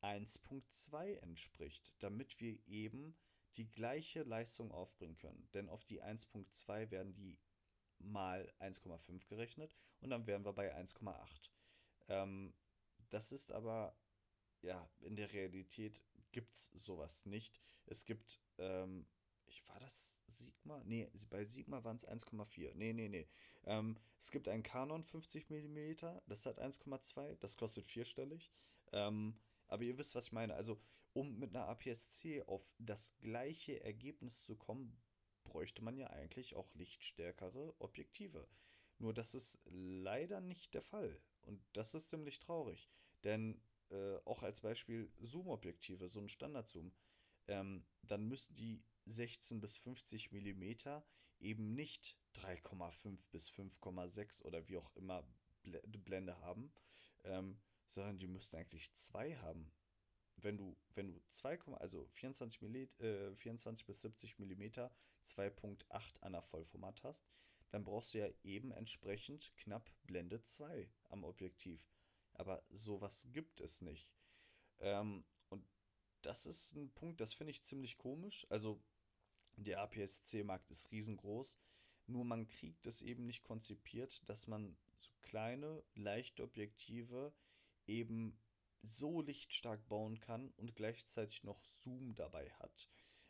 1.2 0.01 1.13
entspricht, 1.19 1.93
damit 1.99 2.41
wir 2.41 2.59
eben 2.67 3.15
die 3.55 3.69
gleiche 3.69 4.23
Leistung 4.23 4.69
aufbringen 4.73 5.15
können. 5.15 5.49
Denn 5.53 5.69
auf 5.69 5.85
die 5.85 6.03
1.2 6.03 6.91
werden 6.91 7.13
die 7.13 7.39
mal 7.99 8.53
1,5 8.59 9.27
gerechnet 9.27 9.73
und 10.01 10.09
dann 10.09 10.27
wären 10.27 10.43
wir 10.43 10.51
bei 10.51 10.75
1,8. 10.75 11.49
Ähm, 12.09 12.53
das 13.11 13.31
ist 13.31 13.51
aber, 13.51 13.95
ja, 14.61 14.89
in 15.01 15.15
der 15.15 15.31
Realität 15.31 16.01
gibt 16.31 16.53
es 16.55 16.71
sowas 16.73 17.25
nicht. 17.25 17.61
Es 17.85 18.05
gibt, 18.05 18.41
ähm, 18.57 19.05
ich 19.45 19.67
war 19.67 19.79
das 19.79 20.11
Sigma? 20.27 20.81
Nee, 20.85 21.09
bei 21.29 21.45
Sigma 21.45 21.83
waren 21.83 21.97
es 21.97 22.07
1,4. 22.07 22.73
Nee, 22.73 22.93
nee, 22.93 23.09
nee. 23.09 23.27
Ähm, 23.65 23.97
es 24.19 24.31
gibt 24.31 24.47
einen 24.47 24.63
Canon 24.63 25.03
50 25.03 25.49
mm, 25.49 25.95
das 26.27 26.45
hat 26.45 26.59
1,2, 26.59 27.35
das 27.35 27.57
kostet 27.57 27.85
vierstellig. 27.85 28.51
Ähm, 28.91 29.39
aber 29.67 29.83
ihr 29.83 29.97
wisst, 29.97 30.15
was 30.15 30.25
ich 30.25 30.31
meine. 30.31 30.53
Also, 30.53 30.81
um 31.13 31.37
mit 31.37 31.55
einer 31.55 31.67
APS-C 31.67 32.43
auf 32.43 32.63
das 32.77 33.13
gleiche 33.19 33.83
Ergebnis 33.83 34.43
zu 34.43 34.55
kommen, 34.55 35.01
bräuchte 35.43 35.83
man 35.83 35.97
ja 35.97 36.07
eigentlich 36.07 36.55
auch 36.55 36.73
lichtstärkere 36.75 37.75
Objektive. 37.79 38.47
Nur 38.99 39.13
das 39.13 39.33
ist 39.33 39.57
leider 39.65 40.39
nicht 40.41 40.73
der 40.73 40.81
Fall. 40.81 41.19
Und 41.41 41.61
das 41.73 41.93
ist 41.93 42.09
ziemlich 42.09 42.39
traurig. 42.39 42.89
Denn 43.23 43.61
äh, 43.89 44.17
auch 44.25 44.43
als 44.43 44.61
Beispiel 44.61 45.11
Zoom-Objektive, 45.19 46.07
so 46.09 46.19
ein 46.19 46.29
Standard-Zoom, 46.29 46.91
ähm, 47.47 47.85
dann 48.03 48.27
müssen 48.27 48.55
die 48.55 48.83
16 49.05 49.59
bis 49.59 49.77
50 49.77 50.31
Millimeter 50.31 51.05
eben 51.39 51.73
nicht 51.73 52.17
3,5 52.35 53.17
bis 53.31 53.49
5,6 53.49 54.43
oder 54.43 54.67
wie 54.67 54.77
auch 54.77 54.95
immer 54.95 55.27
Blende 55.63 56.39
haben, 56.41 56.71
ähm, 57.23 57.59
sondern 57.89 58.19
die 58.19 58.27
müssten 58.27 58.55
eigentlich 58.55 58.93
2 58.93 59.35
haben. 59.37 59.71
Wenn 60.37 60.57
du, 60.57 60.77
wenn 60.95 61.07
du 61.07 61.21
2, 61.29 61.59
also 61.73 62.07
24, 62.13 62.61
äh, 62.99 63.35
24 63.35 63.85
bis 63.85 64.01
70 64.01 64.39
Millimeter 64.39 64.91
2.8 65.25 66.19
an 66.21 66.31
der 66.31 66.41
Vollformat 66.41 67.03
hast, 67.03 67.27
dann 67.69 67.83
brauchst 67.83 68.13
du 68.13 68.19
ja 68.19 68.29
eben 68.43 68.71
entsprechend 68.71 69.55
knapp 69.57 69.91
Blende 70.03 70.41
2 70.41 70.89
am 71.09 71.23
Objektiv. 71.23 71.81
Aber 72.41 72.63
sowas 72.71 73.27
gibt 73.31 73.61
es 73.61 73.81
nicht. 73.81 74.09
Ähm, 74.79 75.23
und 75.49 75.63
das 76.23 76.47
ist 76.47 76.73
ein 76.73 76.89
Punkt, 76.89 77.21
das 77.21 77.35
finde 77.35 77.51
ich 77.51 77.61
ziemlich 77.61 77.99
komisch. 77.99 78.47
Also 78.49 78.81
der 79.57 79.79
APS-C-Markt 79.81 80.71
ist 80.71 80.89
riesengroß, 80.91 81.59
nur 82.07 82.25
man 82.25 82.49
kriegt 82.49 82.87
es 82.87 83.03
eben 83.03 83.27
nicht 83.27 83.43
konzipiert, 83.43 84.27
dass 84.27 84.47
man 84.47 84.75
so 85.01 85.11
kleine, 85.21 85.83
leichte 85.93 86.41
Objektive 86.41 87.31
eben 87.85 88.41
so 88.81 89.21
lichtstark 89.21 89.87
bauen 89.87 90.19
kann 90.19 90.49
und 90.57 90.75
gleichzeitig 90.75 91.43
noch 91.43 91.63
Zoom 91.63 92.15
dabei 92.15 92.49
hat. 92.53 92.89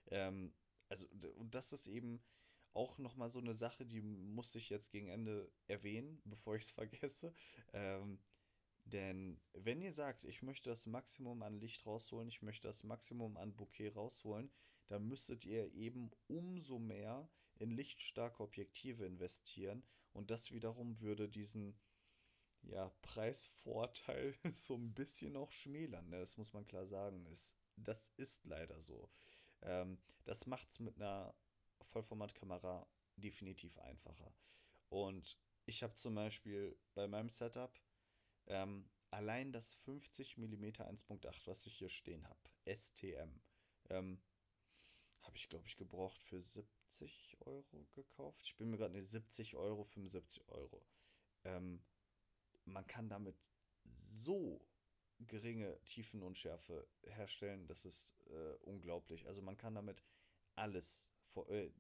Ähm, 0.09 0.53
also, 0.87 1.05
und 1.35 1.53
das 1.53 1.73
ist 1.73 1.87
eben 1.87 2.23
auch 2.71 2.97
nochmal 2.97 3.29
so 3.29 3.39
eine 3.39 3.55
Sache, 3.55 3.85
die 3.85 3.99
muss 3.99 4.55
ich 4.55 4.69
jetzt 4.69 4.89
gegen 4.89 5.09
Ende 5.09 5.51
erwähnen, 5.67 6.21
bevor 6.23 6.55
ich 6.55 6.63
es 6.63 6.71
vergesse. 6.71 7.33
Ähm, 7.73 8.21
denn 8.85 9.39
wenn 9.53 9.81
ihr 9.81 9.93
sagt, 9.93 10.25
ich 10.25 10.41
möchte 10.41 10.69
das 10.69 10.85
Maximum 10.85 11.43
an 11.43 11.59
Licht 11.59 11.85
rausholen, 11.85 12.27
ich 12.27 12.41
möchte 12.41 12.67
das 12.67 12.83
Maximum 12.83 13.37
an 13.37 13.55
Bouquet 13.55 13.89
rausholen, 13.89 14.51
dann 14.87 15.07
müsstet 15.07 15.45
ihr 15.45 15.71
eben 15.73 16.11
umso 16.27 16.79
mehr 16.79 17.29
in 17.55 17.71
lichtstarke 17.71 18.43
Objektive 18.43 19.05
investieren 19.05 19.83
und 20.13 20.31
das 20.31 20.51
wiederum 20.51 20.99
würde 20.99 21.29
diesen 21.29 21.79
ja, 22.63 22.89
Preisvorteil 23.01 24.35
so 24.53 24.75
ein 24.75 24.93
bisschen 24.93 25.35
auch 25.35 25.51
schmälern. 25.51 26.09
Ne? 26.09 26.19
Das 26.19 26.37
muss 26.37 26.53
man 26.53 26.65
klar 26.65 26.85
sagen. 26.85 27.25
Das, 27.25 27.53
das 27.75 28.11
ist 28.17 28.45
leider 28.45 28.81
so. 28.81 29.09
Ähm, 29.61 29.97
das 30.25 30.45
macht 30.45 30.69
es 30.69 30.79
mit 30.79 30.95
einer 30.95 31.33
Vollformatkamera 31.83 32.87
definitiv 33.15 33.77
einfacher. 33.79 34.33
Und 34.89 35.37
ich 35.65 35.83
habe 35.83 35.95
zum 35.95 36.15
Beispiel 36.15 36.77
bei 36.93 37.07
meinem 37.07 37.29
Setup 37.29 37.79
ähm, 38.47 38.89
allein 39.09 39.51
das 39.51 39.73
50 39.85 40.37
mm 40.37 40.63
1.8, 40.63 41.47
was 41.47 41.65
ich 41.65 41.75
hier 41.77 41.89
stehen 41.89 42.27
habe, 42.27 42.39
STM, 42.65 43.41
ähm, 43.89 44.21
habe 45.21 45.37
ich, 45.37 45.49
glaube 45.49 45.67
ich, 45.67 45.77
gebraucht 45.77 46.21
für 46.23 46.41
70 46.41 47.37
Euro 47.41 47.87
gekauft. 47.93 48.41
Ich 48.43 48.57
bin 48.57 48.69
mir 48.69 48.77
gerade 48.77 48.93
nicht 48.93 49.09
70 49.09 49.55
Euro, 49.55 49.83
75 49.83 50.47
Euro. 50.49 50.83
Ähm, 51.43 51.83
man 52.65 52.85
kann 52.87 53.09
damit 53.09 53.35
so 54.19 54.65
geringe 55.19 55.79
Tiefenunschärfe 55.85 56.87
herstellen, 57.03 57.67
das 57.67 57.85
ist 57.85 58.13
äh, 58.27 58.55
unglaublich. 58.61 59.27
Also 59.27 59.41
man 59.41 59.57
kann 59.57 59.75
damit 59.75 60.01
alles 60.55 61.07
vor, 61.33 61.49
äh, 61.49 61.71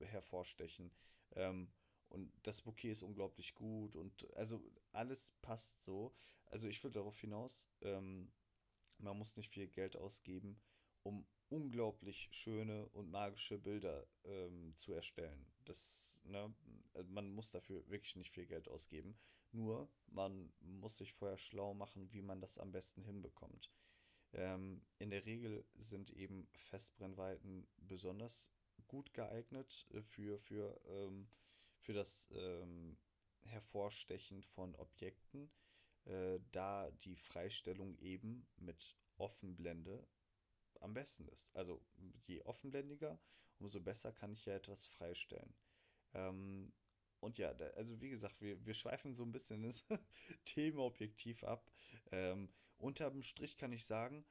hervorstechen. 0.00 0.90
Ähm, 1.32 1.70
und 2.10 2.32
das 2.42 2.62
Bouquet 2.62 2.90
ist 2.90 3.02
unglaublich 3.02 3.54
gut 3.54 3.96
und 3.96 4.30
also 4.34 4.60
alles 4.92 5.32
passt 5.42 5.82
so. 5.82 6.14
Also 6.46 6.68
ich 6.68 6.82
will 6.82 6.90
darauf 6.90 7.18
hinaus, 7.20 7.68
ähm, 7.82 8.32
man 8.98 9.18
muss 9.18 9.36
nicht 9.36 9.52
viel 9.52 9.68
Geld 9.68 9.96
ausgeben, 9.96 10.60
um 11.02 11.26
unglaublich 11.50 12.28
schöne 12.32 12.88
und 12.88 13.10
magische 13.10 13.58
Bilder 13.58 14.06
ähm, 14.24 14.74
zu 14.76 14.92
erstellen. 14.92 15.46
Das, 15.64 16.18
ne, 16.24 16.54
man 17.08 17.30
muss 17.34 17.50
dafür 17.50 17.86
wirklich 17.88 18.16
nicht 18.16 18.32
viel 18.32 18.46
Geld 18.46 18.68
ausgeben. 18.68 19.18
Nur 19.52 19.88
man 20.08 20.52
muss 20.60 20.98
sich 20.98 21.12
vorher 21.14 21.38
schlau 21.38 21.72
machen, 21.74 22.12
wie 22.12 22.22
man 22.22 22.40
das 22.40 22.58
am 22.58 22.72
besten 22.72 23.02
hinbekommt. 23.02 23.70
Ähm, 24.32 24.82
in 24.98 25.10
der 25.10 25.24
Regel 25.24 25.64
sind 25.76 26.10
eben 26.10 26.48
Festbrennweiten 26.68 27.66
besonders 27.78 28.52
gut 28.86 29.14
geeignet 29.14 29.86
äh, 29.92 30.02
für, 30.02 30.38
für, 30.38 30.78
ähm, 30.86 31.28
für 31.88 31.94
das 31.94 32.22
ähm, 32.32 32.98
Hervorstechen 33.44 34.42
von 34.42 34.74
Objekten, 34.74 35.50
äh, 36.04 36.38
da 36.52 36.90
die 37.02 37.16
Freistellung 37.16 37.96
eben 37.96 38.46
mit 38.58 38.94
Offenblende 39.16 40.06
am 40.80 40.92
besten 40.92 41.26
ist. 41.28 41.50
Also 41.56 41.82
je 42.26 42.42
offenblendiger, 42.42 43.18
umso 43.58 43.80
besser 43.80 44.12
kann 44.12 44.34
ich 44.34 44.44
ja 44.44 44.52
etwas 44.52 44.86
freistellen. 44.86 45.54
Ähm, 46.12 46.74
und 47.20 47.38
ja, 47.38 47.54
da, 47.54 47.68
also 47.68 47.98
wie 48.02 48.10
gesagt, 48.10 48.38
wir, 48.42 48.62
wir 48.66 48.74
schweifen 48.74 49.14
so 49.14 49.22
ein 49.22 49.32
bisschen 49.32 49.64
ins 49.64 49.86
Thema 50.44 50.82
Objektiv 50.82 51.42
ab. 51.42 51.72
Ähm, 52.12 52.50
unterm 52.76 53.22
Strich 53.22 53.56
kann 53.56 53.72
ich 53.72 53.86
sagen, 53.86 54.26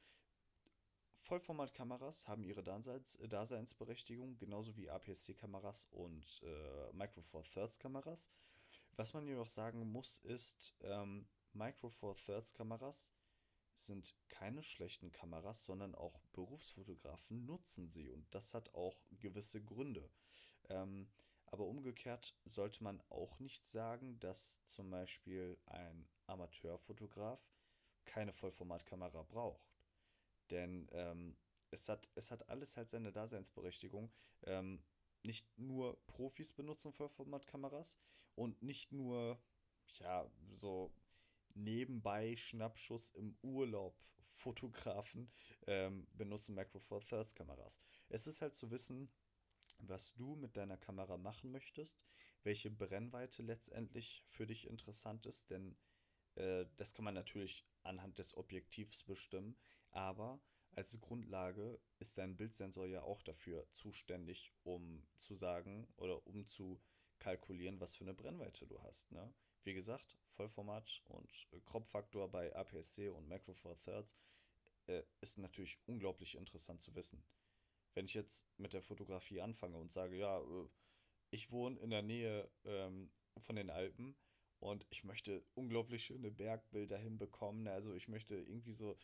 Vollformatkameras 1.28 2.26
haben 2.26 2.46
ihre 2.46 2.64
Daseins 2.64 3.18
Daseinsberechtigung, 3.22 4.38
genauso 4.38 4.78
wie 4.78 4.90
APS-C-Kameras 4.90 5.86
und 5.92 6.42
äh, 6.42 6.94
Micro 6.94 7.22
Four 7.22 7.44
Thirds 7.44 7.78
Kameras. 7.80 8.30
Was 8.96 9.14
man 9.14 9.28
jedoch 9.28 9.50
sagen 9.50 9.92
muss, 9.92 10.20
ist, 10.20 10.74
ähm, 10.84 11.28
Micro 11.52 11.90
Four 11.90 12.16
Thirds 12.16 12.54
Kameras 12.54 13.12
sind 13.76 14.16
keine 14.30 14.64
schlechten 14.64 15.12
Kameras, 15.12 15.66
sondern 15.66 15.96
auch 15.96 16.18
Berufsfotografen 16.32 17.46
nutzen 17.46 17.90
sie 17.90 18.10
und 18.10 18.26
das 18.34 18.54
hat 18.54 18.74
auch 18.74 18.98
gewisse 19.20 19.62
Gründe. 19.62 20.10
Ähm, 20.70 21.10
aber 21.48 21.66
umgekehrt 21.66 22.38
sollte 22.46 22.82
man 22.86 23.02
auch 23.10 23.38
nicht 23.40 23.68
sagen, 23.68 24.18
dass 24.22 24.62
zum 24.68 24.90
Beispiel 24.90 25.58
ein 25.66 26.08
Amateurfotograf 26.26 27.40
keine 28.06 28.32
Vollformatkamera 28.32 29.24
braucht. 29.24 29.77
Denn 30.50 30.88
ähm, 30.92 31.36
es, 31.72 31.90
hat, 31.90 32.08
es 32.16 32.32
hat 32.32 32.48
alles 32.50 32.78
halt 32.78 32.90
seine 32.90 33.12
Daseinsberechtigung. 33.12 34.12
Ähm, 34.44 34.84
nicht 35.24 35.46
nur 35.58 35.98
Profis 36.08 36.54
benutzen 36.54 36.94
Vollformatkameras 36.94 38.00
und 38.36 38.62
nicht 38.62 38.92
nur, 38.92 39.42
ja, 40.00 40.30
so 40.56 40.94
nebenbei 41.54 42.36
Schnappschuss 42.38 43.10
im 43.12 43.38
Urlaub 43.42 43.96
Fotografen 44.36 45.32
ähm, 45.66 46.08
benutzen 46.14 46.54
Macro 46.54 46.80
Four 46.80 47.02
Thirds 47.02 47.34
Kameras. 47.34 47.82
Es 48.10 48.28
ist 48.28 48.42
halt 48.42 48.56
zu 48.56 48.70
wissen, 48.70 49.10
was 49.80 50.14
du 50.16 50.36
mit 50.36 50.56
deiner 50.56 50.78
Kamera 50.78 51.18
machen 51.18 51.52
möchtest, 51.52 52.00
welche 52.44 52.70
Brennweite 52.70 53.44
letztendlich 53.44 54.24
für 54.30 54.46
dich 54.46 54.68
interessant 54.68 55.26
ist, 55.26 55.50
denn 55.50 55.76
äh, 56.36 56.66
das 56.78 56.94
kann 56.94 57.06
man 57.06 57.16
natürlich 57.16 57.66
anhand 57.84 58.18
des 58.20 58.36
Objektivs 58.38 59.04
bestimmen, 59.04 59.58
aber 59.92 60.40
als 60.76 61.00
Grundlage 61.02 61.80
ist 62.00 62.18
dein 62.18 62.36
Bildsensor 62.38 62.86
ja 62.86 63.02
auch 63.02 63.22
dafür 63.24 63.68
zuständig, 63.72 64.54
um 64.64 65.04
zu 65.20 65.36
sagen 65.36 65.88
oder 65.98 66.26
um 66.28 66.48
zu 66.48 66.80
kalkulieren, 67.20 67.80
was 67.80 67.96
für 67.96 68.04
eine 68.04 68.14
Brennweite 68.14 68.68
du 68.68 68.82
hast. 68.84 69.12
Ne? 69.12 69.34
Wie 69.64 69.74
gesagt, 69.74 70.18
Vollformat 70.36 71.02
und 71.08 71.32
Crop-Faktor 71.66 72.30
bei 72.30 72.56
APS-C 72.56 73.10
und 73.10 73.28
Macro 73.28 73.54
Four 73.54 73.78
Thirds 73.80 74.20
äh, 74.86 75.02
ist 75.22 75.38
natürlich 75.38 75.80
unglaublich 75.88 76.36
interessant 76.36 76.82
zu 76.82 76.94
wissen. 76.96 77.24
Wenn 77.96 78.06
ich 78.06 78.14
jetzt 78.14 78.46
mit 78.58 78.74
der 78.74 78.84
Fotografie 78.84 79.42
anfange 79.42 79.78
und 79.78 79.92
sage, 79.92 80.16
ja, 80.16 80.40
äh, 80.40 80.70
ich 81.32 81.52
wohne 81.52 81.80
in 81.80 81.90
der 81.90 82.04
Nähe 82.04 82.50
ähm, 82.66 83.12
von 83.40 83.56
den 83.56 83.70
Alpen 83.70 84.16
und 84.60 84.86
ich 84.90 85.04
möchte 85.04 85.44
unglaublich 85.56 86.06
schöne 86.06 86.32
Bergbilder 86.32 86.98
hinbekommen. 86.98 87.68
Also 87.68 87.94
ich 87.94 88.08
möchte 88.08 88.36
irgendwie 88.36 88.74
so 88.74 88.98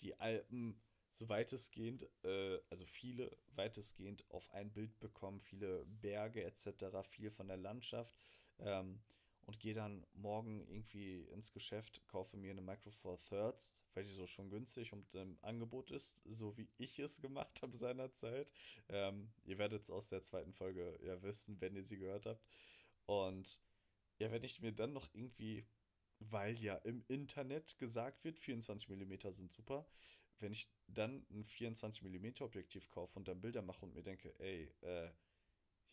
die 0.00 0.18
Alpen 0.18 0.80
so 1.12 1.28
weitestgehend, 1.28 2.06
äh, 2.24 2.58
also 2.70 2.84
viele 2.84 3.36
weitestgehend 3.54 4.24
auf 4.30 4.48
ein 4.52 4.70
Bild 4.72 4.98
bekommen, 5.00 5.40
viele 5.40 5.84
Berge 5.86 6.44
etc., 6.44 6.68
viel 7.08 7.30
von 7.30 7.48
der 7.48 7.56
Landschaft 7.56 8.14
ähm, 8.58 9.00
und 9.46 9.58
gehe 9.60 9.74
dann 9.74 10.04
morgen 10.12 10.66
irgendwie 10.68 11.22
ins 11.32 11.52
Geschäft, 11.52 12.02
kaufe 12.08 12.36
mir 12.36 12.50
eine 12.50 12.60
Micro 12.60 12.90
Four 12.90 13.18
Thirds, 13.22 13.72
weil 13.94 14.04
die 14.04 14.10
so 14.10 14.26
schon 14.26 14.50
günstig 14.50 14.92
und 14.92 15.14
im 15.14 15.38
Angebot 15.40 15.90
ist, 15.90 16.18
so 16.24 16.56
wie 16.58 16.68
ich 16.76 16.98
es 16.98 17.20
gemacht 17.20 17.62
habe 17.62 17.76
seinerzeit. 17.78 18.50
Ähm, 18.88 19.32
ihr 19.44 19.56
werdet 19.56 19.84
es 19.84 19.90
aus 19.90 20.08
der 20.08 20.22
zweiten 20.22 20.52
Folge 20.52 20.98
ja 21.02 21.22
wissen, 21.22 21.60
wenn 21.60 21.76
ihr 21.76 21.84
sie 21.84 21.98
gehört 21.98 22.26
habt. 22.26 22.44
Und 23.06 23.60
ja, 24.18 24.30
wenn 24.32 24.44
ich 24.44 24.60
mir 24.60 24.72
dann 24.72 24.92
noch 24.92 25.08
irgendwie, 25.14 25.64
weil 26.20 26.58
ja 26.60 26.76
im 26.76 27.04
Internet 27.08 27.78
gesagt 27.78 28.24
wird, 28.24 28.38
24 28.38 28.88
mm 28.88 29.32
sind 29.32 29.52
super, 29.52 29.86
wenn 30.40 30.52
ich 30.52 30.68
dann 30.88 31.26
ein 31.30 31.44
24 31.44 32.02
mm 32.02 32.42
Objektiv 32.42 32.88
kaufe 32.90 33.18
und 33.18 33.28
dann 33.28 33.40
Bilder 33.40 33.62
mache 33.62 33.84
und 33.84 33.94
mir 33.94 34.02
denke, 34.02 34.34
ey, 34.38 34.72
äh, 34.82 35.10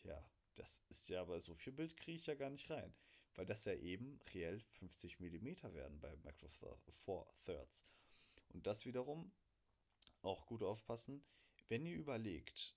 ja, 0.04 0.22
das 0.56 0.84
ist 0.90 1.08
ja 1.08 1.20
aber 1.22 1.40
so 1.40 1.54
viel 1.54 1.72
Bild 1.72 1.96
kriege 1.96 2.18
ich 2.18 2.26
ja 2.26 2.34
gar 2.34 2.50
nicht 2.50 2.70
rein. 2.70 2.94
weil 3.36 3.46
das 3.46 3.64
ja 3.64 3.74
eben 3.74 4.20
reell 4.34 4.60
50 4.78 5.20
mm 5.20 5.74
werden 5.74 6.00
bei 6.00 6.16
Macro 6.24 6.48
Four 7.04 7.26
Thirds. 7.44 7.84
Und 8.50 8.66
das 8.66 8.86
wiederum, 8.86 9.32
auch 10.22 10.46
gut 10.46 10.62
aufpassen, 10.62 11.24
wenn 11.68 11.86
ihr 11.86 11.96
überlegt, 11.96 12.74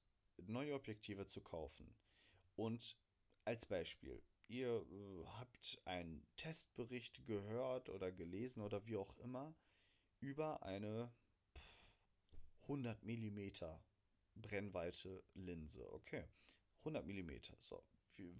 neue 0.47 0.75
Objektive 0.75 1.27
zu 1.27 1.41
kaufen 1.41 1.95
und 2.55 2.97
als 3.45 3.65
Beispiel, 3.65 4.21
ihr 4.47 4.85
äh, 4.89 5.25
habt 5.39 5.81
einen 5.85 6.25
Testbericht 6.37 7.25
gehört 7.25 7.89
oder 7.89 8.11
gelesen 8.11 8.61
oder 8.61 8.85
wie 8.85 8.97
auch 8.97 9.15
immer 9.17 9.53
über 10.19 10.63
eine 10.63 11.11
100 12.63 13.03
mm 13.03 13.49
Brennweite 14.35 15.23
Linse. 15.33 15.91
Okay, 15.93 16.23
100 16.79 17.05
mm, 17.05 17.31
so, 17.59 17.83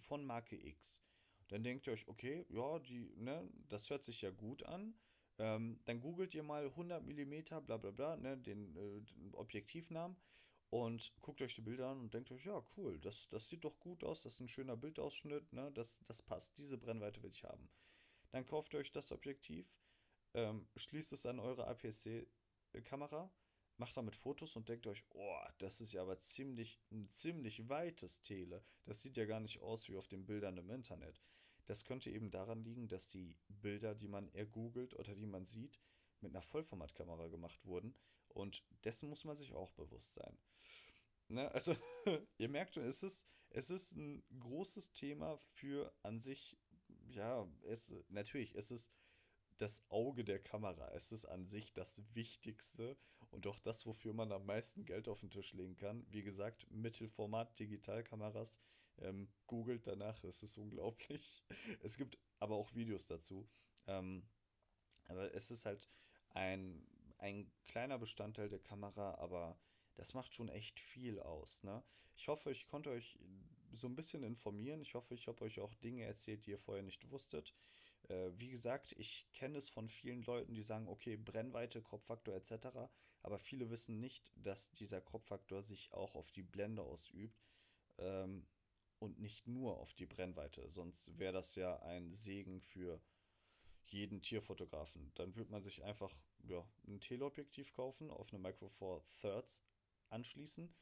von 0.01 0.25
Marke 0.25 0.55
X. 0.55 1.01
Dann 1.47 1.63
denkt 1.63 1.87
ihr 1.87 1.93
euch, 1.93 2.07
okay, 2.07 2.45
ja, 2.49 2.79
die, 2.79 3.13
ne, 3.15 3.49
das 3.69 3.89
hört 3.89 4.03
sich 4.03 4.21
ja 4.21 4.31
gut 4.31 4.63
an. 4.63 4.93
Ähm, 5.39 5.79
dann 5.85 6.01
googelt 6.01 6.33
ihr 6.33 6.43
mal 6.43 6.65
100 6.65 7.03
mm, 7.03 7.65
bla 7.65 7.77
bla 7.77 7.91
bla, 7.91 8.17
ne, 8.17 8.37
den, 8.37 8.75
äh, 8.75 9.01
den 9.01 9.33
Objektivnamen 9.35 10.17
und 10.70 11.13
guckt 11.22 11.41
euch 11.41 11.55
die 11.55 11.61
Bilder 11.61 11.88
an 11.88 11.99
und 11.99 12.13
denkt 12.13 12.32
euch, 12.32 12.45
ja, 12.45 12.61
cool, 12.76 12.99
das, 12.99 13.28
das 13.30 13.47
sieht 13.47 13.63
doch 13.63 13.80
gut 13.80 14.03
aus, 14.03 14.24
das 14.24 14.34
ist 14.34 14.39
ein 14.41 14.49
schöner 14.49 14.76
Bildausschnitt, 14.76 15.53
ne, 15.53 15.72
das, 15.74 15.97
das 16.07 16.22
passt, 16.22 16.57
diese 16.57 16.78
Brennweite 16.78 17.24
will 17.24 17.32
ich 17.32 17.43
haben. 17.43 17.70
Dann 18.32 18.45
kauft 18.45 18.74
ihr 18.74 18.80
euch 18.80 18.91
das 18.91 19.11
Objektiv, 19.11 19.65
ähm, 20.34 20.68
schließt 20.76 21.13
es 21.13 21.26
an 21.26 21.39
eure 21.39 21.68
APS-C-Kamera, 21.68 23.32
macht 23.78 23.95
damit 23.95 24.15
Fotos 24.15 24.55
und 24.55 24.68
denkt 24.68 24.88
euch, 24.88 25.03
oh, 25.11 25.39
das 25.59 25.80
ist 25.82 25.93
ja 25.93 26.01
aber 26.01 26.20
ziemlich, 26.20 26.80
ein 26.91 27.07
ziemlich 27.09 27.70
weites 27.70 28.22
Tele. 28.22 28.63
Das 28.86 29.01
sieht 29.01 29.18
ja 29.18 29.26
gar 29.26 29.39
nicht 29.39 29.61
aus 29.61 29.88
wie 29.88 29.95
auf 29.95 30.07
den 30.07 30.26
Bildern 30.26 30.57
im 30.57 30.70
Internet. 30.70 31.22
Das 31.68 31.86
könnte 31.86 32.09
eben 32.09 32.32
daran 32.32 32.63
liegen, 32.63 32.88
dass 32.88 33.07
die 33.07 33.38
Bilder, 33.47 33.93
die 33.93 34.07
man 34.07 34.34
ergoogelt 34.34 34.95
oder 34.95 35.15
die 35.15 35.28
man 35.28 35.45
sieht, 35.45 35.80
mit 36.22 36.32
einer 36.32 36.41
Vollformatkamera 36.41 37.28
gemacht 37.28 37.63
wurden. 37.65 37.93
Und 38.30 38.63
dessen 38.84 39.09
muss 39.09 39.26
man 39.26 39.38
sich 39.38 39.53
auch 39.53 39.72
bewusst 39.72 40.13
sein. 40.15 40.38
Ne, 41.30 41.51
also, 41.51 41.75
ihr 42.38 42.49
merkt 42.49 42.73
schon, 42.73 42.84
es 42.84 43.03
ist, 43.03 43.25
es 43.49 43.69
ist 43.69 43.91
ein 43.93 44.23
großes 44.39 44.93
Thema 44.93 45.38
für 45.38 45.93
an 46.03 46.21
sich, 46.21 46.57
ja, 47.09 47.47
es, 47.63 47.93
natürlich, 48.09 48.55
es 48.55 48.71
ist 48.71 48.91
das 49.57 49.84
Auge 49.89 50.23
der 50.23 50.39
Kamera. 50.39 50.91
Es 50.93 51.11
ist 51.11 51.25
an 51.25 51.47
sich 51.47 51.73
das 51.73 52.01
Wichtigste 52.13 52.97
und 53.32 53.47
auch 53.47 53.59
das, 53.59 53.86
wofür 53.86 54.13
man 54.13 54.32
am 54.32 54.45
meisten 54.45 54.86
Geld 54.86 55.07
auf 55.07 55.19
den 55.19 55.32
Tisch 55.32 55.53
legen 55.53 55.75
kann. 55.75 56.05
Wie 56.09 56.23
gesagt, 56.23 56.69
Mittelformat 56.69 57.57
Digitalkameras. 57.59 58.59
Ähm, 58.99 59.28
googelt 59.45 59.86
danach, 59.86 60.23
es 60.23 60.41
ist 60.43 60.57
unglaublich. 60.57 61.43
Es 61.84 61.97
gibt 61.97 62.17
aber 62.39 62.55
auch 62.55 62.73
Videos 62.73 63.05
dazu. 63.05 63.47
Ähm, 63.86 64.28
aber 65.07 65.34
es 65.34 65.51
ist 65.51 65.65
halt 65.65 65.88
ein, 66.32 66.86
ein 67.17 67.51
kleiner 67.65 67.97
Bestandteil 67.97 68.49
der 68.49 68.59
Kamera, 68.59 69.15
aber 69.15 69.57
das 69.97 70.13
macht 70.13 70.33
schon 70.33 70.49
echt 70.49 70.79
viel 70.79 71.19
aus. 71.19 71.63
Ne? 71.63 71.83
Ich 72.15 72.27
hoffe, 72.27 72.51
ich 72.51 72.67
konnte 72.67 72.91
euch 72.91 73.19
so 73.73 73.87
ein 73.87 73.95
bisschen 73.95 74.23
informieren. 74.23 74.81
Ich 74.81 74.93
hoffe, 74.93 75.13
ich 75.13 75.27
habe 75.27 75.43
euch 75.43 75.59
auch 75.59 75.73
Dinge 75.75 76.03
erzählt, 76.03 76.45
die 76.45 76.51
ihr 76.51 76.59
vorher 76.59 76.83
nicht 76.83 77.09
wusstet. 77.11 77.53
Äh, 78.09 78.31
wie 78.37 78.49
gesagt, 78.49 78.93
ich 78.97 79.27
kenne 79.33 79.57
es 79.57 79.69
von 79.69 79.89
vielen 79.89 80.23
Leuten, 80.23 80.53
die 80.53 80.63
sagen, 80.63 80.87
okay, 80.87 81.17
Brennweite, 81.17 81.81
Kropffaktor 81.81 82.35
etc. 82.35 82.67
Aber 83.23 83.39
viele 83.39 83.69
wissen 83.69 83.99
nicht, 83.99 84.31
dass 84.35 84.71
dieser 84.71 85.01
Kropffaktor 85.01 85.63
sich 85.63 85.91
auch 85.91 86.15
auf 86.15 86.31
die 86.31 86.43
Blende 86.43 86.83
ausübt 86.83 87.43
ähm, 87.97 88.45
und 88.99 89.19
nicht 89.19 89.47
nur 89.47 89.77
auf 89.77 89.93
die 89.95 90.05
Brennweite. 90.05 90.69
Sonst 90.69 91.17
wäre 91.17 91.33
das 91.33 91.55
ja 91.55 91.79
ein 91.81 92.15
Segen 92.15 92.61
für 92.61 93.01
jeden 93.85 94.21
Tierfotografen. 94.21 95.11
Dann 95.15 95.35
würde 95.35 95.51
man 95.51 95.63
sich 95.63 95.83
einfach 95.83 96.13
ja, 96.43 96.65
ein 96.87 96.99
Teleobjektiv 96.99 97.73
kaufen, 97.73 98.09
auf 98.11 98.31
eine 98.31 98.39
Micro 98.39 98.69
Four 98.69 99.03
Thirds 99.21 99.63
anschließen, 100.09 100.73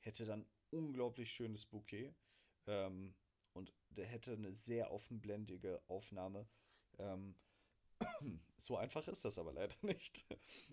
hätte 0.00 0.24
dann 0.24 0.46
unglaublich 0.70 1.32
schönes 1.32 1.66
Bouquet 1.66 2.14
ähm, 2.66 3.14
und 3.52 3.72
der 3.90 4.06
hätte 4.06 4.32
eine 4.32 4.52
sehr 4.52 4.90
offenblendige 4.90 5.82
Aufnahme 5.88 6.48
ähm, 6.98 7.34
so 8.58 8.76
einfach 8.76 9.06
ist 9.08 9.24
das 9.24 9.38
aber 9.38 9.52
leider 9.52 9.74
nicht. 9.82 10.24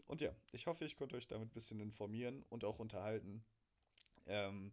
Und 0.05 0.22
ja, 0.22 0.36
ich 0.51 0.68
hoffe, 0.68 0.86
ich 0.86 0.95
konnte 0.95 1.16
euch 1.16 1.28
damit 1.28 1.49
ein 1.49 1.53
bisschen 1.53 1.80
informieren 1.80 2.43
und 2.49 2.64
auch 2.64 2.80
unterhalten. 2.80 3.43
Ähm, 4.26 4.72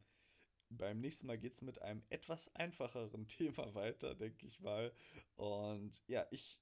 beim 0.70 1.00
nächsten 1.00 1.26
Mal 1.26 1.38
geht 1.38 1.54
es 1.54 1.62
mit 1.62 1.80
einem 1.80 2.02
etwas 2.10 2.54
einfacheren 2.54 3.26
Thema 3.28 3.74
weiter, 3.74 4.14
denke 4.14 4.46
ich 4.46 4.60
mal. 4.60 4.92
Und 5.36 6.02
ja, 6.06 6.26
ich 6.30 6.60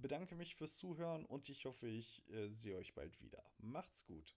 bedanke 0.00 0.34
mich 0.34 0.54
fürs 0.56 0.76
Zuhören 0.76 1.24
und 1.24 1.48
ich 1.48 1.64
hoffe, 1.64 1.86
ich 1.88 2.28
äh, 2.30 2.50
sehe 2.50 2.76
euch 2.76 2.94
bald 2.94 3.20
wieder. 3.20 3.42
Macht's 3.58 4.04
gut. 4.04 4.36